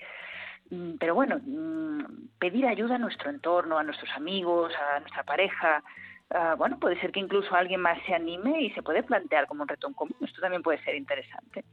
Mm, 0.71 0.97
Pero 1.01 1.15
bueno, 1.15 1.41
mm, 1.43 2.29
pedir 2.39 2.67
ayuda 2.67 2.97
a 2.97 2.99
nuestro 2.99 3.31
entorno, 3.31 3.79
a 3.79 3.85
nuestros 3.85 4.11
amigos, 4.17 4.73
a 4.75 5.01
nuestra 5.01 5.23
pareja. 5.23 5.83
ah, 6.31 6.57
bueno, 6.59 6.77
puede 6.81 7.01
ser 7.01 7.13
que 7.13 7.21
incluso 7.21 7.55
alguien 7.55 7.81
más 7.81 7.99
se 8.05 8.13
anime 8.13 8.61
y 8.61 8.71
se 8.73 8.83
puede 8.83 9.03
plantear 9.05 9.47
como 9.47 9.63
un 9.63 9.69
reto 9.69 9.87
en 9.87 9.95
común. 9.95 10.17
Esto 10.21 10.41
también 10.41 10.61
puede 10.61 10.83
ser 10.83 10.97
interesante. 10.97 11.65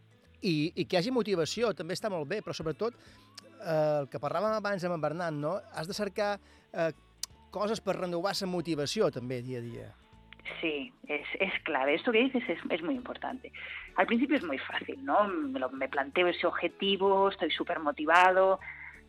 I, 0.44 0.86
que 0.86 0.98
hi 0.98 1.00
hagi 1.00 1.12
motivació 1.16 1.72
també 1.74 1.96
està 1.96 2.12
molt 2.12 2.28
bé, 2.28 2.42
però 2.44 2.54
sobretot 2.54 2.94
eh, 2.94 4.04
que 4.12 4.20
parlàvem 4.20 4.52
abans 4.52 4.84
amb 4.84 4.98
en 4.98 5.02
Bernat, 5.02 5.34
no? 5.34 5.56
has 5.74 5.88
de 5.88 5.96
cercar 5.96 6.36
eh, 6.74 6.92
coses 7.54 7.80
per 7.86 7.96
renovar 8.02 8.34
la 8.42 8.48
motivació 8.50 9.12
també 9.14 9.42
dia 9.46 9.60
a 9.62 9.66
dia. 9.68 9.88
Sí, 10.60 10.92
es, 11.08 11.28
es 11.40 11.54
clave. 11.64 11.94
Esto 11.96 12.12
que 12.12 12.24
dices 12.26 12.44
es, 12.50 12.60
es 12.70 12.82
muy 12.82 12.96
importante. 12.96 13.52
Al 13.96 14.08
principio 14.08 14.36
es 14.38 14.44
muy 14.44 14.58
fácil, 14.58 15.04
¿no? 15.06 15.28
Me, 15.28 15.60
lo- 15.60 15.70
me 15.70 15.88
planteo 15.88 16.28
ese 16.28 16.48
objetivo, 16.48 17.30
estoy 17.30 17.52
súper 17.52 17.80
motivado, 17.80 18.60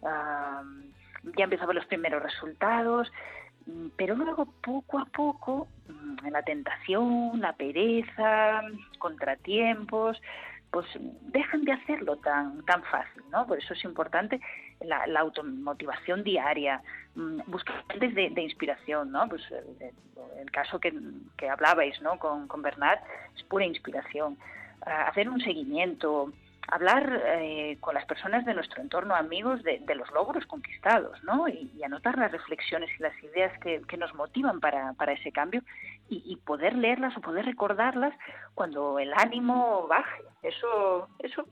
am, 0.04 0.92
ya 1.36 1.44
empiezo 1.44 1.64
a 1.64 1.66
ver 1.66 1.76
los 1.76 1.86
primeros 1.86 2.22
resultados, 2.22 3.10
pero 3.96 4.14
luego 4.14 4.46
poco 4.62 4.98
a 4.98 5.06
poco 5.06 5.66
mm, 5.88 6.28
la 6.30 6.42
tentación, 6.42 7.40
la 7.40 7.54
pereza, 7.54 8.60
contratiempos, 8.98 10.20
pues 10.70 10.86
dejan 11.32 11.64
de 11.64 11.72
hacerlo 11.72 12.16
tan, 12.18 12.62
tan 12.66 12.82
fácil, 12.84 13.22
¿no? 13.30 13.46
Por 13.46 13.58
eso 13.58 13.72
es 13.74 13.84
importante 13.84 14.40
la, 14.84 15.20
automotivación 15.20 16.22
diaria, 16.22 16.82
mm, 17.14 17.40
buscar 17.46 17.82
fuentes 17.86 18.14
de, 18.14 18.42
inspiración, 18.42 19.12
¿no? 19.12 19.28
Pues 19.28 19.42
el, 19.50 19.86
el- 19.86 19.94
el 20.40 20.50
caso 20.50 20.78
que, 20.78 20.92
que 21.36 21.48
hablabais, 21.48 22.00
¿no? 22.02 22.18
Con, 22.18 22.48
con 22.48 22.62
Bernat 22.62 23.00
es 23.36 23.42
pura 23.44 23.64
inspiración. 23.64 24.38
Ah, 24.86 25.08
hacer 25.08 25.28
un 25.28 25.40
seguimiento, 25.40 26.32
hablar 26.68 27.22
eh, 27.38 27.78
con 27.80 27.94
las 27.94 28.04
personas 28.06 28.44
de 28.44 28.54
nuestro 28.54 28.82
entorno, 28.82 29.14
amigos, 29.14 29.62
de, 29.62 29.82
los 29.94 30.10
logros 30.12 30.46
conquistados, 30.46 31.22
¿no? 31.24 31.48
Y, 31.48 31.82
anotar 31.84 32.18
las 32.18 32.32
reflexiones 32.32 32.90
y 32.98 33.02
las 33.02 33.22
ideas 33.22 33.52
que, 33.60 33.96
nos 33.96 34.14
motivan 34.14 34.60
para, 34.60 34.94
para 34.94 35.12
ese 35.12 35.32
cambio 35.32 35.62
y, 36.08 36.22
y 36.26 36.36
poder 36.36 36.74
leerlas 36.74 37.16
o 37.16 37.20
poder 37.20 37.44
recordarlas 37.44 38.14
cuando 38.54 38.98
el 38.98 39.12
ánimo 39.14 39.86
baje. 39.86 40.22
Eso, 40.42 41.08
eso 41.20 41.46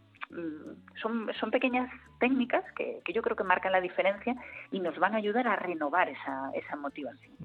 son, 1.02 1.28
son 1.38 1.50
pequeñas 1.50 1.90
técnicas 2.20 2.64
que, 2.76 3.00
que 3.04 3.12
yo 3.12 3.22
creo 3.22 3.36
que 3.36 3.44
marcan 3.44 3.72
la 3.72 3.80
diferencia 3.80 4.34
y 4.70 4.80
nos 4.80 4.98
van 4.98 5.14
a 5.14 5.18
ayudar 5.18 5.46
a 5.46 5.56
renovar 5.56 6.08
esa, 6.08 6.50
esa 6.54 6.76
motivación. 6.76 7.36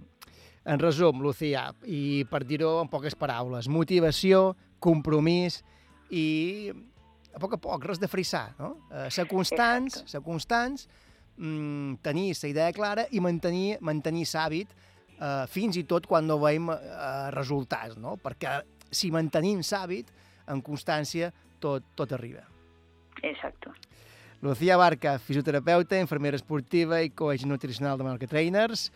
En 0.68 0.80
resum, 0.80 1.22
Lucía, 1.24 1.70
i 1.88 2.26
per 2.28 2.42
dir-ho 2.44 2.82
en 2.84 2.90
poques 2.92 3.16
paraules, 3.16 3.70
motivació, 3.72 4.58
compromís 4.84 5.62
i 6.12 6.74
a 7.32 7.40
poc 7.40 7.56
a 7.56 7.60
poc, 7.62 7.86
res 7.88 8.02
de 8.04 8.10
frissar, 8.12 8.50
no? 8.60 8.74
Eh, 8.92 9.06
ser 9.14 9.30
constants, 9.32 10.02
ser 10.12 10.20
constants, 10.26 10.90
mm, 11.38 12.02
tenir 12.04 12.36
la 12.42 12.50
idea 12.52 12.74
clara 12.76 13.08
i 13.12 13.24
mantenir, 13.24 13.78
mantenir 13.80 14.26
l'hàbit 14.28 14.76
eh, 15.22 15.46
fins 15.48 15.80
i 15.80 15.86
tot 15.88 16.06
quan 16.06 16.28
no 16.28 16.36
veiem 16.44 16.68
eh, 16.76 17.32
resultats, 17.32 17.96
no? 17.96 18.18
Perquè 18.20 18.60
si 18.92 19.08
mantenim 19.10 19.64
l'hàbit, 19.64 20.12
en 20.52 20.60
constància, 20.62 21.32
tot, 21.64 21.96
tot 21.96 22.12
arriba. 22.12 22.44
Exacto. 23.24 23.74
Lucía 24.42 24.78
Barca, 24.78 25.18
fisioterapeuta, 25.18 25.98
infermera 26.00 26.38
esportiva 26.38 27.02
i 27.02 27.10
coach 27.10 27.46
nutricional 27.46 27.98
de 27.98 28.04
Marca 28.06 28.28
Trainers, 28.28 28.92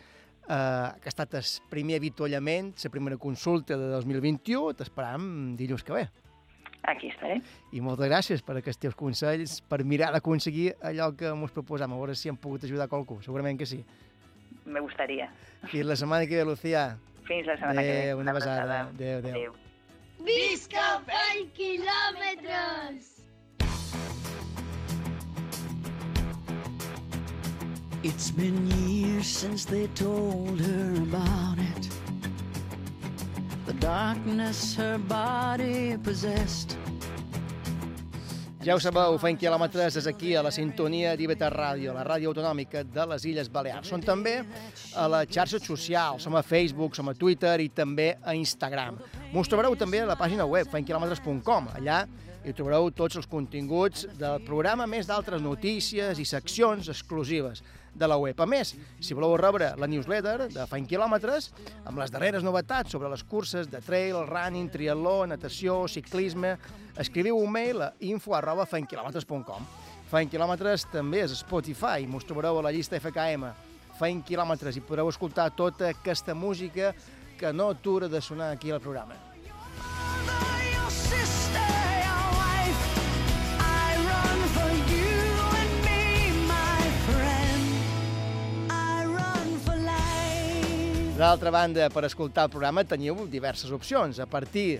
eh, 0.45 0.89
que 1.01 1.09
ha 1.09 1.13
estat 1.13 1.33
el 1.33 1.47
primer 1.69 1.97
avituallament, 1.97 2.75
la 2.83 2.91
primera 2.93 3.17
consulta 3.17 3.77
de 3.77 3.87
2021, 3.89 4.75
t'esperam 4.77 5.55
dilluns 5.57 5.83
que 5.83 5.93
ve. 5.97 6.03
Aquí 6.83 7.09
estaré. 7.09 7.39
I 7.73 7.81
moltes 7.81 8.09
gràcies 8.09 8.41
per 8.45 8.55
aquests 8.57 8.81
teus 8.81 8.97
consells, 8.97 9.59
per 9.61 9.83
mirar 9.85 10.11
d'aconseguir 10.13 10.75
allò 10.81 11.11
que 11.17 11.29
ens 11.29 11.53
proposam, 11.53 11.93
a 11.93 11.97
veure 11.97 12.15
si 12.17 12.29
hem 12.29 12.37
pogut 12.37 12.65
ajudar 12.65 12.89
qualcú, 12.89 13.19
segurament 13.21 13.57
que 13.57 13.65
sí. 13.69 13.83
Me 14.65 14.79
gustaría. 14.79 15.29
Fins 15.69 15.85
la 15.85 15.95
setmana 15.95 16.25
que 16.25 16.37
ve, 16.37 16.45
Lucía. 16.45 16.97
Fins 17.25 17.47
la 17.47 17.57
setmana 17.57 17.81
que 17.81 17.97
ve. 17.97 18.13
Una 18.15 18.33
besada. 18.33 18.81
Adéu, 18.89 19.17
adéu. 19.19 19.35
Adéu. 19.35 19.53
Visca 20.21 21.01
20 21.07 21.49
quilòmetres! 21.57 23.20
It's 28.03 28.31
been 28.31 28.65
years 28.89 29.27
since 29.27 29.63
they 29.63 29.85
told 29.93 30.59
her 30.59 30.93
about 31.03 31.59
it. 31.59 31.89
The 33.67 33.73
darkness 33.73 34.73
her 34.75 34.97
body 34.97 35.97
possessed. 36.01 36.75
Ja 38.65 38.73
ho 38.73 38.81
sabeu, 38.81 39.19
fent 39.21 39.37
quilòmetres 39.37 39.99
és 40.01 40.07
aquí 40.09 40.33
a 40.33 40.41
la 40.41 40.49
sintonia 40.53 41.11
d'Ibeta 41.17 41.51
Ràdio, 41.53 41.93
la 41.93 42.01
ràdio 42.05 42.31
autonòmica 42.31 42.81
de 42.89 43.05
les 43.09 43.27
Illes 43.29 43.51
Balears. 43.53 43.89
Són 43.93 44.01
també 44.01 44.39
a 44.97 45.05
les 45.09 45.29
xarxes 45.29 45.61
socials, 45.61 46.25
som 46.25 46.33
a 46.37 46.41
Facebook, 46.41 46.97
som 46.97 47.09
a 47.09 47.13
Twitter 47.13 47.59
i 47.61 47.69
també 47.69 48.15
a 48.17 48.33
Instagram. 48.33 48.97
Mos 49.29 49.49
trobareu 49.49 49.77
també 49.77 50.01
a 50.01 50.09
la 50.09 50.17
pàgina 50.17 50.49
web 50.49 50.73
fentquilòmetres.com. 50.73 51.69
Allà 51.77 52.01
hi 52.41 52.53
trobareu 52.57 52.89
tots 52.97 53.21
els 53.21 53.29
continguts 53.29 54.07
del 54.17 54.41
programa, 54.41 54.89
més 54.89 55.05
d'altres 55.05 55.41
notícies 55.41 56.17
i 56.17 56.25
seccions 56.25 56.89
exclusives 56.89 57.61
de 57.93 58.07
la 58.07 58.17
web. 58.17 58.39
A 58.39 58.47
més, 58.47 58.73
si 58.99 59.15
voleu 59.17 59.35
rebre 59.39 59.71
la 59.79 59.89
newsletter 59.89 60.47
de 60.51 60.65
Faint 60.69 60.87
Quilòmetres, 60.89 61.51
amb 61.85 61.99
les 62.01 62.11
darreres 62.13 62.45
novetats 62.45 62.93
sobre 62.93 63.09
les 63.11 63.23
curses 63.23 63.69
de 63.71 63.81
trail, 63.83 64.21
running, 64.29 64.69
triatló, 64.71 65.25
natació, 65.27 65.83
ciclisme, 65.91 66.55
escriviu 66.99 67.39
un 67.39 67.51
mail 67.51 67.81
a 67.87 67.91
info 68.07 68.35
arroba 68.37 68.67
faintquilòmetres.com. 68.69 69.67
Faint 70.11 70.31
Quilòmetres 70.31 70.87
també 70.91 71.23
és 71.25 71.39
Spotify, 71.39 72.07
mos 72.07 72.27
trobareu 72.27 72.59
a 72.59 72.67
la 72.67 72.75
llista 72.75 72.99
FKM. 72.99 73.47
Faint 73.99 74.23
Quilòmetres 74.27 74.77
i 74.77 74.85
podreu 74.85 75.11
escoltar 75.11 75.51
tota 75.55 75.91
aquesta 75.91 76.35
música 76.35 76.95
que 77.39 77.53
no 77.53 77.69
atura 77.71 78.09
de 78.09 78.21
sonar 78.21 78.51
aquí 78.51 78.71
al 78.71 78.81
programa. 78.81 79.30
D'altra 91.21 91.51
banda, 91.53 91.85
per 91.93 92.01
escoltar 92.07 92.47
el 92.47 92.49
programa 92.49 92.81
teniu 92.81 93.27
diverses 93.29 93.69
opcions. 93.69 94.17
A 94.17 94.25
partir 94.25 94.79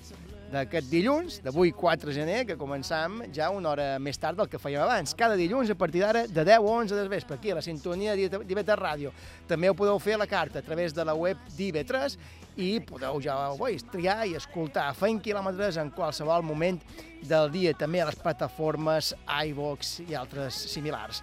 d'aquest 0.50 0.88
dilluns, 0.90 1.36
d'avui 1.46 1.70
4 1.70 2.10
de 2.10 2.16
gener, 2.16 2.40
que 2.50 2.56
començam 2.58 3.20
ja 3.36 3.52
una 3.54 3.70
hora 3.70 3.86
més 4.02 4.18
tard 4.18 4.40
del 4.40 4.50
que 4.50 4.58
fèiem 4.58 4.82
abans. 4.82 5.14
Cada 5.14 5.38
dilluns, 5.38 5.70
a 5.70 5.76
partir 5.78 6.02
d'ara, 6.02 6.24
de 6.26 6.46
10 6.48 6.56
a 6.56 6.64
11 6.64 6.98
del 6.98 7.12
vespre, 7.14 7.38
aquí 7.38 7.54
a 7.54 7.60
la 7.60 7.62
sintonia 7.62 8.16
d'IV3 8.18 8.80
Ràdio. 8.80 9.12
També 9.46 9.70
ho 9.70 9.78
podeu 9.78 10.02
fer 10.02 10.16
a 10.18 10.24
la 10.24 10.28
carta 10.32 10.64
a 10.64 10.66
través 10.66 10.98
de 10.98 11.06
la 11.06 11.14
web 11.14 11.38
d'IV3 11.60 12.18
i 12.58 12.72
podeu, 12.90 13.22
ja 13.22 13.38
ho 13.52 13.62
veus, 13.62 13.86
triar 13.94 14.26
i 14.26 14.34
escoltar 14.42 14.88
Feim 14.98 15.22
quilòmetres 15.22 15.78
en 15.78 15.94
qualsevol 15.94 16.42
moment 16.42 16.82
del 17.22 17.54
dia, 17.54 17.78
també 17.78 18.02
a 18.02 18.10
les 18.10 18.18
plataformes 18.18 19.14
iVox 19.46 20.00
i 20.10 20.18
altres 20.18 20.58
similars. 20.74 21.22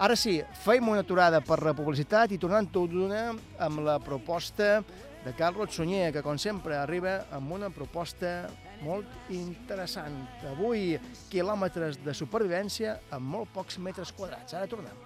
Ara 0.00 0.16
sí, 0.16 0.38
feim 0.64 0.86
una 0.88 1.02
aturada 1.04 1.42
per 1.44 1.58
la 1.60 1.74
publicitat 1.76 2.32
i 2.32 2.38
tornant 2.40 2.70
tot 2.72 2.88
d'una 2.88 3.34
amb 3.60 3.82
la 3.84 3.98
proposta 4.00 4.80
de 5.26 5.34
Carlos 5.36 5.76
Sunyer, 5.76 6.08
que 6.14 6.22
com 6.24 6.40
sempre 6.40 6.78
arriba 6.80 7.26
amb 7.36 7.52
una 7.52 7.68
proposta 7.68 8.48
molt 8.80 9.28
interessant. 9.36 10.16
Avui, 10.54 10.96
quilòmetres 11.28 12.00
de 12.00 12.16
supervivència 12.16 12.96
amb 13.12 13.28
molt 13.36 13.52
pocs 13.52 13.76
metres 13.76 14.16
quadrats. 14.16 14.56
Ara 14.56 14.72
tornem. 14.72 14.96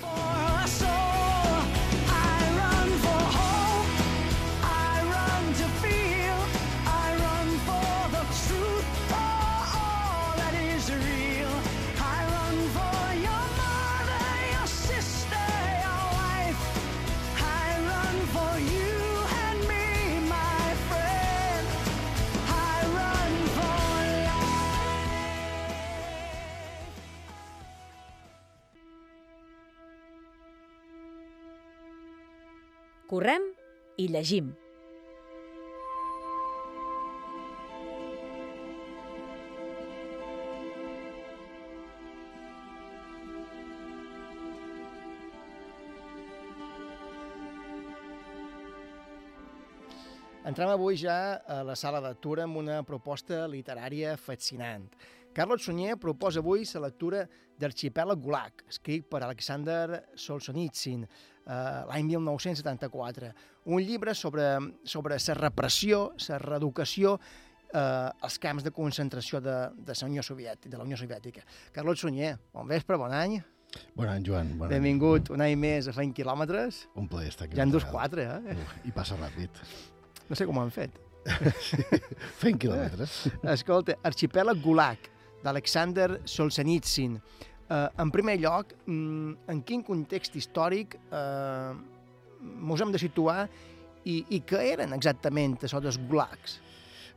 for 0.00 0.08
a 0.08 0.66
soul. 0.66 1.21
Correm 33.12 33.42
i 34.00 34.06
llegim. 34.08 34.46
Entrem 50.48 50.72
avui 50.72 50.96
ja 50.96 51.36
a 51.44 51.60
la 51.68 51.76
sala 51.76 52.00
de 52.00 52.14
lectura 52.14 52.46
amb 52.48 52.56
una 52.64 52.80
proposta 52.80 53.44
literària 53.44 54.16
fascinant. 54.16 54.88
Carlos 55.32 55.62
Sunyer 55.64 55.96
proposa 55.96 56.40
avui 56.40 56.66
la 56.74 56.80
lectura 56.86 57.22
d'Arxipèlag 57.58 58.20
Gulag, 58.20 58.64
escrit 58.68 59.06
per 59.08 59.22
Alexander 59.24 60.02
Solzhenitsyn 60.14 61.06
eh, 61.06 61.54
l'any 61.88 62.04
1974. 62.04 63.30
Un 63.72 63.80
llibre 63.80 64.14
sobre, 64.14 64.58
sobre 64.84 65.16
la 65.16 65.36
repressió, 65.38 66.02
la 66.28 66.38
reeducació 66.38 67.14
eh, 67.16 67.78
als 67.80 68.36
camps 68.38 68.66
de 68.66 68.72
concentració 68.76 69.40
de, 69.40 69.56
de 69.72 69.96
la 69.98 70.08
Unió 70.10 70.22
Soviètica, 70.22 70.68
de 70.68 70.76
la 70.76 70.84
Unió 70.84 70.98
Soviètica. 71.00 71.46
Carlos 71.72 72.04
Sunyer, 72.04 72.34
bon 72.52 72.68
vespre, 72.68 72.98
bon 73.00 73.14
any. 73.16 73.38
Bon 73.96 74.08
any, 74.08 74.26
Joan. 74.26 74.52
Bon 74.58 74.66
any. 74.68 74.74
Benvingut 74.76 75.32
un 75.32 75.40
any 75.40 75.56
més 75.56 75.88
a 75.88 75.96
Feint 75.96 76.12
Quilòmetres. 76.12 76.82
Un 77.00 77.08
plaer 77.08 77.32
estar 77.32 77.48
aquí. 77.48 77.56
Ja 77.56 77.64
en 77.64 77.72
dos 77.72 77.88
quatre, 77.88 78.28
eh? 78.28 78.58
Uf, 78.58 78.76
I 78.84 78.92
passa 78.92 79.16
ràpid. 79.16 79.64
No 80.28 80.36
sé 80.36 80.44
com 80.44 80.60
ho 80.60 80.66
han 80.66 80.74
fet. 80.74 81.00
Fent 82.42 82.58
quilòmetres. 82.58 83.16
Escolta, 83.54 83.96
Arxipèlag 84.08 84.60
Gulag, 84.62 85.08
d'Alexander 85.42 86.20
Solzhenitsyn. 86.24 87.16
Eh, 87.16 87.88
en 88.02 88.10
primer 88.14 88.38
lloc, 88.40 88.74
mm, 88.86 89.48
en 89.48 89.62
quin 89.66 89.82
context 89.86 90.36
històric 90.36 90.98
eh, 91.10 91.72
mos 92.42 92.80
hem 92.82 92.92
de 92.92 93.00
situar 93.00 93.46
i, 94.04 94.24
i 94.34 94.42
què 94.46 94.64
eren 94.72 94.92
exactament 94.96 95.58
dels 95.62 95.98
gulags? 96.10 96.58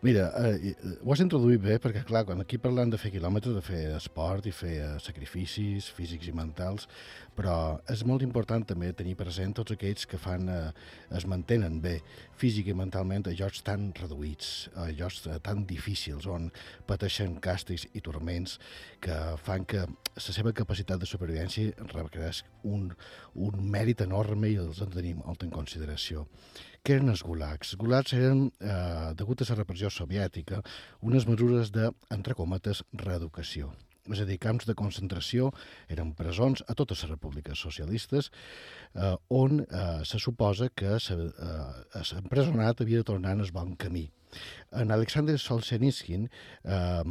Mira, 0.05 0.31
eh, 0.37 0.69
eh, 0.69 0.97
ho 1.01 1.13
has 1.15 1.21
introduït 1.23 1.63
bé, 1.63 1.79
perquè, 1.81 2.03
clar, 2.05 2.19
quan 2.27 2.43
aquí 2.43 2.59
parlant 2.61 2.91
de 2.93 2.97
fer 3.01 3.09
quilòmetres, 3.09 3.55
de 3.57 3.61
fer 3.65 3.79
esport 3.95 4.45
i 4.45 4.51
fer 4.53 4.73
eh, 4.77 4.89
sacrificis 5.01 5.87
físics 5.97 6.27
i 6.29 6.33
mentals, 6.37 6.85
però 7.33 7.55
és 7.89 8.03
molt 8.05 8.21
important 8.21 8.61
també 8.69 8.91
tenir 8.93 9.15
present 9.17 9.55
tots 9.57 9.73
aquells 9.73 10.05
que 10.05 10.19
fan, 10.21 10.45
eh, 10.53 10.67
es 11.17 11.25
mantenen 11.25 11.79
bé 11.81 11.95
físic 12.37 12.69
i 12.69 12.75
mentalment 12.77 13.25
a 13.25 13.33
llocs 13.39 13.63
tan 13.65 13.87
reduïts, 13.97 14.51
a 14.77 14.91
llocs 14.91 15.23
eh, 15.25 15.39
tan 15.41 15.65
difícils, 15.65 16.29
on 16.29 16.51
pateixen 16.85 17.39
càstigs 17.41 17.87
i 17.97 18.03
turments 18.05 18.59
que 19.01 19.17
fan 19.41 19.65
que 19.65 19.87
la 19.89 20.27
seva 20.27 20.53
capacitat 20.53 21.01
de 21.01 21.09
supervivència 21.09 21.73
requereix 21.95 22.43
un, 22.61 22.91
un 23.33 23.67
mèrit 23.73 24.05
enorme 24.05 24.53
i 24.53 24.61
els 24.61 24.85
en 24.85 24.93
tenim 24.93 25.25
molt 25.25 25.49
en 25.49 25.57
consideració. 25.57 26.29
Què 26.85 26.99
eren 26.99 27.09
els 27.09 27.23
gulags? 27.25 27.71
Gulags 27.81 28.13
eren, 28.13 28.41
eh, 28.61 29.13
degut 29.17 29.41
a 29.41 29.45
la 29.49 29.55
repressió 29.57 29.89
soviètica, 29.89 30.59
unes 31.01 31.25
mesures 31.25 31.71
de, 31.73 31.89
entre 32.13 32.35
cometes, 32.37 32.83
reeducació. 32.93 33.71
És 34.13 34.21
a 34.21 34.25
dir, 34.29 34.37
camps 34.41 34.67
de 34.69 34.75
concentració 34.77 35.51
eren 35.89 36.13
presons 36.17 36.61
a 36.69 36.75
totes 36.77 37.01
les 37.03 37.11
repúbliques 37.11 37.57
socialistes 37.57 38.29
eh, 38.93 39.15
on 39.33 39.63
eh, 39.65 40.03
se 40.05 40.21
suposa 40.21 40.69
que 40.69 40.97
l'empresonat 40.99 42.81
havia 42.81 43.01
de 43.01 43.09
tornar 43.09 43.33
en 43.33 43.41
el 43.45 43.51
bon 43.55 43.73
camí. 43.75 44.09
En 44.75 44.91
Alexander 44.91 45.37
Solzhenitsyn 45.39 46.27
eh, 46.27 47.03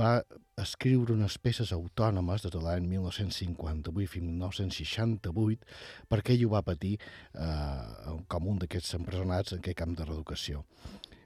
va 0.00 0.12
escriure 0.58 1.14
unes 1.14 1.38
peces 1.38 1.72
autònomes 1.74 2.44
des 2.44 2.52
de 2.54 2.62
l'any 2.62 2.88
1958 2.90 4.12
fins 4.14 4.30
1968 4.32 5.68
perquè 6.10 6.34
ell 6.34 6.48
ho 6.48 6.54
va 6.56 6.64
patir 6.66 6.96
eh, 6.98 8.16
com 8.28 8.50
un 8.52 8.58
d'aquests 8.62 8.98
empresonats 9.00 9.54
en 9.54 9.62
aquest 9.62 9.78
camp 9.82 9.94
de 9.98 10.08
reeducació. 10.08 10.64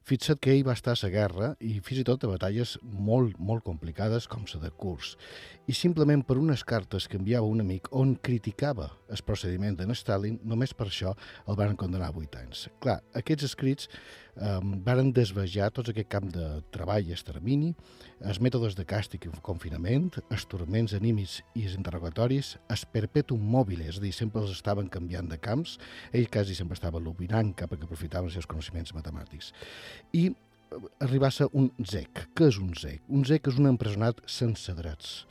Fixa't 0.02 0.40
que 0.42 0.50
ell 0.50 0.64
va 0.66 0.74
estar 0.74 0.96
a 0.96 1.00
la 1.04 1.10
guerra 1.14 1.48
i 1.62 1.76
fins 1.84 2.00
i 2.02 2.04
tot 2.06 2.24
a 2.24 2.30
batalles 2.30 2.72
molt, 2.82 3.36
molt 3.38 3.62
complicades 3.62 4.26
com 4.26 4.42
la 4.50 4.60
de 4.64 4.70
Kurs. 4.74 5.12
I 5.70 5.76
simplement 5.78 6.24
per 6.26 6.40
unes 6.40 6.64
cartes 6.66 7.06
que 7.06 7.20
enviava 7.20 7.46
un 7.46 7.62
amic 7.62 7.86
on 7.94 8.16
criticava 8.16 8.88
el 9.08 9.22
procediment 9.22 9.78
d'en 9.78 9.94
Stalin, 9.94 10.40
només 10.42 10.74
per 10.74 10.88
això 10.88 11.14
el 11.46 11.58
van 11.60 11.78
condenar 11.78 12.10
a 12.10 12.18
8 12.18 12.42
anys. 12.42 12.66
Clar, 12.82 12.98
aquests 13.14 13.46
escrits 13.52 13.88
eh, 14.36 14.58
varen 14.86 15.12
desvejar 15.14 15.70
tots 15.74 15.92
aquest 15.92 16.08
camp 16.12 16.30
de 16.34 16.46
treball 16.74 17.08
i 17.08 17.14
extermini, 17.16 17.72
els 18.20 18.40
mètodes 18.42 18.76
de 18.78 18.86
càstig 18.88 19.26
i 19.26 19.32
confinament, 19.44 20.10
els 20.30 20.46
turments 20.50 20.94
anímics 20.98 21.40
i 21.54 21.66
els 21.66 21.76
interrogatoris, 21.78 22.56
el 22.70 22.86
perpetuum 22.92 23.42
mobile, 23.56 23.88
és 23.88 23.98
a 23.98 24.04
dir, 24.04 24.14
sempre 24.16 24.42
els 24.42 24.54
estaven 24.54 24.88
canviant 24.92 25.28
de 25.28 25.40
camps, 25.42 25.78
ell 26.12 26.30
quasi 26.32 26.56
sempre 26.58 26.78
estava 26.78 27.02
lobinant 27.02 27.52
cap 27.56 27.74
que 27.74 27.84
aprofitaven 27.84 28.30
els 28.30 28.38
seus 28.38 28.48
coneixements 28.50 28.94
matemàtics. 28.94 29.52
I 30.12 30.30
arribar 31.00 31.28
a 31.28 31.36
ser 31.36 31.48
un 31.52 31.70
zec. 31.84 32.26
Què 32.36 32.48
és 32.48 32.58
un 32.60 32.72
zec? 32.78 33.02
Un 33.12 33.26
zec 33.28 33.48
és 33.50 33.58
un 33.60 33.68
empresonat 33.72 34.22
sense 34.30 34.72
drets. 34.78 35.22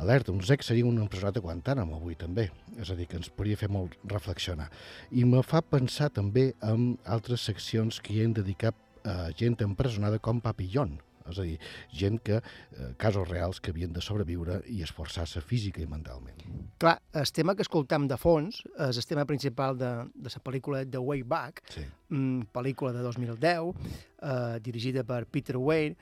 Alerta, 0.00 0.32
un 0.32 0.40
zec 0.40 0.62
seria 0.64 0.86
un 0.88 0.96
empresonat 0.96 1.36
a 1.36 1.42
Guantánamo 1.44 1.98
avui 1.98 2.14
també, 2.16 2.46
és 2.80 2.88
a 2.88 2.96
dir, 2.96 3.04
que 3.10 3.18
ens 3.20 3.28
podria 3.28 3.58
fer 3.60 3.68
molt 3.68 3.98
reflexionar. 4.08 4.70
I 5.12 5.26
me 5.28 5.42
fa 5.44 5.60
pensar 5.60 6.08
també 6.16 6.54
en 6.64 6.94
altres 7.04 7.44
seccions 7.44 8.00
que 8.00 8.14
hi 8.14 8.22
hem 8.24 8.32
dedicat 8.38 9.04
a 9.04 9.28
gent 9.36 9.58
empresonada 9.64 10.16
com 10.24 10.40
Papillon, 10.40 10.96
és 11.28 11.38
a 11.38 11.44
dir, 11.44 11.58
gent 11.92 12.16
que, 12.24 12.38
eh, 12.40 12.88
casos 12.96 13.28
reals 13.28 13.60
que 13.60 13.74
havien 13.74 13.92
de 13.92 14.00
sobreviure 14.00 14.62
i 14.72 14.80
esforçar-se 14.82 15.42
física 15.44 15.82
i 15.82 15.86
mentalment. 15.86 16.40
Clar, 16.78 16.96
el 17.12 17.32
tema 17.32 17.54
que 17.54 17.62
escoltam 17.62 18.08
de 18.08 18.16
fons 18.16 18.62
és 18.88 18.96
el 18.96 19.06
tema 19.06 19.26
principal 19.26 19.76
de, 19.76 19.90
de 20.14 20.32
la 20.32 20.42
pel·lícula 20.42 20.84
The 20.90 20.98
Way 20.98 21.22
Back, 21.22 21.62
sí. 21.68 21.84
mm, 22.08 22.48
pel·lícula 22.54 22.94
de 22.96 23.04
2010, 23.04 23.74
eh, 24.22 24.58
dirigida 24.64 25.04
per 25.04 25.26
Peter 25.26 25.58
Weir. 25.58 25.94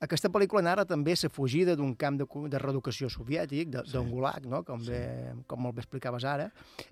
Aquesta 0.00 0.30
pel·lícula 0.32 0.62
narra 0.64 0.86
també 0.88 1.12
la 1.12 1.28
fugida 1.28 1.74
d'un 1.76 1.90
camp 1.94 2.16
de, 2.16 2.24
de 2.48 2.58
reeducació 2.62 3.10
soviètic, 3.12 3.68
de- 3.68 3.82
d'un 3.84 4.06
sí. 4.06 4.12
gulag, 4.14 4.46
no? 4.48 4.62
com, 4.64 4.80
bé, 4.86 5.00
com 5.46 5.60
molt 5.60 5.76
bé 5.76 5.82
explicaves 5.84 6.24
ara. 6.24 6.46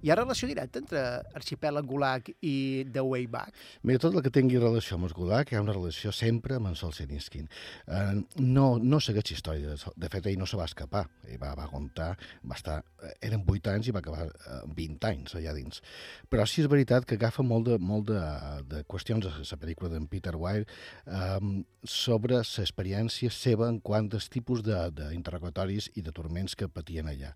Hi 0.04 0.10
ha 0.10 0.16
relació 0.18 0.48
directa 0.50 0.82
entre 0.82 1.00
arxipèlag 1.38 1.86
gulag 1.88 2.28
i 2.44 2.84
The 2.92 3.00
Way 3.00 3.26
Back? 3.32 3.54
Mira, 3.88 3.98
tot 4.02 4.12
el 4.14 4.20
que 4.26 4.32
tingui 4.34 4.60
relació 4.60 4.98
amb 4.98 5.08
el 5.08 5.14
Gulag, 5.16 5.48
hi 5.52 5.56
ha 5.56 5.62
una 5.64 5.72
relació 5.72 6.12
sempre 6.12 6.58
amb 6.58 6.68
en 6.68 6.76
Solzhenitsyn. 6.76 7.48
Eh, 7.86 8.20
no, 8.44 8.66
no 8.78 9.00
segueix 9.00 9.32
història. 9.32 9.78
de 9.96 10.08
fet, 10.12 10.26
ell 10.26 10.36
no 10.38 10.46
se 10.46 10.60
va 10.60 10.68
escapar. 10.68 11.06
Ell 11.26 11.40
va, 11.40 11.54
va 11.56 11.64
aguantar, 11.64 12.10
va 12.44 12.56
estar... 12.60 12.82
eh, 13.02 13.14
Eren 13.24 13.46
8 13.48 13.72
anys 13.72 13.88
i 13.88 13.96
va 13.96 14.02
acabar 14.04 14.26
eh, 14.28 14.60
20 14.76 15.08
anys 15.08 15.34
allà 15.40 15.54
dins. 15.56 15.80
Però 16.28 16.44
sí 16.44 16.60
és 16.60 16.68
veritat 16.68 17.08
que 17.08 17.16
agafa 17.16 17.42
molt 17.42 17.70
de, 17.72 17.78
molt 17.80 18.10
de, 18.12 18.20
de 18.68 18.84
qüestions 18.84 19.24
a 19.26 19.32
la 19.40 19.60
pel·lícula 19.64 19.88
d'en 19.96 20.06
Peter 20.12 20.36
Weir 20.36 20.66
eh, 21.06 21.64
sobre 21.88 22.42
l'experiència 22.44 22.97
experiència 22.98 23.30
seva 23.30 23.68
en 23.68 23.78
quant 23.80 24.08
als 24.12 24.28
tipus 24.28 24.62
d'interrogatoris 24.64 25.90
i 25.96 26.02
de 26.02 26.12
turments 26.12 26.54
que 26.56 26.68
patien 26.68 27.06
allà. 27.08 27.34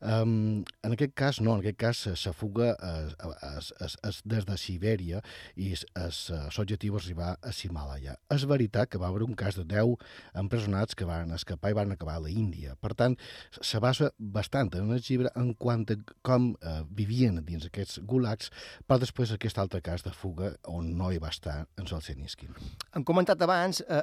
Um, 0.00 0.64
en 0.82 0.92
aquest 0.94 1.14
cas, 1.14 1.40
no, 1.40 1.54
en 1.54 1.62
aquest 1.62 1.78
cas 1.78 2.06
eh, 2.06 2.14
la 2.26 2.32
fuga 2.32 2.72
és, 2.76 3.14
és, 3.56 3.72
és, 3.86 3.96
és 4.08 4.20
des 4.24 4.46
de 4.46 4.56
Sibèria 4.56 5.22
i 5.56 5.72
l'objectiu 5.74 6.96
és 6.96 7.06
arribar 7.06 7.36
a 7.40 7.52
Himalaya. 7.52 8.16
És 8.30 8.46
veritat 8.46 8.90
que 8.90 8.98
va 8.98 9.08
haver 9.08 9.22
un 9.24 9.34
cas 9.34 9.56
de 9.56 9.64
10 9.64 9.96
empresonats 10.34 10.94
que 10.94 11.06
van 11.06 11.32
escapar 11.32 11.70
i 11.70 11.78
van 11.78 11.92
acabar 11.92 12.16
a 12.16 12.24
la 12.26 12.30
Índia. 12.30 12.76
Per 12.80 12.94
tant, 12.94 13.16
se 13.60 13.80
basa 13.80 14.10
bastant 14.18 14.74
en 14.76 14.90
el 14.92 15.02
llibre 15.02 15.30
en 15.36 15.54
quant 15.54 15.86
a 15.92 15.98
com 16.26 16.52
eh, 16.60 16.80
vivien 16.90 17.38
dins 17.46 17.66
aquests 17.68 18.00
gulags, 18.06 18.50
però 18.86 18.98
després 19.00 19.32
aquest 19.32 19.58
altre 19.58 19.82
cas 19.84 20.02
de 20.02 20.12
fuga 20.12 20.54
on 20.66 20.94
no 20.98 21.12
hi 21.12 21.20
va 21.22 21.30
estar 21.32 21.62
en 21.78 21.86
Solzhenitsyn. 21.86 22.52
Hem 22.96 23.04
comentat 23.06 23.42
abans 23.44 23.82
eh, 23.86 24.02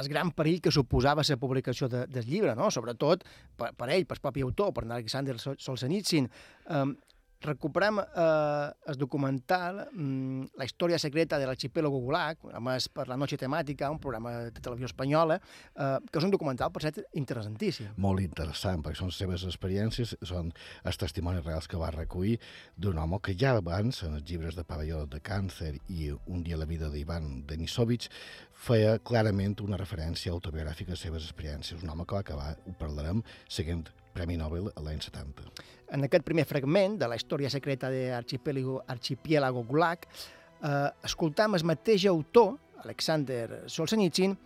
el 0.00 0.08
gran 0.08 0.32
perill 0.32 0.60
que 0.64 0.72
suposava 0.72 1.24
la 1.28 1.36
publicació 1.40 1.88
de, 1.88 2.06
del 2.08 2.26
llibre, 2.26 2.54
no? 2.56 2.70
sobretot 2.70 3.24
per, 3.56 3.72
per 3.76 3.90
ell, 3.90 4.06
per 4.08 4.16
el 4.18 4.24
propi 4.24 4.44
autor, 4.46 4.72
per 4.72 4.86
Alexander 4.86 5.38
Sol- 5.38 5.58
Solzhenitsyn. 5.60 6.28
Um, 6.72 6.96
recuperem 7.42 8.00
eh, 8.02 8.70
el 8.86 8.98
documental 8.98 9.88
mm, 9.92 10.52
La 10.58 10.66
història 10.66 10.98
secreta 10.98 11.38
de 11.38 11.46
l'arxipélago 11.48 12.00
Gulag, 12.02 12.42
emès 12.56 12.88
per 12.92 13.08
La 13.10 13.16
Noche 13.20 13.38
Temàtica, 13.40 13.90
un 13.90 14.00
programa 14.02 14.34
de 14.48 14.60
televisió 14.60 14.88
espanyola, 14.90 15.38
eh, 15.74 15.98
que 16.10 16.20
és 16.20 16.26
un 16.26 16.34
documental, 16.34 16.72
per 16.72 16.84
cert, 16.84 17.02
interessantíssim. 17.18 17.92
molt 17.96 18.22
interessant, 18.22 18.82
perquè 18.82 19.00
són 19.00 19.12
les 19.12 19.20
seves 19.22 19.46
experiències, 19.48 20.16
són 20.22 20.52
els 20.84 21.00
testimonis 21.00 21.44
reals 21.44 21.68
que 21.68 21.80
va 21.80 21.90
recollir 21.94 22.38
d'un 22.76 22.98
home 22.98 23.20
que 23.22 23.36
ja 23.38 23.56
abans, 23.56 24.02
en 24.02 24.18
els 24.18 24.26
llibres 24.28 24.56
de 24.56 24.64
Pavelló 24.64 25.04
de 25.06 25.20
Càncer 25.20 25.74
i 25.88 26.12
Un 26.26 26.42
dia 26.42 26.56
a 26.56 26.58
la 26.58 26.66
vida 26.66 26.88
d'Ivan 26.90 27.46
Denisovich, 27.46 28.08
feia 28.52 28.98
clarament 28.98 29.56
una 29.64 29.78
referència 29.80 30.32
autobiogràfica 30.32 30.92
a 30.92 30.96
les 30.96 31.02
seves 31.06 31.24
experiències. 31.24 31.82
Un 31.82 31.90
home 31.90 32.06
que 32.06 32.14
va 32.14 32.22
acabar, 32.24 32.52
ho 32.66 32.74
parlarem, 32.78 33.22
seguint 33.48 33.88
Premi 34.12 34.36
Nobel 34.36 34.70
a 34.74 34.82
l'any 34.84 35.00
70. 35.02 35.48
En 35.92 36.06
aquest 36.06 36.24
primer 36.24 36.44
fragment 36.48 36.98
de 37.00 37.08
la 37.08 37.16
història 37.16 37.50
secreta 37.52 37.90
de 37.92 38.10
Archipiélago, 38.16 38.82
Archipiélago 38.88 39.64
Gulag, 39.68 40.06
eh, 40.06 40.90
escoltam 41.04 41.56
el 41.58 41.64
mateix 41.64 42.06
autor, 42.06 42.56
Alexander 42.82 43.62
Solzhenitsyn, 43.70 44.36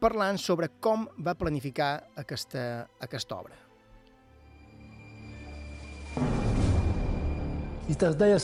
parlant 0.00 0.38
sobre 0.38 0.70
com 0.80 1.08
va 1.20 1.34
planificar 1.34 1.92
aquesta, 2.16 2.86
aquesta 3.00 3.36
obra. 3.36 3.56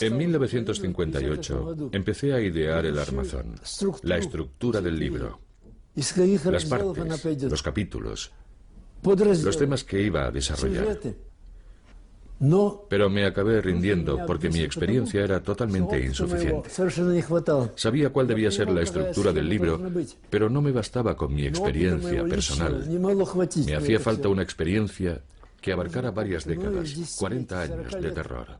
En 0.01 0.17
1958 0.17 1.89
empecé 1.93 2.33
a 2.33 2.41
idear 2.41 2.85
el 2.85 2.99
armazón, 2.99 3.55
la 4.03 4.17
estructura 4.17 4.81
del 4.81 4.99
libro, 4.99 5.39
las 5.95 6.65
partes, 6.65 7.43
los 7.43 7.63
capítulos, 7.63 8.33
los 9.03 9.57
temas 9.57 9.83
que 9.83 10.01
iba 10.01 10.25
a 10.25 10.31
desarrollar. 10.31 10.99
Pero 12.89 13.09
me 13.09 13.25
acabé 13.25 13.61
rindiendo 13.61 14.25
porque 14.25 14.49
mi 14.49 14.61
experiencia 14.61 15.23
era 15.23 15.41
totalmente 15.41 15.99
insuficiente. 16.03 16.69
Sabía 17.75 18.09
cuál 18.11 18.27
debía 18.27 18.51
ser 18.51 18.69
la 18.69 18.81
estructura 18.81 19.33
del 19.33 19.49
libro, 19.49 19.81
pero 20.29 20.49
no 20.49 20.61
me 20.61 20.71
bastaba 20.71 21.15
con 21.15 21.33
mi 21.33 21.45
experiencia 21.45 22.23
personal. 22.25 22.87
Me 23.65 23.75
hacía 23.75 23.99
falta 23.99 24.29
una 24.29 24.43
experiencia 24.43 25.21
que 25.59 25.71
abarcara 25.73 26.11
varias 26.11 26.45
décadas, 26.45 27.15
40 27.17 27.61
años 27.61 27.91
de 27.99 28.11
terror. 28.11 28.59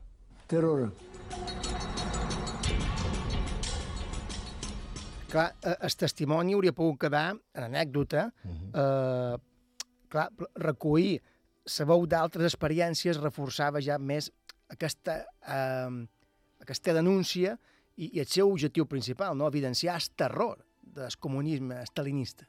Clar, 5.28 5.54
eh, 5.62 5.76
el 5.84 5.96
testimoni 6.00 6.54
hauria 6.56 6.72
pogut 6.72 6.96
quedar 7.02 7.34
en 7.36 7.64
anècdota, 7.66 8.30
eh, 8.72 9.36
clar, 10.10 10.28
la 10.56 10.74
veu 11.88 12.06
d'altres 12.08 12.48
experiències 12.48 13.20
reforçava 13.20 13.82
ja 13.84 13.98
més 13.98 14.30
aquesta, 14.72 15.20
eh, 15.46 16.06
aquesta 16.64 16.94
denúncia 16.96 17.56
i, 17.96 18.10
i 18.14 18.22
el 18.22 18.28
seu 18.30 18.50
objectiu 18.50 18.86
principal, 18.86 19.36
no? 19.36 19.48
evidenciar 19.48 19.98
el 20.00 20.10
terror 20.16 20.64
del 20.98 21.16
comunisme 21.20 21.82
stalinista. 21.86 22.48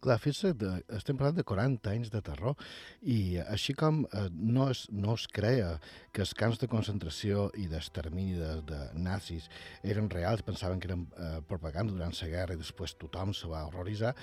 Clar, 0.00 0.16
fes 0.18 0.40
de, 0.56 0.70
estem 0.96 1.18
parlant 1.20 1.36
de 1.36 1.44
40 1.44 1.90
anys 1.92 2.10
de 2.12 2.22
terror 2.24 2.56
i 3.14 3.36
així 3.42 3.74
com 3.76 4.00
eh, 4.08 4.22
no, 4.32 4.70
es, 4.72 4.86
no 4.90 5.12
es 5.18 5.26
creia 5.28 5.74
que 6.16 6.24
els 6.24 6.32
camps 6.34 6.58
de 6.62 6.68
concentració 6.72 7.50
i 7.60 7.66
d'extermini 7.68 8.38
de, 8.38 8.54
de 8.70 8.80
nazis 8.96 9.50
eren 9.84 10.08
reals, 10.10 10.42
pensaven 10.46 10.80
que 10.80 10.88
eren 10.88 11.04
eh, 11.12 11.34
propaganda 11.50 11.92
durant 11.92 12.16
la 12.16 12.30
guerra 12.32 12.56
i 12.56 12.62
després 12.62 12.96
tothom 12.96 13.36
se 13.36 13.50
va 13.52 13.66
horroritzar, 13.68 14.14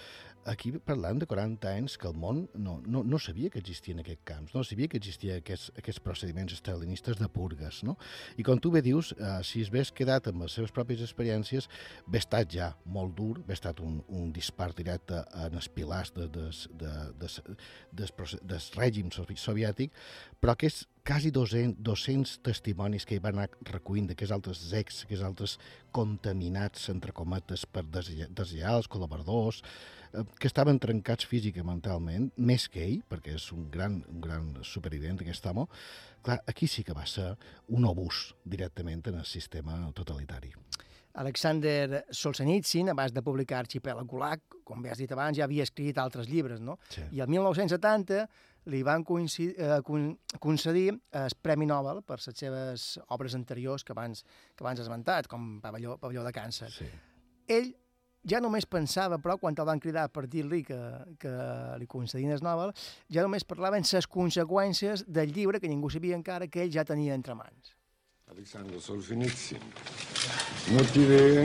aquí 0.48 0.72
parlant 0.72 1.20
de 1.20 1.28
40 1.28 1.70
anys 1.70 1.98
que 2.00 2.08
el 2.08 2.16
món 2.18 2.46
no, 2.56 2.78
no, 2.86 3.04
no 3.04 3.20
sabia 3.20 3.52
que 3.52 3.60
existien 3.60 4.00
aquests 4.02 4.24
camps, 4.28 4.56
no 4.56 4.64
sabia 4.64 4.88
que 4.88 4.98
existien 4.98 5.42
aquests, 5.42 5.72
aquests 5.78 6.02
procediments 6.04 6.56
estalinistes 6.56 7.20
de 7.20 7.28
purgues, 7.32 7.84
no? 7.84 7.98
I 8.40 8.46
com 8.48 8.60
tu 8.64 8.72
bé 8.74 8.82
dius, 8.86 9.14
eh, 9.18 9.38
si 9.48 9.62
es 9.66 9.72
ves 9.74 9.92
quedat 9.92 10.32
amb 10.32 10.46
les 10.46 10.56
seves 10.58 10.74
pròpies 10.74 11.04
experiències, 11.04 11.68
ve 12.08 12.22
estat 12.24 12.50
ja 12.54 12.72
molt 12.86 13.16
dur, 13.18 13.44
ve 13.48 13.58
estat 13.58 13.82
un, 13.84 14.00
un 14.08 14.32
dispar 14.34 14.72
directe 14.78 15.22
en 15.46 15.58
els 15.60 15.68
pilars 15.70 16.14
de, 16.16 16.28
de, 16.32 16.48
de, 16.82 16.94
de, 17.20 17.30
de, 17.92 18.08
de, 18.08 18.40
del 18.52 18.70
règim 18.78 19.12
sovi- 19.14 19.38
soviètic, 19.40 19.92
però 20.42 20.54
aquests 20.56 20.86
quasi 21.08 21.32
200, 21.32 21.80
200 21.80 22.34
testimonis 22.44 23.06
que 23.08 23.16
hi 23.16 23.24
van 23.24 23.38
anar 23.38 23.72
recollint 23.72 24.10
d'aquests 24.10 24.36
altres 24.36 24.64
ex, 24.76 25.04
aquests 25.06 25.24
altres 25.24 25.56
contaminats, 25.96 26.90
entre 26.92 27.16
cometes, 27.16 27.64
per 27.66 27.86
deslleials, 27.88 28.90
col·laboradors, 28.92 29.62
eh, 30.12 30.26
que 30.40 30.52
estaven 30.52 30.82
trencats 30.84 31.26
físic 31.30 31.62
i 31.62 31.66
mentalment, 31.68 32.30
més 32.38 32.68
que 32.68 32.84
ell, 32.84 33.00
perquè 33.08 33.38
és 33.40 33.48
un 33.56 33.70
gran, 33.72 34.02
un 34.12 34.20
gran 34.24 34.52
supervivent, 34.68 35.22
aquest 35.24 35.48
home, 35.48 35.68
clar, 36.28 36.42
aquí 36.46 36.68
sí 36.68 36.84
que 36.84 36.98
va 36.98 37.08
ser 37.08 37.34
un 37.72 37.88
obús 37.88 38.34
directament 38.44 39.08
en 39.08 39.22
el 39.24 39.26
sistema 39.26 39.80
totalitari. 39.96 40.52
Alexander 41.18 42.04
Solzhenitsyn, 42.14 42.90
abans 42.94 43.14
de 43.14 43.22
publicar 43.26 43.64
Arxipèlag 43.64 44.06
Gulag, 44.06 44.42
com 44.64 44.82
bé 44.84 44.92
has 44.94 45.00
dit 45.02 45.12
abans, 45.12 45.38
ja 45.38 45.46
havia 45.48 45.66
escrit 45.66 45.98
altres 45.98 46.30
llibres, 46.30 46.62
no? 46.62 46.78
Sí. 46.94 47.02
I 47.18 47.22
el 47.26 47.32
1970 47.34 48.28
li 48.68 48.82
van 48.84 49.04
coincidir, 49.08 49.56
eh, 49.58 49.80
con- 49.84 50.18
concedir 50.44 50.92
el 51.16 51.36
Premi 51.42 51.66
Nobel 51.66 52.02
per 52.04 52.18
les 52.20 52.36
seves 52.38 53.00
obres 53.16 53.34
anteriors 53.36 53.84
que 53.84 53.94
abans, 53.96 54.24
que 54.56 54.64
abans 54.64 54.80
has 54.80 54.86
esmentat, 54.86 55.28
com 55.32 55.60
Pavelló, 55.62 55.98
Pavelló 55.98 56.24
de 56.24 56.34
Càncer. 56.36 56.70
Sí. 56.70 56.86
Ell 57.48 57.72
ja 58.28 58.42
només 58.44 58.66
pensava, 58.68 59.18
però, 59.24 59.38
quan 59.40 59.56
el 59.58 59.66
van 59.66 59.80
cridar 59.80 60.10
per 60.12 60.28
dir-li 60.28 60.62
que, 60.68 60.78
que 61.18 61.32
li 61.80 61.88
concedien 61.88 62.32
el 62.36 62.44
Nobel, 62.44 62.74
ja 63.10 63.24
només 63.24 63.46
parlaven 63.48 63.88
les 63.88 64.06
conseqüències 64.08 65.06
del 65.08 65.32
llibre 65.32 65.62
que 65.62 65.70
ningú 65.72 65.90
sabia 65.90 66.16
encara 66.20 66.50
que 66.52 66.62
ell 66.66 66.74
ja 66.74 66.84
tenia 66.84 67.16
entre 67.16 67.36
mans. 67.40 67.77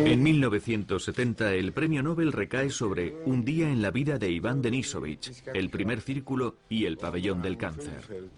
En 0.05 0.23
1970 0.23 1.55
el 1.55 1.73
premio 1.73 2.03
Nobel 2.03 2.33
recae 2.33 2.71
sobre 2.71 3.15
Un 3.25 3.45
día 3.45 3.71
en 3.71 3.83
la 3.83 3.91
vida 3.91 4.19
de 4.19 4.31
Iván 4.31 4.61
Denisovich, 4.63 5.45
El 5.55 5.71
primer 5.71 6.01
círculo 6.01 6.57
y 6.69 6.87
El 6.87 6.99
pabellón 6.99 7.41
del 7.41 7.57
cáncer. 7.57 8.31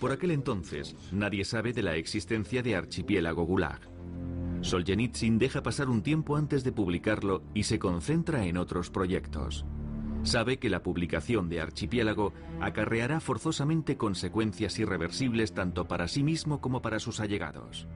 Por 0.00 0.12
aquel 0.12 0.32
entonces, 0.32 0.94
nadie 1.10 1.44
sabe 1.44 1.72
de 1.72 1.82
la 1.82 1.96
existencia 1.96 2.62
de 2.62 2.76
Archipiélago 2.76 3.44
Gulag. 3.44 3.80
Solzhenitsyn 4.60 5.38
deja 5.38 5.62
pasar 5.62 5.88
un 5.88 6.02
tiempo 6.02 6.36
antes 6.36 6.64
de 6.64 6.72
publicarlo 6.72 7.42
y 7.54 7.62
se 7.64 7.78
concentra 7.78 8.44
en 8.44 8.56
otros 8.56 8.90
proyectos. 8.90 9.64
Sabe 10.24 10.58
que 10.58 10.68
la 10.68 10.82
publicación 10.82 11.48
de 11.48 11.60
Archipiélago 11.60 12.32
acarreará 12.60 13.20
forzosamente 13.20 13.96
consecuencias 13.96 14.78
irreversibles 14.78 15.52
tanto 15.54 15.86
para 15.86 16.08
sí 16.08 16.22
mismo 16.22 16.60
como 16.60 16.82
para 16.82 16.98
sus 17.00 17.20
allegados. 17.20 17.86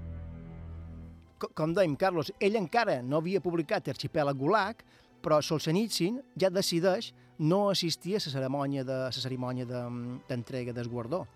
Co- 1.38 1.50
com 1.54 1.74
dèiem, 1.74 1.96
Carlos, 1.96 2.32
ell 2.38 2.56
encara 2.56 3.02
no 3.02 3.18
havia 3.18 3.42
publicat 3.42 3.88
Arxipèlag 3.90 4.36
Gulag, 4.38 4.76
però 5.20 5.42
Solzhenitsyn 5.42 6.22
ja 6.38 6.48
decideix 6.50 7.12
no 7.38 7.70
assistir 7.70 8.14
a 8.16 8.20
la 8.20 8.30
cerimònia 8.32 8.84
de 8.84 8.92
la 9.04 9.12
cerimònia 9.12 9.64
de- 9.66 10.18
d'entrega 10.28 10.72
del 10.72 10.88
guardó. 10.88 11.26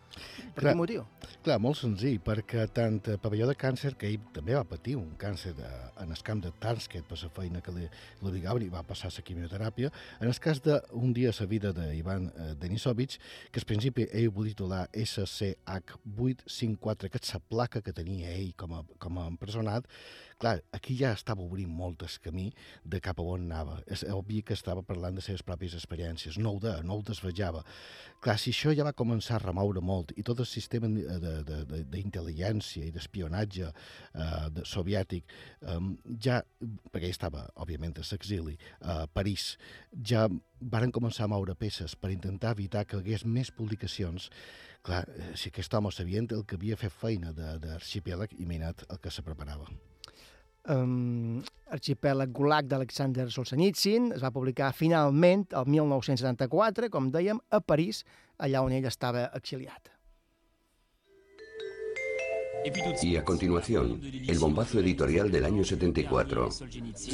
Per 0.55 0.63
Clar. 0.63 0.73
quin 0.73 0.79
motiu? 0.79 1.05
Clar, 1.45 1.59
molt 1.61 1.77
senzill, 1.77 2.21
perquè 2.25 2.67
tant 2.73 3.01
Pavelló 3.21 3.47
de 3.47 3.55
Càncer, 3.55 3.95
que 3.97 4.07
ell 4.09 4.19
també 4.33 4.55
va 4.55 4.65
patir 4.65 4.97
un 4.97 5.15
càncer 5.19 5.53
de, 5.55 5.67
en 6.01 6.11
el 6.11 6.23
camp 6.23 6.41
de 6.43 6.51
Tarsket 6.59 7.05
per 7.05 7.19
la 7.23 7.29
feina 7.29 7.61
que 7.61 7.71
li, 7.73 7.81
li 7.83 7.89
obligava 8.29 8.61
i 8.65 8.69
va 8.73 8.83
passar 8.83 9.11
la 9.13 9.21
quimioteràpia, 9.23 9.91
en 10.21 10.29
el 10.29 10.39
cas 10.41 10.61
d'un 10.63 11.13
dia 11.13 11.29
a 11.31 11.35
la 11.41 11.47
vida 11.47 11.73
d'Ivan 11.73 12.33
eh, 12.35 12.55
Denisovich, 12.59 13.19
que 13.53 13.61
al 13.61 13.67
principi 13.67 14.07
ell 14.11 14.31
volia 14.31 14.55
titular 14.55 14.89
SCH854, 14.95 17.11
que 17.11 17.19
és 17.21 17.35
la 17.35 17.41
placa 17.41 17.81
que 17.83 17.93
tenia 17.93 18.31
ell 18.33 18.55
com 18.57 18.73
a, 18.79 18.83
com 18.99 19.19
a 19.21 19.27
empresonat, 19.29 19.85
clar, 20.39 20.61
aquí 20.77 20.97
ja 20.99 21.13
estava 21.17 21.45
obrint 21.45 21.71
molt 21.73 22.03
el 22.05 22.13
camí 22.23 22.51
de 22.85 23.01
cap 23.01 23.21
a 23.21 23.25
on 23.25 23.47
anava. 23.47 23.79
És 23.87 24.05
obvi 24.13 24.43
que 24.43 24.55
estava 24.57 24.83
parlant 24.87 25.17
de 25.17 25.25
seves 25.25 25.45
pròpies 25.47 25.77
experiències, 25.79 26.39
no 26.39 26.57
ho 26.57 26.61
de, 26.63 26.75
no 26.85 26.99
ho 26.99 27.05
desvetjava. 27.07 27.63
Clar, 28.25 28.37
si 28.41 28.53
això 28.53 28.75
ja 28.77 28.85
va 28.87 28.95
començar 28.97 29.37
a 29.37 29.45
remoure 29.45 29.81
molt 29.81 30.13
i 30.17 30.25
tot 30.27 30.41
el 30.41 30.49
sistema 30.51 30.89
de- 30.89 31.83
d'intel·ligència 31.85 32.85
i 32.85 32.93
d'espionatge 32.93 33.71
eh, 33.71 34.51
de, 34.53 34.65
soviètic, 34.65 35.25
eh, 35.63 35.79
ja, 36.21 36.43
perquè 36.93 37.11
estava, 37.11 37.47
òbviament, 37.57 37.97
a 38.01 38.07
l'exili, 38.11 38.57
a 38.81 39.07
París, 39.07 39.57
ja 40.05 40.27
varen 40.61 40.93
començar 40.93 41.25
a 41.27 41.33
moure 41.33 41.55
peces 41.55 41.97
per 41.97 42.11
intentar 42.13 42.53
evitar 42.57 42.85
que 42.87 42.97
hi 42.97 43.01
hagués 43.01 43.25
més 43.25 43.51
publicacions. 43.53 44.31
Clar, 44.87 45.05
eh, 45.09 45.33
si 45.35 45.49
aquest 45.51 45.75
home 45.75 45.91
sabia 45.93 46.21
el 46.21 46.45
que 46.47 46.57
havia 46.57 46.77
fet 46.77 46.93
feina 46.93 47.33
d'arxipèlag, 47.33 48.33
imagina't 48.39 48.87
el 48.91 49.01
que 49.01 49.11
se 49.11 49.23
preparava. 49.23 49.69
Um, 50.73 51.43
Arxipèlag 51.75 52.33
Gulag 52.37 52.69
d'Alexander 52.71 53.29
Solzhenitsyn 53.33 54.13
es 54.17 54.23
va 54.23 54.33
publicar 54.35 54.73
finalment 54.77 55.47
el 55.57 55.69
1974, 55.71 56.91
com 56.93 57.11
dèiem, 57.15 57.43
a 57.51 57.61
París, 57.61 58.05
allà 58.39 58.63
on 58.65 58.75
ell 58.77 58.89
estava 58.91 59.29
exiliat. 59.39 59.96
Y 63.03 63.17
a 63.17 63.25
continuación, 63.25 64.01
el 64.03 64.39
bombazo 64.41 64.81
editorial 64.81 65.31
del 65.31 65.45
año 65.45 65.63
74. 65.63 66.49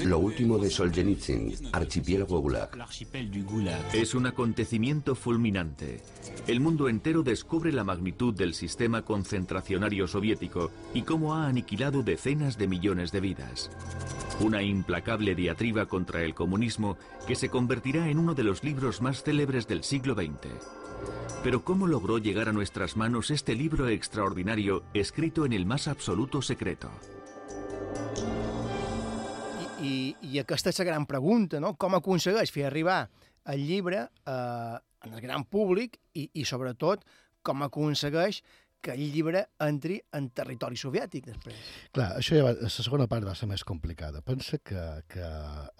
Lo 0.04 0.18
último 0.18 0.58
de 0.58 0.70
Solzhenitsyn, 0.70 1.54
Archipiélago 1.72 2.40
Gulag. 2.40 2.70
Es 3.92 4.14
un 4.14 4.26
acontecimiento 4.26 5.14
fulminante. 5.14 6.00
El 6.46 6.60
mundo 6.60 6.88
entero 6.88 7.22
descubre 7.22 7.70
la 7.70 7.84
magnitud 7.84 8.34
del 8.34 8.54
sistema 8.54 9.02
concentracionario 9.02 10.06
soviético 10.06 10.70
y 10.94 11.02
cómo 11.02 11.34
ha 11.34 11.46
aniquilado 11.48 12.02
decenas 12.02 12.56
de 12.56 12.68
millones 12.68 13.12
de 13.12 13.20
vidas. 13.20 13.70
Una 14.40 14.62
implacable 14.62 15.34
diatriba 15.34 15.84
contra 15.86 16.22
el 16.22 16.34
comunismo 16.34 16.96
que 17.26 17.36
se 17.36 17.50
convertirá 17.50 18.08
en 18.08 18.18
uno 18.18 18.34
de 18.34 18.44
los 18.44 18.64
libros 18.64 19.02
más 19.02 19.22
célebres 19.22 19.68
del 19.68 19.84
siglo 19.84 20.14
XX. 20.14 20.81
Pero 21.42 21.64
¿cómo 21.64 21.86
logró 21.86 22.18
llegar 22.18 22.48
a 22.48 22.52
nuestras 22.52 22.96
manos 22.96 23.30
este 23.30 23.54
libro 23.54 23.88
extraordinario 23.88 24.84
escrito 24.94 25.44
en 25.44 25.52
el 25.52 25.66
más 25.66 25.88
absoluto 25.88 26.40
secreto? 26.40 26.90
I, 29.82 30.14
I 30.22 30.38
aquesta 30.38 30.70
és 30.70 30.78
la 30.78 30.86
gran 30.86 31.08
pregunta, 31.10 31.58
no? 31.58 31.74
Com 31.74 31.96
aconsegueix 31.98 32.52
fer 32.54 32.68
arribar 32.68 33.08
el 33.50 33.66
llibre 33.66 34.04
eh, 34.06 34.76
el 35.02 35.20
gran 35.20 35.42
públic 35.44 35.98
i, 36.14 36.28
i 36.38 36.44
sobretot, 36.46 37.02
com 37.42 37.64
aconsegueix 37.66 38.42
que 38.82 38.92
el 38.96 39.12
llibre 39.14 39.44
entri 39.62 40.00
en 40.18 40.26
territori 40.34 40.76
soviètic 40.80 41.28
després. 41.30 41.58
Clar, 41.94 42.08
això 42.18 42.34
ja 42.36 42.46
va, 42.48 42.52
la 42.58 42.70
segona 42.72 43.06
part 43.10 43.24
va 43.24 43.34
ser 43.38 43.46
més 43.50 43.62
complicada. 43.64 44.24
Pensa 44.26 44.58
que, 44.58 44.82
que 45.12 45.28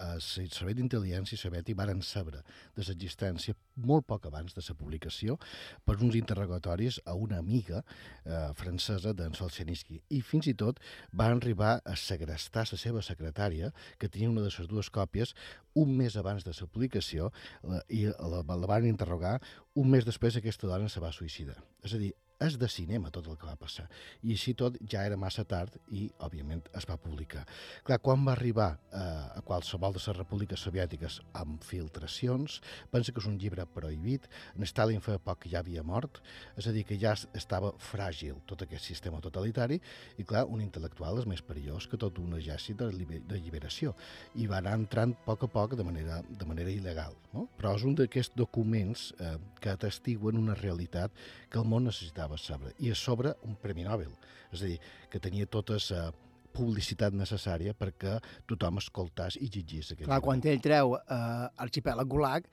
el 0.07 0.23
Servei 0.23 0.77
d'Intel·ligència 0.77 1.37
soviètic 1.39 1.77
varen 1.77 2.01
saber 2.07 2.39
de 2.39 2.85
l'existència 2.87 3.57
molt 3.75 4.07
poc 4.07 4.29
abans 4.29 4.55
de 4.55 4.63
la 4.63 4.77
publicació 4.79 5.35
per 5.83 5.97
uns 5.99 6.15
interrogatoris 6.15 7.01
a 7.05 7.17
una 7.19 7.41
amiga 7.43 7.83
eh, 7.83 8.53
francesa 8.55 9.13
d'en 9.13 9.35
Solzhenitsyn 9.35 9.99
i 10.09 10.21
fins 10.23 10.47
i 10.47 10.55
tot 10.55 10.79
van 11.11 11.35
arribar 11.37 11.75
a 11.83 11.97
segrestar 11.99 12.63
la 12.71 12.79
seva 12.79 13.03
secretària, 13.03 13.73
que 13.99 14.07
tenia 14.07 14.31
una 14.31 14.45
de 14.45 14.51
les 14.53 14.71
dues 14.71 14.89
còpies, 14.93 15.35
un 15.75 15.91
mes 15.97 16.15
abans 16.15 16.45
de 16.45 16.53
la 16.55 16.67
publicació 16.69 17.31
la, 17.67 17.81
i 17.89 18.05
la, 18.07 18.43
la 18.47 18.69
van 18.69 18.87
interrogar 18.87 19.39
un 19.75 19.89
mes 19.89 20.05
després 20.05 20.37
aquesta 20.37 20.69
dona 20.69 20.89
se 20.89 21.01
va 21.03 21.11
suïcidar. 21.11 21.57
És 21.83 21.95
a 21.97 21.99
dir, 21.99 22.13
és 22.41 22.57
de 22.59 22.67
cinema 22.67 23.11
tot 23.13 23.27
el 23.29 23.37
que 23.39 23.47
va 23.47 23.55
passar. 23.59 23.85
I 24.23 24.33
així 24.35 24.53
tot 24.57 24.77
ja 24.89 25.03
era 25.05 25.17
massa 25.19 25.45
tard 25.47 25.75
i, 25.91 26.07
òbviament, 26.25 26.63
es 26.77 26.87
va 26.89 26.97
publicar. 26.99 27.43
Clar, 27.85 27.99
quan 28.03 28.25
va 28.25 28.33
arribar 28.33 28.69
eh, 28.73 28.99
a 29.39 29.41
qualsevol 29.45 29.95
de 29.95 30.01
les 30.03 30.17
repúbliques 30.17 30.65
soviètiques 30.65 31.19
amb 31.39 31.63
filtracions, 31.63 32.59
pensa 32.91 33.13
que 33.13 33.23
és 33.23 33.29
un 33.29 33.37
llibre 33.39 33.65
prohibit, 33.65 34.27
en 34.57 34.67
Stalin 34.67 35.03
feia 35.03 35.21
poc 35.23 35.47
ja 35.51 35.61
havia 35.61 35.83
mort, 35.83 36.21
és 36.57 36.67
a 36.67 36.75
dir, 36.75 36.85
que 36.87 36.99
ja 36.99 37.15
estava 37.33 37.73
fràgil 37.79 38.41
tot 38.49 38.65
aquest 38.65 38.89
sistema 38.91 39.21
totalitari, 39.23 39.79
i 40.17 40.27
clar, 40.27 40.45
un 40.49 40.63
intel·lectual 40.63 41.21
és 41.21 41.29
més 41.29 41.43
perillós 41.45 41.87
que 41.87 41.99
tot 42.01 42.19
un 42.19 42.35
exèrcit 42.39 42.79
de, 42.79 42.89
de 43.29 43.39
lliberació, 43.39 43.95
i 44.35 44.47
va 44.49 44.59
anar 44.59 44.77
entrant 44.81 45.15
a 45.15 45.25
poc 45.27 45.47
a 45.47 45.51
poc 45.51 45.77
de 45.79 45.85
manera, 45.87 46.21
de 46.27 46.49
manera 46.49 46.73
il·legal. 46.73 47.15
No? 47.33 47.47
Però 47.57 47.73
és 47.77 47.85
un 47.87 47.95
d'aquests 47.97 48.35
documents 48.37 49.07
eh, 49.17 49.35
que 49.61 49.71
atestiguen 49.71 50.37
una 50.37 50.57
realitat 50.59 51.13
que 51.49 51.59
el 51.61 51.65
món 51.69 51.87
necessitava 51.89 52.22
saber, 52.37 52.73
i 52.79 52.91
a 52.91 52.95
sobre 52.95 53.33
un 53.43 53.55
Premi 53.55 53.83
Nobel, 53.83 54.11
és 54.51 54.61
a 54.61 54.65
dir, 54.65 54.79
que 55.09 55.19
tenia 55.19 55.45
tota 55.45 55.77
la 55.89 56.11
publicitat 56.53 57.15
necessària 57.17 57.73
perquè 57.73 58.19
tothom 58.49 58.77
escoltàs 58.77 59.39
i 59.41 59.49
llegís 59.49 59.91
aquest 59.91 60.05
Clar, 60.05 60.19
llibre. 60.19 60.25
quan 60.27 60.43
ell 60.45 60.61
treu 60.61 60.95
eh, 60.97 61.63
Arxipèlag 61.65 62.07
Gulag, 62.07 62.49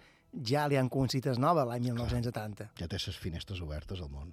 ja 0.47 0.67
li 0.71 0.79
han 0.81 0.89
concedit 0.89 1.27
el 1.33 1.41
Nobel 1.43 1.69
l'any 1.69 1.91
1970. 1.91 2.71
Ja 2.81 2.89
té 2.89 3.01
les 3.01 3.19
finestres 3.19 3.61
obertes 3.61 4.01
al 4.01 4.11
món. 4.13 4.33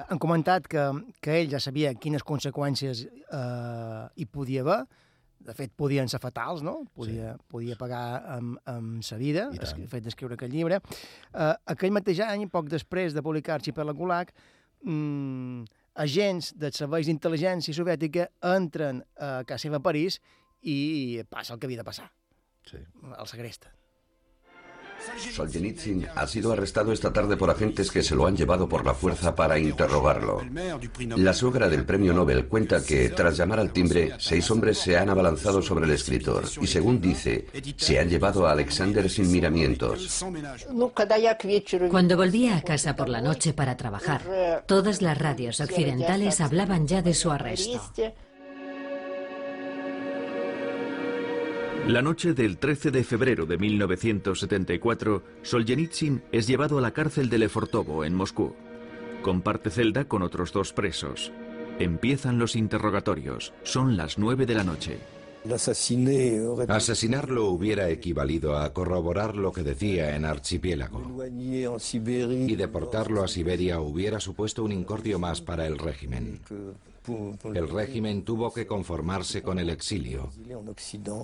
Han 0.00 0.18
comentat 0.18 0.66
que, 0.68 0.82
que 1.20 1.42
ell 1.42 1.50
ja 1.52 1.60
sabia 1.60 1.92
quines 1.94 2.24
conseqüències 2.24 3.04
eh, 3.06 4.04
hi 4.16 4.26
podia 4.26 4.64
haver, 4.64 4.82
de 5.40 5.54
fet, 5.56 5.72
podien 5.76 6.08
ser 6.12 6.20
fatals, 6.20 6.60
no? 6.64 6.82
Podia, 6.96 7.34
sí. 7.34 7.46
podia 7.48 7.76
pagar 7.80 8.04
amb, 8.36 8.58
amb 8.68 9.04
sa 9.06 9.16
vida, 9.20 9.46
el 9.56 9.86
fet 9.88 10.04
d'escriure 10.04 10.36
aquest 10.36 10.52
llibre. 10.52 10.80
Uh, 11.32 11.54
aquell 11.72 11.94
mateix 11.96 12.20
any, 12.26 12.44
poc 12.52 12.68
després 12.68 13.16
de 13.16 13.24
publicar 13.24 13.56
Arxipèlag 13.56 13.96
Gulag, 13.96 14.34
mm, 14.84 15.64
agents 16.04 16.52
dels 16.60 16.78
serveis 16.82 17.08
d'intel·ligència 17.08 17.74
soviètica 17.76 18.28
entren 18.52 19.02
a 19.18 19.40
casa 19.48 19.66
seva 19.66 19.80
a 19.80 19.84
París 19.84 20.20
i 20.62 21.20
passa 21.28 21.54
el 21.54 21.60
que 21.60 21.68
havia 21.68 21.82
de 21.82 21.88
passar. 21.88 22.10
Sí. 22.68 22.80
El 23.16 23.26
segresta. 23.26 23.72
Solzhenitsyn 25.32 26.08
ha 26.14 26.26
sido 26.26 26.52
arrestado 26.52 26.92
esta 26.92 27.12
tarde 27.12 27.36
por 27.36 27.50
agentes 27.50 27.90
que 27.90 28.02
se 28.02 28.14
lo 28.14 28.26
han 28.26 28.36
llevado 28.36 28.68
por 28.68 28.84
la 28.84 28.94
fuerza 28.94 29.34
para 29.34 29.58
interrogarlo. 29.58 30.42
La 31.16 31.32
suegra 31.32 31.68
del 31.68 31.84
premio 31.84 32.12
Nobel 32.12 32.46
cuenta 32.46 32.84
que, 32.84 33.08
tras 33.10 33.36
llamar 33.36 33.60
al 33.60 33.72
timbre, 33.72 34.12
seis 34.18 34.50
hombres 34.50 34.78
se 34.78 34.96
han 34.96 35.08
abalanzado 35.08 35.62
sobre 35.62 35.86
el 35.86 35.92
escritor 35.92 36.44
y, 36.60 36.66
según 36.66 37.00
dice, 37.00 37.46
se 37.76 37.98
han 37.98 38.08
llevado 38.08 38.46
a 38.46 38.52
Alexander 38.52 39.08
sin 39.08 39.30
miramientos. 39.30 40.24
Cuando 41.90 42.16
volvía 42.16 42.56
a 42.56 42.62
casa 42.62 42.96
por 42.96 43.08
la 43.08 43.20
noche 43.20 43.52
para 43.52 43.76
trabajar, 43.76 44.64
todas 44.66 45.02
las 45.02 45.18
radios 45.18 45.60
occidentales 45.60 46.40
hablaban 46.40 46.86
ya 46.86 47.02
de 47.02 47.14
su 47.14 47.30
arresto. 47.30 47.80
La 51.88 52.02
noche 52.02 52.34
del 52.34 52.58
13 52.58 52.90
de 52.90 53.02
febrero 53.02 53.46
de 53.46 53.58
1974, 53.58 55.22
Solzhenitsyn 55.42 56.22
es 56.30 56.46
llevado 56.46 56.78
a 56.78 56.80
la 56.80 56.92
cárcel 56.92 57.28
de 57.28 57.38
Lefortovo, 57.38 58.04
en 58.04 58.14
Moscú. 58.14 58.54
Comparte 59.22 59.70
celda 59.70 60.04
con 60.04 60.22
otros 60.22 60.52
dos 60.52 60.72
presos. 60.72 61.32
Empiezan 61.78 62.38
los 62.38 62.54
interrogatorios. 62.54 63.52
Son 63.64 63.96
las 63.96 64.18
9 64.18 64.46
de 64.46 64.54
la 64.54 64.64
noche. 64.64 64.98
Asesinarlo 66.68 67.46
hubiera 67.46 67.88
equivalido 67.88 68.58
a 68.58 68.72
corroborar 68.72 69.36
lo 69.36 69.52
que 69.52 69.62
decía 69.62 70.14
en 70.14 70.26
Archipiélago. 70.26 71.24
Y 71.38 72.56
deportarlo 72.56 73.24
a 73.24 73.28
Siberia 73.28 73.80
hubiera 73.80 74.20
supuesto 74.20 74.62
un 74.62 74.72
incordio 74.72 75.18
más 75.18 75.40
para 75.40 75.66
el 75.66 75.78
régimen. 75.78 76.40
El 77.54 77.68
régimen 77.68 78.24
tuvo 78.24 78.52
que 78.52 78.66
conformarse 78.66 79.42
con 79.42 79.58
el 79.58 79.70
exilio 79.70 80.30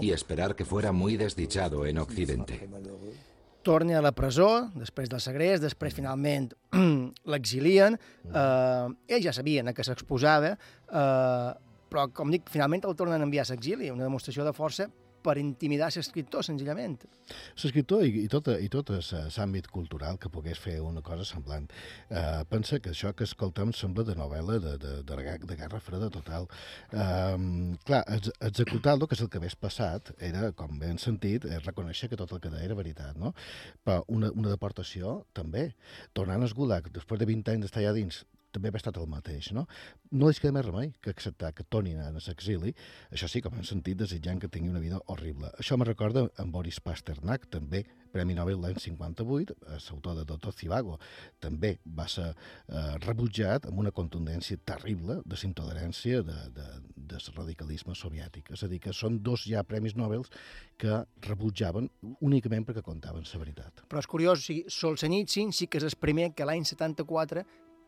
y 0.01 0.11
esperar 0.11 0.57
que 0.57 0.65
fuera 0.65 0.93
muy 0.93 1.17
desdichado 1.17 1.87
en 1.87 1.99
Occidente. 1.99 2.69
torna 3.67 3.99
a 3.99 4.03
la 4.03 4.13
presó, 4.15 4.71
després 4.79 5.11
del 5.11 5.19
segrest, 5.19 5.65
després 5.65 5.95
finalment 5.97 6.53
l'exilien, 7.33 7.97
eh, 8.31 8.85
ells 9.11 9.25
ja 9.25 9.33
sabien 9.35 9.67
a 9.67 9.75
què 9.75 9.83
s'exposava, 9.83 10.53
eh, 10.55 11.49
però, 11.91 12.05
com 12.15 12.31
dic, 12.31 12.47
finalment 12.53 12.87
el 12.87 12.95
tornen 12.95 13.19
a 13.19 13.27
enviar 13.27 13.43
a 13.43 13.51
l'exili, 13.51 13.91
una 13.91 14.07
demostració 14.07 14.47
de 14.47 14.55
força 14.55 14.87
per 15.27 15.37
intimidar 15.43 15.91
l'escriptor, 15.95 16.45
senzillament. 16.47 17.01
L'escriptor 17.59 18.05
i, 18.07 18.13
i 18.25 18.29
tot, 18.33 18.51
i 18.63 18.69
tot 18.73 18.93
l'àmbit 18.95 19.69
cultural 19.75 20.21
que 20.23 20.31
pogués 20.33 20.61
fer 20.63 20.77
una 20.85 21.03
cosa 21.07 21.27
semblant. 21.27 21.67
Uh, 22.11 22.45
pensa 22.51 22.79
que 22.83 22.93
això 22.95 23.13
que 23.17 23.27
escoltem 23.27 23.73
sembla 23.77 24.07
de 24.07 24.17
novel·la 24.19 24.61
de, 24.63 24.75
de, 24.83 24.93
de, 25.09 25.37
de 25.51 25.59
guerra 25.59 25.83
freda 25.83 26.11
total. 26.15 26.49
Uh, 26.93 27.75
clar, 27.89 28.05
ex 28.17 28.31
executar-lo, 28.51 29.09
que 29.09 29.19
és 29.19 29.25
el 29.25 29.33
que 29.33 29.41
hagués 29.43 29.59
passat, 29.59 30.13
era, 30.31 30.51
com 30.57 30.79
ben 30.83 31.01
sentit, 31.03 31.49
és 31.51 31.67
reconèixer 31.67 32.11
que 32.13 32.21
tot 32.21 32.33
el 32.37 32.43
que 32.45 32.53
deia 32.53 32.71
era 32.71 32.79
veritat, 32.79 33.19
no? 33.21 33.35
Però 33.87 34.03
una, 34.13 34.31
una 34.35 34.53
deportació, 34.53 35.19
també. 35.37 35.71
Tornant 36.17 36.45
al 36.45 36.55
Gulag, 36.57 36.91
després 36.95 37.21
de 37.21 37.29
20 37.29 37.55
anys 37.55 37.67
d'estar 37.67 37.83
allà 37.83 37.95
dins, 37.97 38.23
també 38.57 38.73
va 38.73 38.81
estat 38.81 38.99
el 39.01 39.11
mateix, 39.13 39.53
no? 39.57 39.67
No 40.13 40.31
els 40.33 40.41
queda 40.41 40.57
més 40.57 40.67
remei 40.67 40.95
que 41.05 41.13
acceptar 41.13 41.53
que 41.57 41.67
tornin 41.69 42.01
a 42.03 42.09
l'exili, 42.17 42.73
això 43.13 43.29
sí, 43.31 43.45
com 43.45 43.55
hem 43.57 43.69
sentit, 43.69 44.01
desitjant 44.01 44.41
que 44.43 44.51
tingui 44.53 44.73
una 44.73 44.83
vida 44.83 45.01
horrible. 45.13 45.53
Això 45.61 45.79
me 45.79 45.89
recorda 45.89 46.27
en 46.43 46.53
Boris 46.55 46.81
Pasternak, 46.81 47.49
també 47.53 47.85
Premi 48.17 48.37
Nobel 48.37 48.63
l'any 48.63 48.79
58, 48.81 49.57
l'autor 49.75 50.17
de 50.17 50.25
Doctor 50.29 50.55
Zivago, 50.57 50.97
també 51.43 51.75
va 51.99 52.07
ser 52.09 52.31
eh, 52.33 52.95
rebutjat 53.05 53.69
amb 53.69 53.83
una 53.83 53.93
contundència 53.93 54.57
terrible 54.65 55.19
de 55.27 55.41
intolerància 55.45 56.23
de, 56.25 56.37
de, 56.57 56.67
del 57.13 57.29
radicalisme 57.37 57.97
soviètic. 57.99 58.49
És 58.57 58.65
a 58.65 58.71
dir, 58.73 58.81
que 58.81 58.95
són 58.97 59.21
dos 59.27 59.45
ja 59.51 59.65
Premis 59.69 59.97
Nobel 59.99 60.25
que 60.81 61.03
rebutjaven 61.27 61.91
únicament 62.25 62.65
perquè 62.65 62.85
contaven 62.87 63.29
la 63.29 63.43
veritat. 63.43 63.85
Però 63.91 64.01
és 64.01 64.09
curiós, 64.09 64.41
o 64.41 64.49
sigui, 64.49 64.65
Solzhenitsyn 64.73 65.53
sí 65.53 65.69
que 65.69 65.83
és 65.83 65.89
el 65.91 66.01
primer 66.01 66.33
que 66.37 66.49
l'any 66.49 66.65
74 66.65 67.45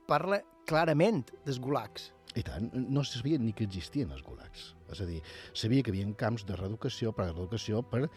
parla 0.08 0.40
clarament 0.68 1.28
dels 1.44 1.60
gulags. 1.62 2.10
I 2.36 2.44
tant, 2.44 2.68
no 2.74 3.02
sabia 3.06 3.38
ni 3.40 3.54
que 3.56 3.66
existien 3.66 4.10
els 4.14 4.24
gulags. 4.24 4.72
És 4.92 5.00
a 5.02 5.06
dir, 5.08 5.20
sabia 5.56 5.84
que 5.84 5.92
hi 5.92 6.02
havia 6.02 6.18
camps 6.20 6.44
de 6.48 6.56
reeducació 6.58 7.12
per 7.16 7.30
reeducació 7.30 7.82
per 7.92 8.04
eh, 8.04 8.10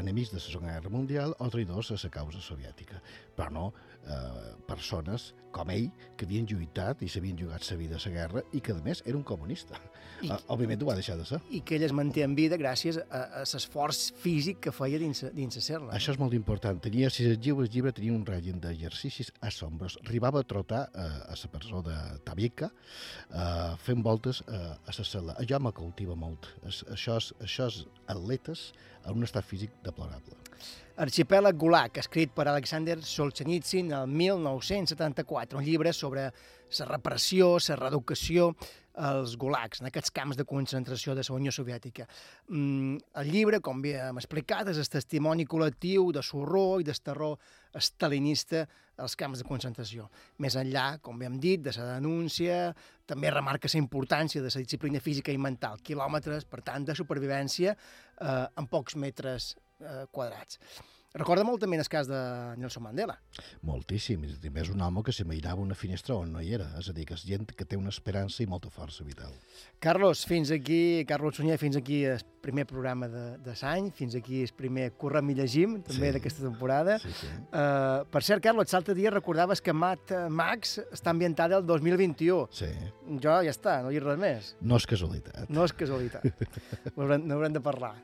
enemics 0.00 0.32
de 0.32 0.40
la 0.40 0.44
Segona 0.44 0.74
Guerra 0.74 0.92
Mundial 0.94 1.36
o 1.38 1.50
traïdors 1.52 1.92
a 1.92 2.00
la 2.02 2.12
causa 2.14 2.42
soviètica, 2.44 3.02
però 3.36 3.50
no 3.52 3.66
eh, 4.06 4.54
persones 4.68 5.32
com 5.54 5.70
ell 5.72 5.88
que 6.18 6.26
havien 6.26 6.46
lluitat 6.48 7.02
i 7.02 7.08
s'havien 7.10 7.38
jugat 7.38 7.64
la 7.70 7.76
vida 7.80 7.96
a 7.96 8.02
la 8.04 8.12
guerra 8.14 8.42
i 8.52 8.60
que, 8.64 8.74
a 8.76 8.82
més, 8.84 9.00
era 9.06 9.16
un 9.16 9.24
comunista. 9.26 9.78
I, 10.20 10.30
uh, 10.30 10.38
òbviament 10.54 10.82
ho 10.82 10.88
va 10.90 10.96
deixar 10.98 11.16
de 11.18 11.24
ser. 11.28 11.38
I 11.54 11.62
que 11.66 11.78
ell 11.78 11.86
es 11.86 11.94
manté 11.96 12.24
en 12.26 12.34
vida 12.38 12.58
gràcies 12.60 12.98
a, 13.00 13.22
a 13.40 13.44
l'esforç 13.46 14.02
físic 14.22 14.60
que 14.66 14.72
feia 14.74 15.00
dins, 15.00 15.24
dins 15.34 15.58
la 15.58 15.64
serra. 15.64 15.90
Això 15.96 16.14
és 16.14 16.20
molt 16.20 16.36
important. 16.36 16.80
Tenia, 16.84 17.10
si 17.14 17.26
es 17.30 17.38
lliure, 17.44 17.66
el 17.66 17.72
llibre 17.74 17.94
tenia 17.96 18.14
un 18.14 18.26
règim 18.28 18.60
d'exercicis 18.62 19.32
assombros. 19.48 19.98
Arribava 20.04 20.42
a 20.42 20.48
trotar 20.48 20.84
eh, 20.88 21.06
a 21.32 21.38
la 21.38 21.52
presó 21.54 21.82
de 21.86 21.96
Tabica 22.26 22.70
eh, 22.70 23.76
fent 23.84 24.04
voltes 24.04 24.42
eh, 24.46 24.58
a 24.74 24.98
la 24.98 25.08
cel·la. 25.12 25.38
Allò 25.42 25.62
me 25.62 25.72
cautiva 25.76 26.18
molt. 26.18 26.50
Es, 26.68 26.82
això, 26.92 27.16
és, 27.22 27.32
això 27.44 27.70
és 27.72 27.80
atletes 28.06 28.72
en 29.04 29.16
un 29.16 29.26
estat 29.28 29.46
físic 29.46 29.72
deplorable. 29.86 30.36
Arxipèlag 30.98 31.54
Gulag, 31.54 31.94
escrit 32.00 32.32
per 32.34 32.48
Alexander 32.50 32.96
Solzhenitsyn 33.06 33.92
el 33.94 34.08
1974, 34.10 35.60
un 35.60 35.62
llibre 35.62 35.92
sobre 35.94 36.24
la 36.26 36.86
repressió, 36.88 37.52
la 37.68 37.76
reeducació, 37.78 38.48
als 38.98 39.36
gulags, 39.38 39.78
en 39.78 39.86
aquests 39.92 40.10
camps 40.10 40.34
de 40.34 40.42
concentració 40.42 41.14
de 41.14 41.22
la 41.22 41.36
Unió 41.36 41.52
Soviètica. 41.54 42.08
Mm, 42.48 42.96
el 43.22 43.30
llibre, 43.30 43.60
com 43.62 43.78
bé 43.78 43.92
hem 43.94 44.18
explicat, 44.18 44.72
és 44.72 44.80
el 44.82 44.90
testimoni 44.90 45.46
col·lectiu 45.46 46.10
de 46.10 46.24
l'horror 46.32 46.82
i 46.82 46.88
del 46.88 46.98
terror 46.98 47.38
estalinista 47.78 48.64
als 48.98 49.14
camps 49.14 49.38
de 49.38 49.46
concentració. 49.46 50.08
Més 50.42 50.58
enllà, 50.58 50.98
com 50.98 51.16
bé 51.16 51.30
hem 51.30 51.38
dit, 51.38 51.62
de 51.62 51.76
la 51.78 51.92
denúncia, 51.92 52.74
també 53.06 53.30
remarca 53.30 53.70
la 53.70 53.78
importància 53.78 54.42
de 54.42 54.50
la 54.50 54.66
disciplina 54.66 54.98
física 54.98 55.30
i 55.30 55.38
mental, 55.38 55.78
quilòmetres, 55.78 56.50
per 56.50 56.64
tant, 56.66 56.90
de 56.90 56.98
supervivència 56.98 57.76
eh, 57.76 58.46
en 58.58 58.66
pocs 58.66 58.98
metres 58.98 59.54
eh, 59.80 60.06
quadrats. 60.10 60.58
Recorda 61.18 61.44
molt 61.46 61.62
també 61.64 61.78
el 61.80 61.88
cas 61.90 62.06
de 62.06 62.18
Nelson 62.60 62.84
Mandela. 62.84 63.16
Moltíssim. 63.66 64.22
I 64.28 64.36
també 64.42 64.62
és 64.62 64.70
un 64.70 64.82
home 64.84 65.02
que 65.02 65.14
s'imaginava 65.14 65.62
una 65.64 65.74
finestra 65.78 66.14
on 66.14 66.32
no 66.36 66.42
hi 66.44 66.52
era. 66.54 66.68
És 66.78 66.90
a 66.92 66.94
dir, 66.94 67.08
que 67.08 67.16
és 67.18 67.24
gent 67.26 67.48
que 67.58 67.66
té 67.66 67.78
una 67.78 67.90
esperança 67.90 68.44
i 68.44 68.46
molta 68.50 68.70
força 68.70 69.06
vital. 69.06 69.34
Carlos, 69.82 70.24
fins 70.26 70.52
aquí, 70.54 71.04
Carlos 71.08 71.38
Sunyer, 71.38 71.58
fins 71.58 71.78
aquí 71.78 72.04
el 72.04 72.22
primer 72.42 72.64
programa 72.66 73.08
de, 73.10 73.24
de 73.42 73.54
l'any, 73.60 73.90
fins 73.94 74.14
aquí 74.18 74.42
el 74.44 74.52
primer 74.56 74.92
Correm 74.98 75.32
i 75.32 75.36
llegim, 75.38 75.78
també 75.86 76.08
sí. 76.08 76.12
d'aquesta 76.16 76.44
temporada. 76.44 76.98
Sí, 77.02 77.12
sí. 77.18 77.30
Uh, 77.50 78.06
per 78.12 78.22
cert, 78.26 78.42
Carlos, 78.44 78.70
l'altre 78.72 78.94
dia 78.98 79.12
recordaves 79.14 79.62
que 79.64 79.74
Mat 79.74 80.14
Max 80.30 80.78
està 80.94 81.12
ambientada 81.14 81.58
el 81.58 81.66
2021. 81.66 82.46
Sí. 82.54 82.70
Jo 83.22 83.38
ja 83.44 83.54
està, 83.54 83.78
no 83.84 83.92
hi 83.94 84.02
res 84.02 84.20
més. 84.20 84.52
No 84.62 84.78
és 84.78 84.86
casualitat. 84.88 85.50
No 85.50 85.66
és 85.66 85.74
casualitat. 85.74 86.26
N'haurem 86.96 87.54
de 87.54 87.62
parlar. 87.64 87.94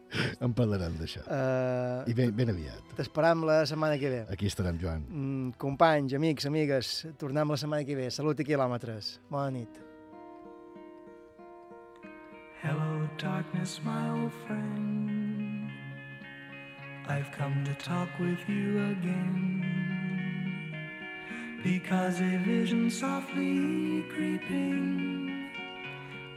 En 0.42 0.54
parlarem 0.56 0.98
d'això. 0.98 1.24
Uh, 1.26 2.02
I 2.10 2.16
ben, 2.16 2.34
ben 2.36 2.54
aviat. 2.54 2.94
T'esperam 3.04 3.42
la 3.44 3.66
setmana 3.68 3.98
que 4.00 4.08
ve. 4.08 4.20
Aquí 4.32 4.46
estarem, 4.48 4.78
Joan. 4.80 5.02
Mm, 5.10 5.50
companys, 5.60 6.14
amics, 6.16 6.46
amigues, 6.48 6.92
tornem 7.20 7.50
la 7.52 7.58
setmana 7.60 7.84
que 7.84 7.96
ve. 7.98 8.06
Salut 8.08 8.38
i 8.40 8.46
quilòmetres. 8.48 9.20
Bona 9.28 9.50
nit. 9.52 9.68
Hello, 12.62 13.04
darkness, 13.20 13.78
my 13.84 14.08
old 14.08 14.32
friend. 14.46 15.68
I've 17.06 17.30
come 17.36 17.62
to 17.66 17.74
talk 17.74 18.08
with 18.18 18.40
you 18.48 18.80
again. 18.96 19.60
Because 21.62 22.20
a 22.22 22.38
vision 22.38 22.88
softly 22.88 24.02
creeping 24.14 25.50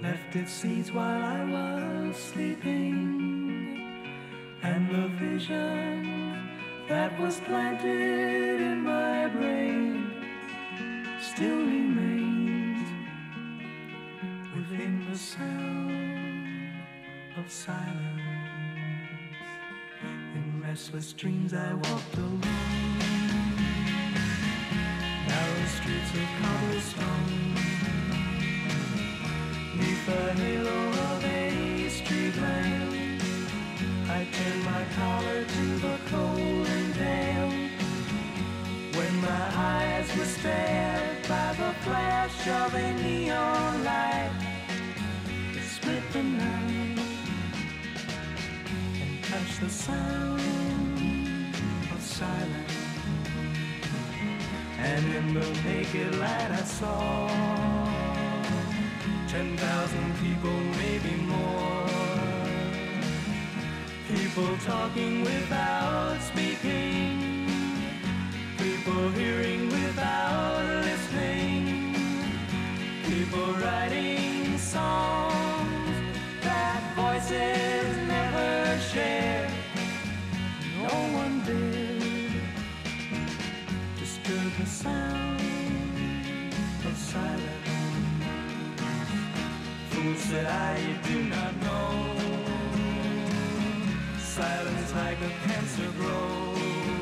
left 0.02 0.36
its 0.36 0.52
seeds 0.52 0.92
while 0.92 1.24
I 1.24 1.46
was 1.46 2.18
sleeping. 2.18 3.80
And 4.64 4.90
the 4.90 5.08
vision 5.16 6.27
that 6.88 7.20
was 7.20 7.40
planted 7.42 8.62
in 8.62 8.82
my 8.82 9.28
brain 9.28 10.10
still 11.20 11.58
remains 11.58 12.88
within 14.56 15.06
the 15.10 15.18
sound 15.18 16.74
of 17.38 17.52
silence. 17.52 18.22
In 20.36 20.62
restless 20.64 21.12
dreams 21.12 21.54
I 21.54 21.74
walked 21.74 22.18
alone, 22.18 22.42
narrow 25.28 25.66
streets 25.66 26.12
of 26.14 26.28
cobblestone, 26.42 27.54
neath 29.76 30.06
the 30.06 30.34
halo 30.42 30.90
of 30.90 31.26
a 31.26 31.90
street 31.90 32.36
lamp. 32.38 32.94
I 34.10 34.26
turned 34.32 34.64
my 34.64 34.86
collar 34.96 35.44
to 35.44 35.80
the 35.80 35.97
my 39.28 39.48
eyes 39.56 40.08
were 40.18 40.32
stared 40.40 41.28
by 41.28 41.48
the 41.60 41.72
flash 41.84 42.48
of 42.48 42.74
a 42.74 42.88
neon 43.04 43.84
light, 43.84 44.32
it 45.54 45.64
split 45.76 46.04
the 46.14 46.24
night 46.24 47.00
and 49.02 49.24
touched 49.24 49.60
the 49.60 49.70
sound 49.70 50.42
of 51.94 52.02
silence. 52.02 52.78
And 54.80 55.06
in 55.18 55.34
the 55.34 55.48
naked 55.68 56.16
light 56.24 56.52
I 56.62 56.64
saw 56.78 57.28
ten 59.28 59.58
thousand 59.58 60.10
people, 60.24 60.58
maybe 60.82 61.14
more. 61.34 61.86
People 64.08 64.52
talking 64.66 65.22
without 65.22 66.18
speaking. 66.22 67.27
People 68.88 69.10
hearing 69.10 69.68
without 69.68 70.64
listening. 70.86 71.94
People 73.04 73.52
writing 73.56 74.58
songs 74.58 75.98
that 76.42 76.82
voices 76.96 77.98
never 78.08 78.80
share. 78.80 79.52
No 80.84 80.96
one 81.20 81.44
did 81.44 82.32
disturb 84.00 84.54
the 84.58 84.66
sound 84.66 85.42
of 86.86 86.96
silence. 86.96 87.68
Fool 89.90 90.16
said 90.16 90.46
I, 90.46 90.80
do 91.06 91.24
not 91.26 91.54
know. 91.58 92.16
Silence 94.18 94.94
like 94.96 95.18
a 95.20 95.32
cancer 95.46 95.92
grows. 96.00 96.97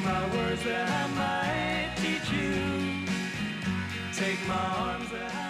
My 0.00 0.24
words 0.34 0.64
that 0.64 0.88
I 0.88 1.06
might 1.14 1.94
teach 1.96 2.30
you. 2.32 3.04
Take 4.14 4.40
my 4.48 4.54
arms 4.54 5.10
that 5.10 5.34
I 5.34 5.41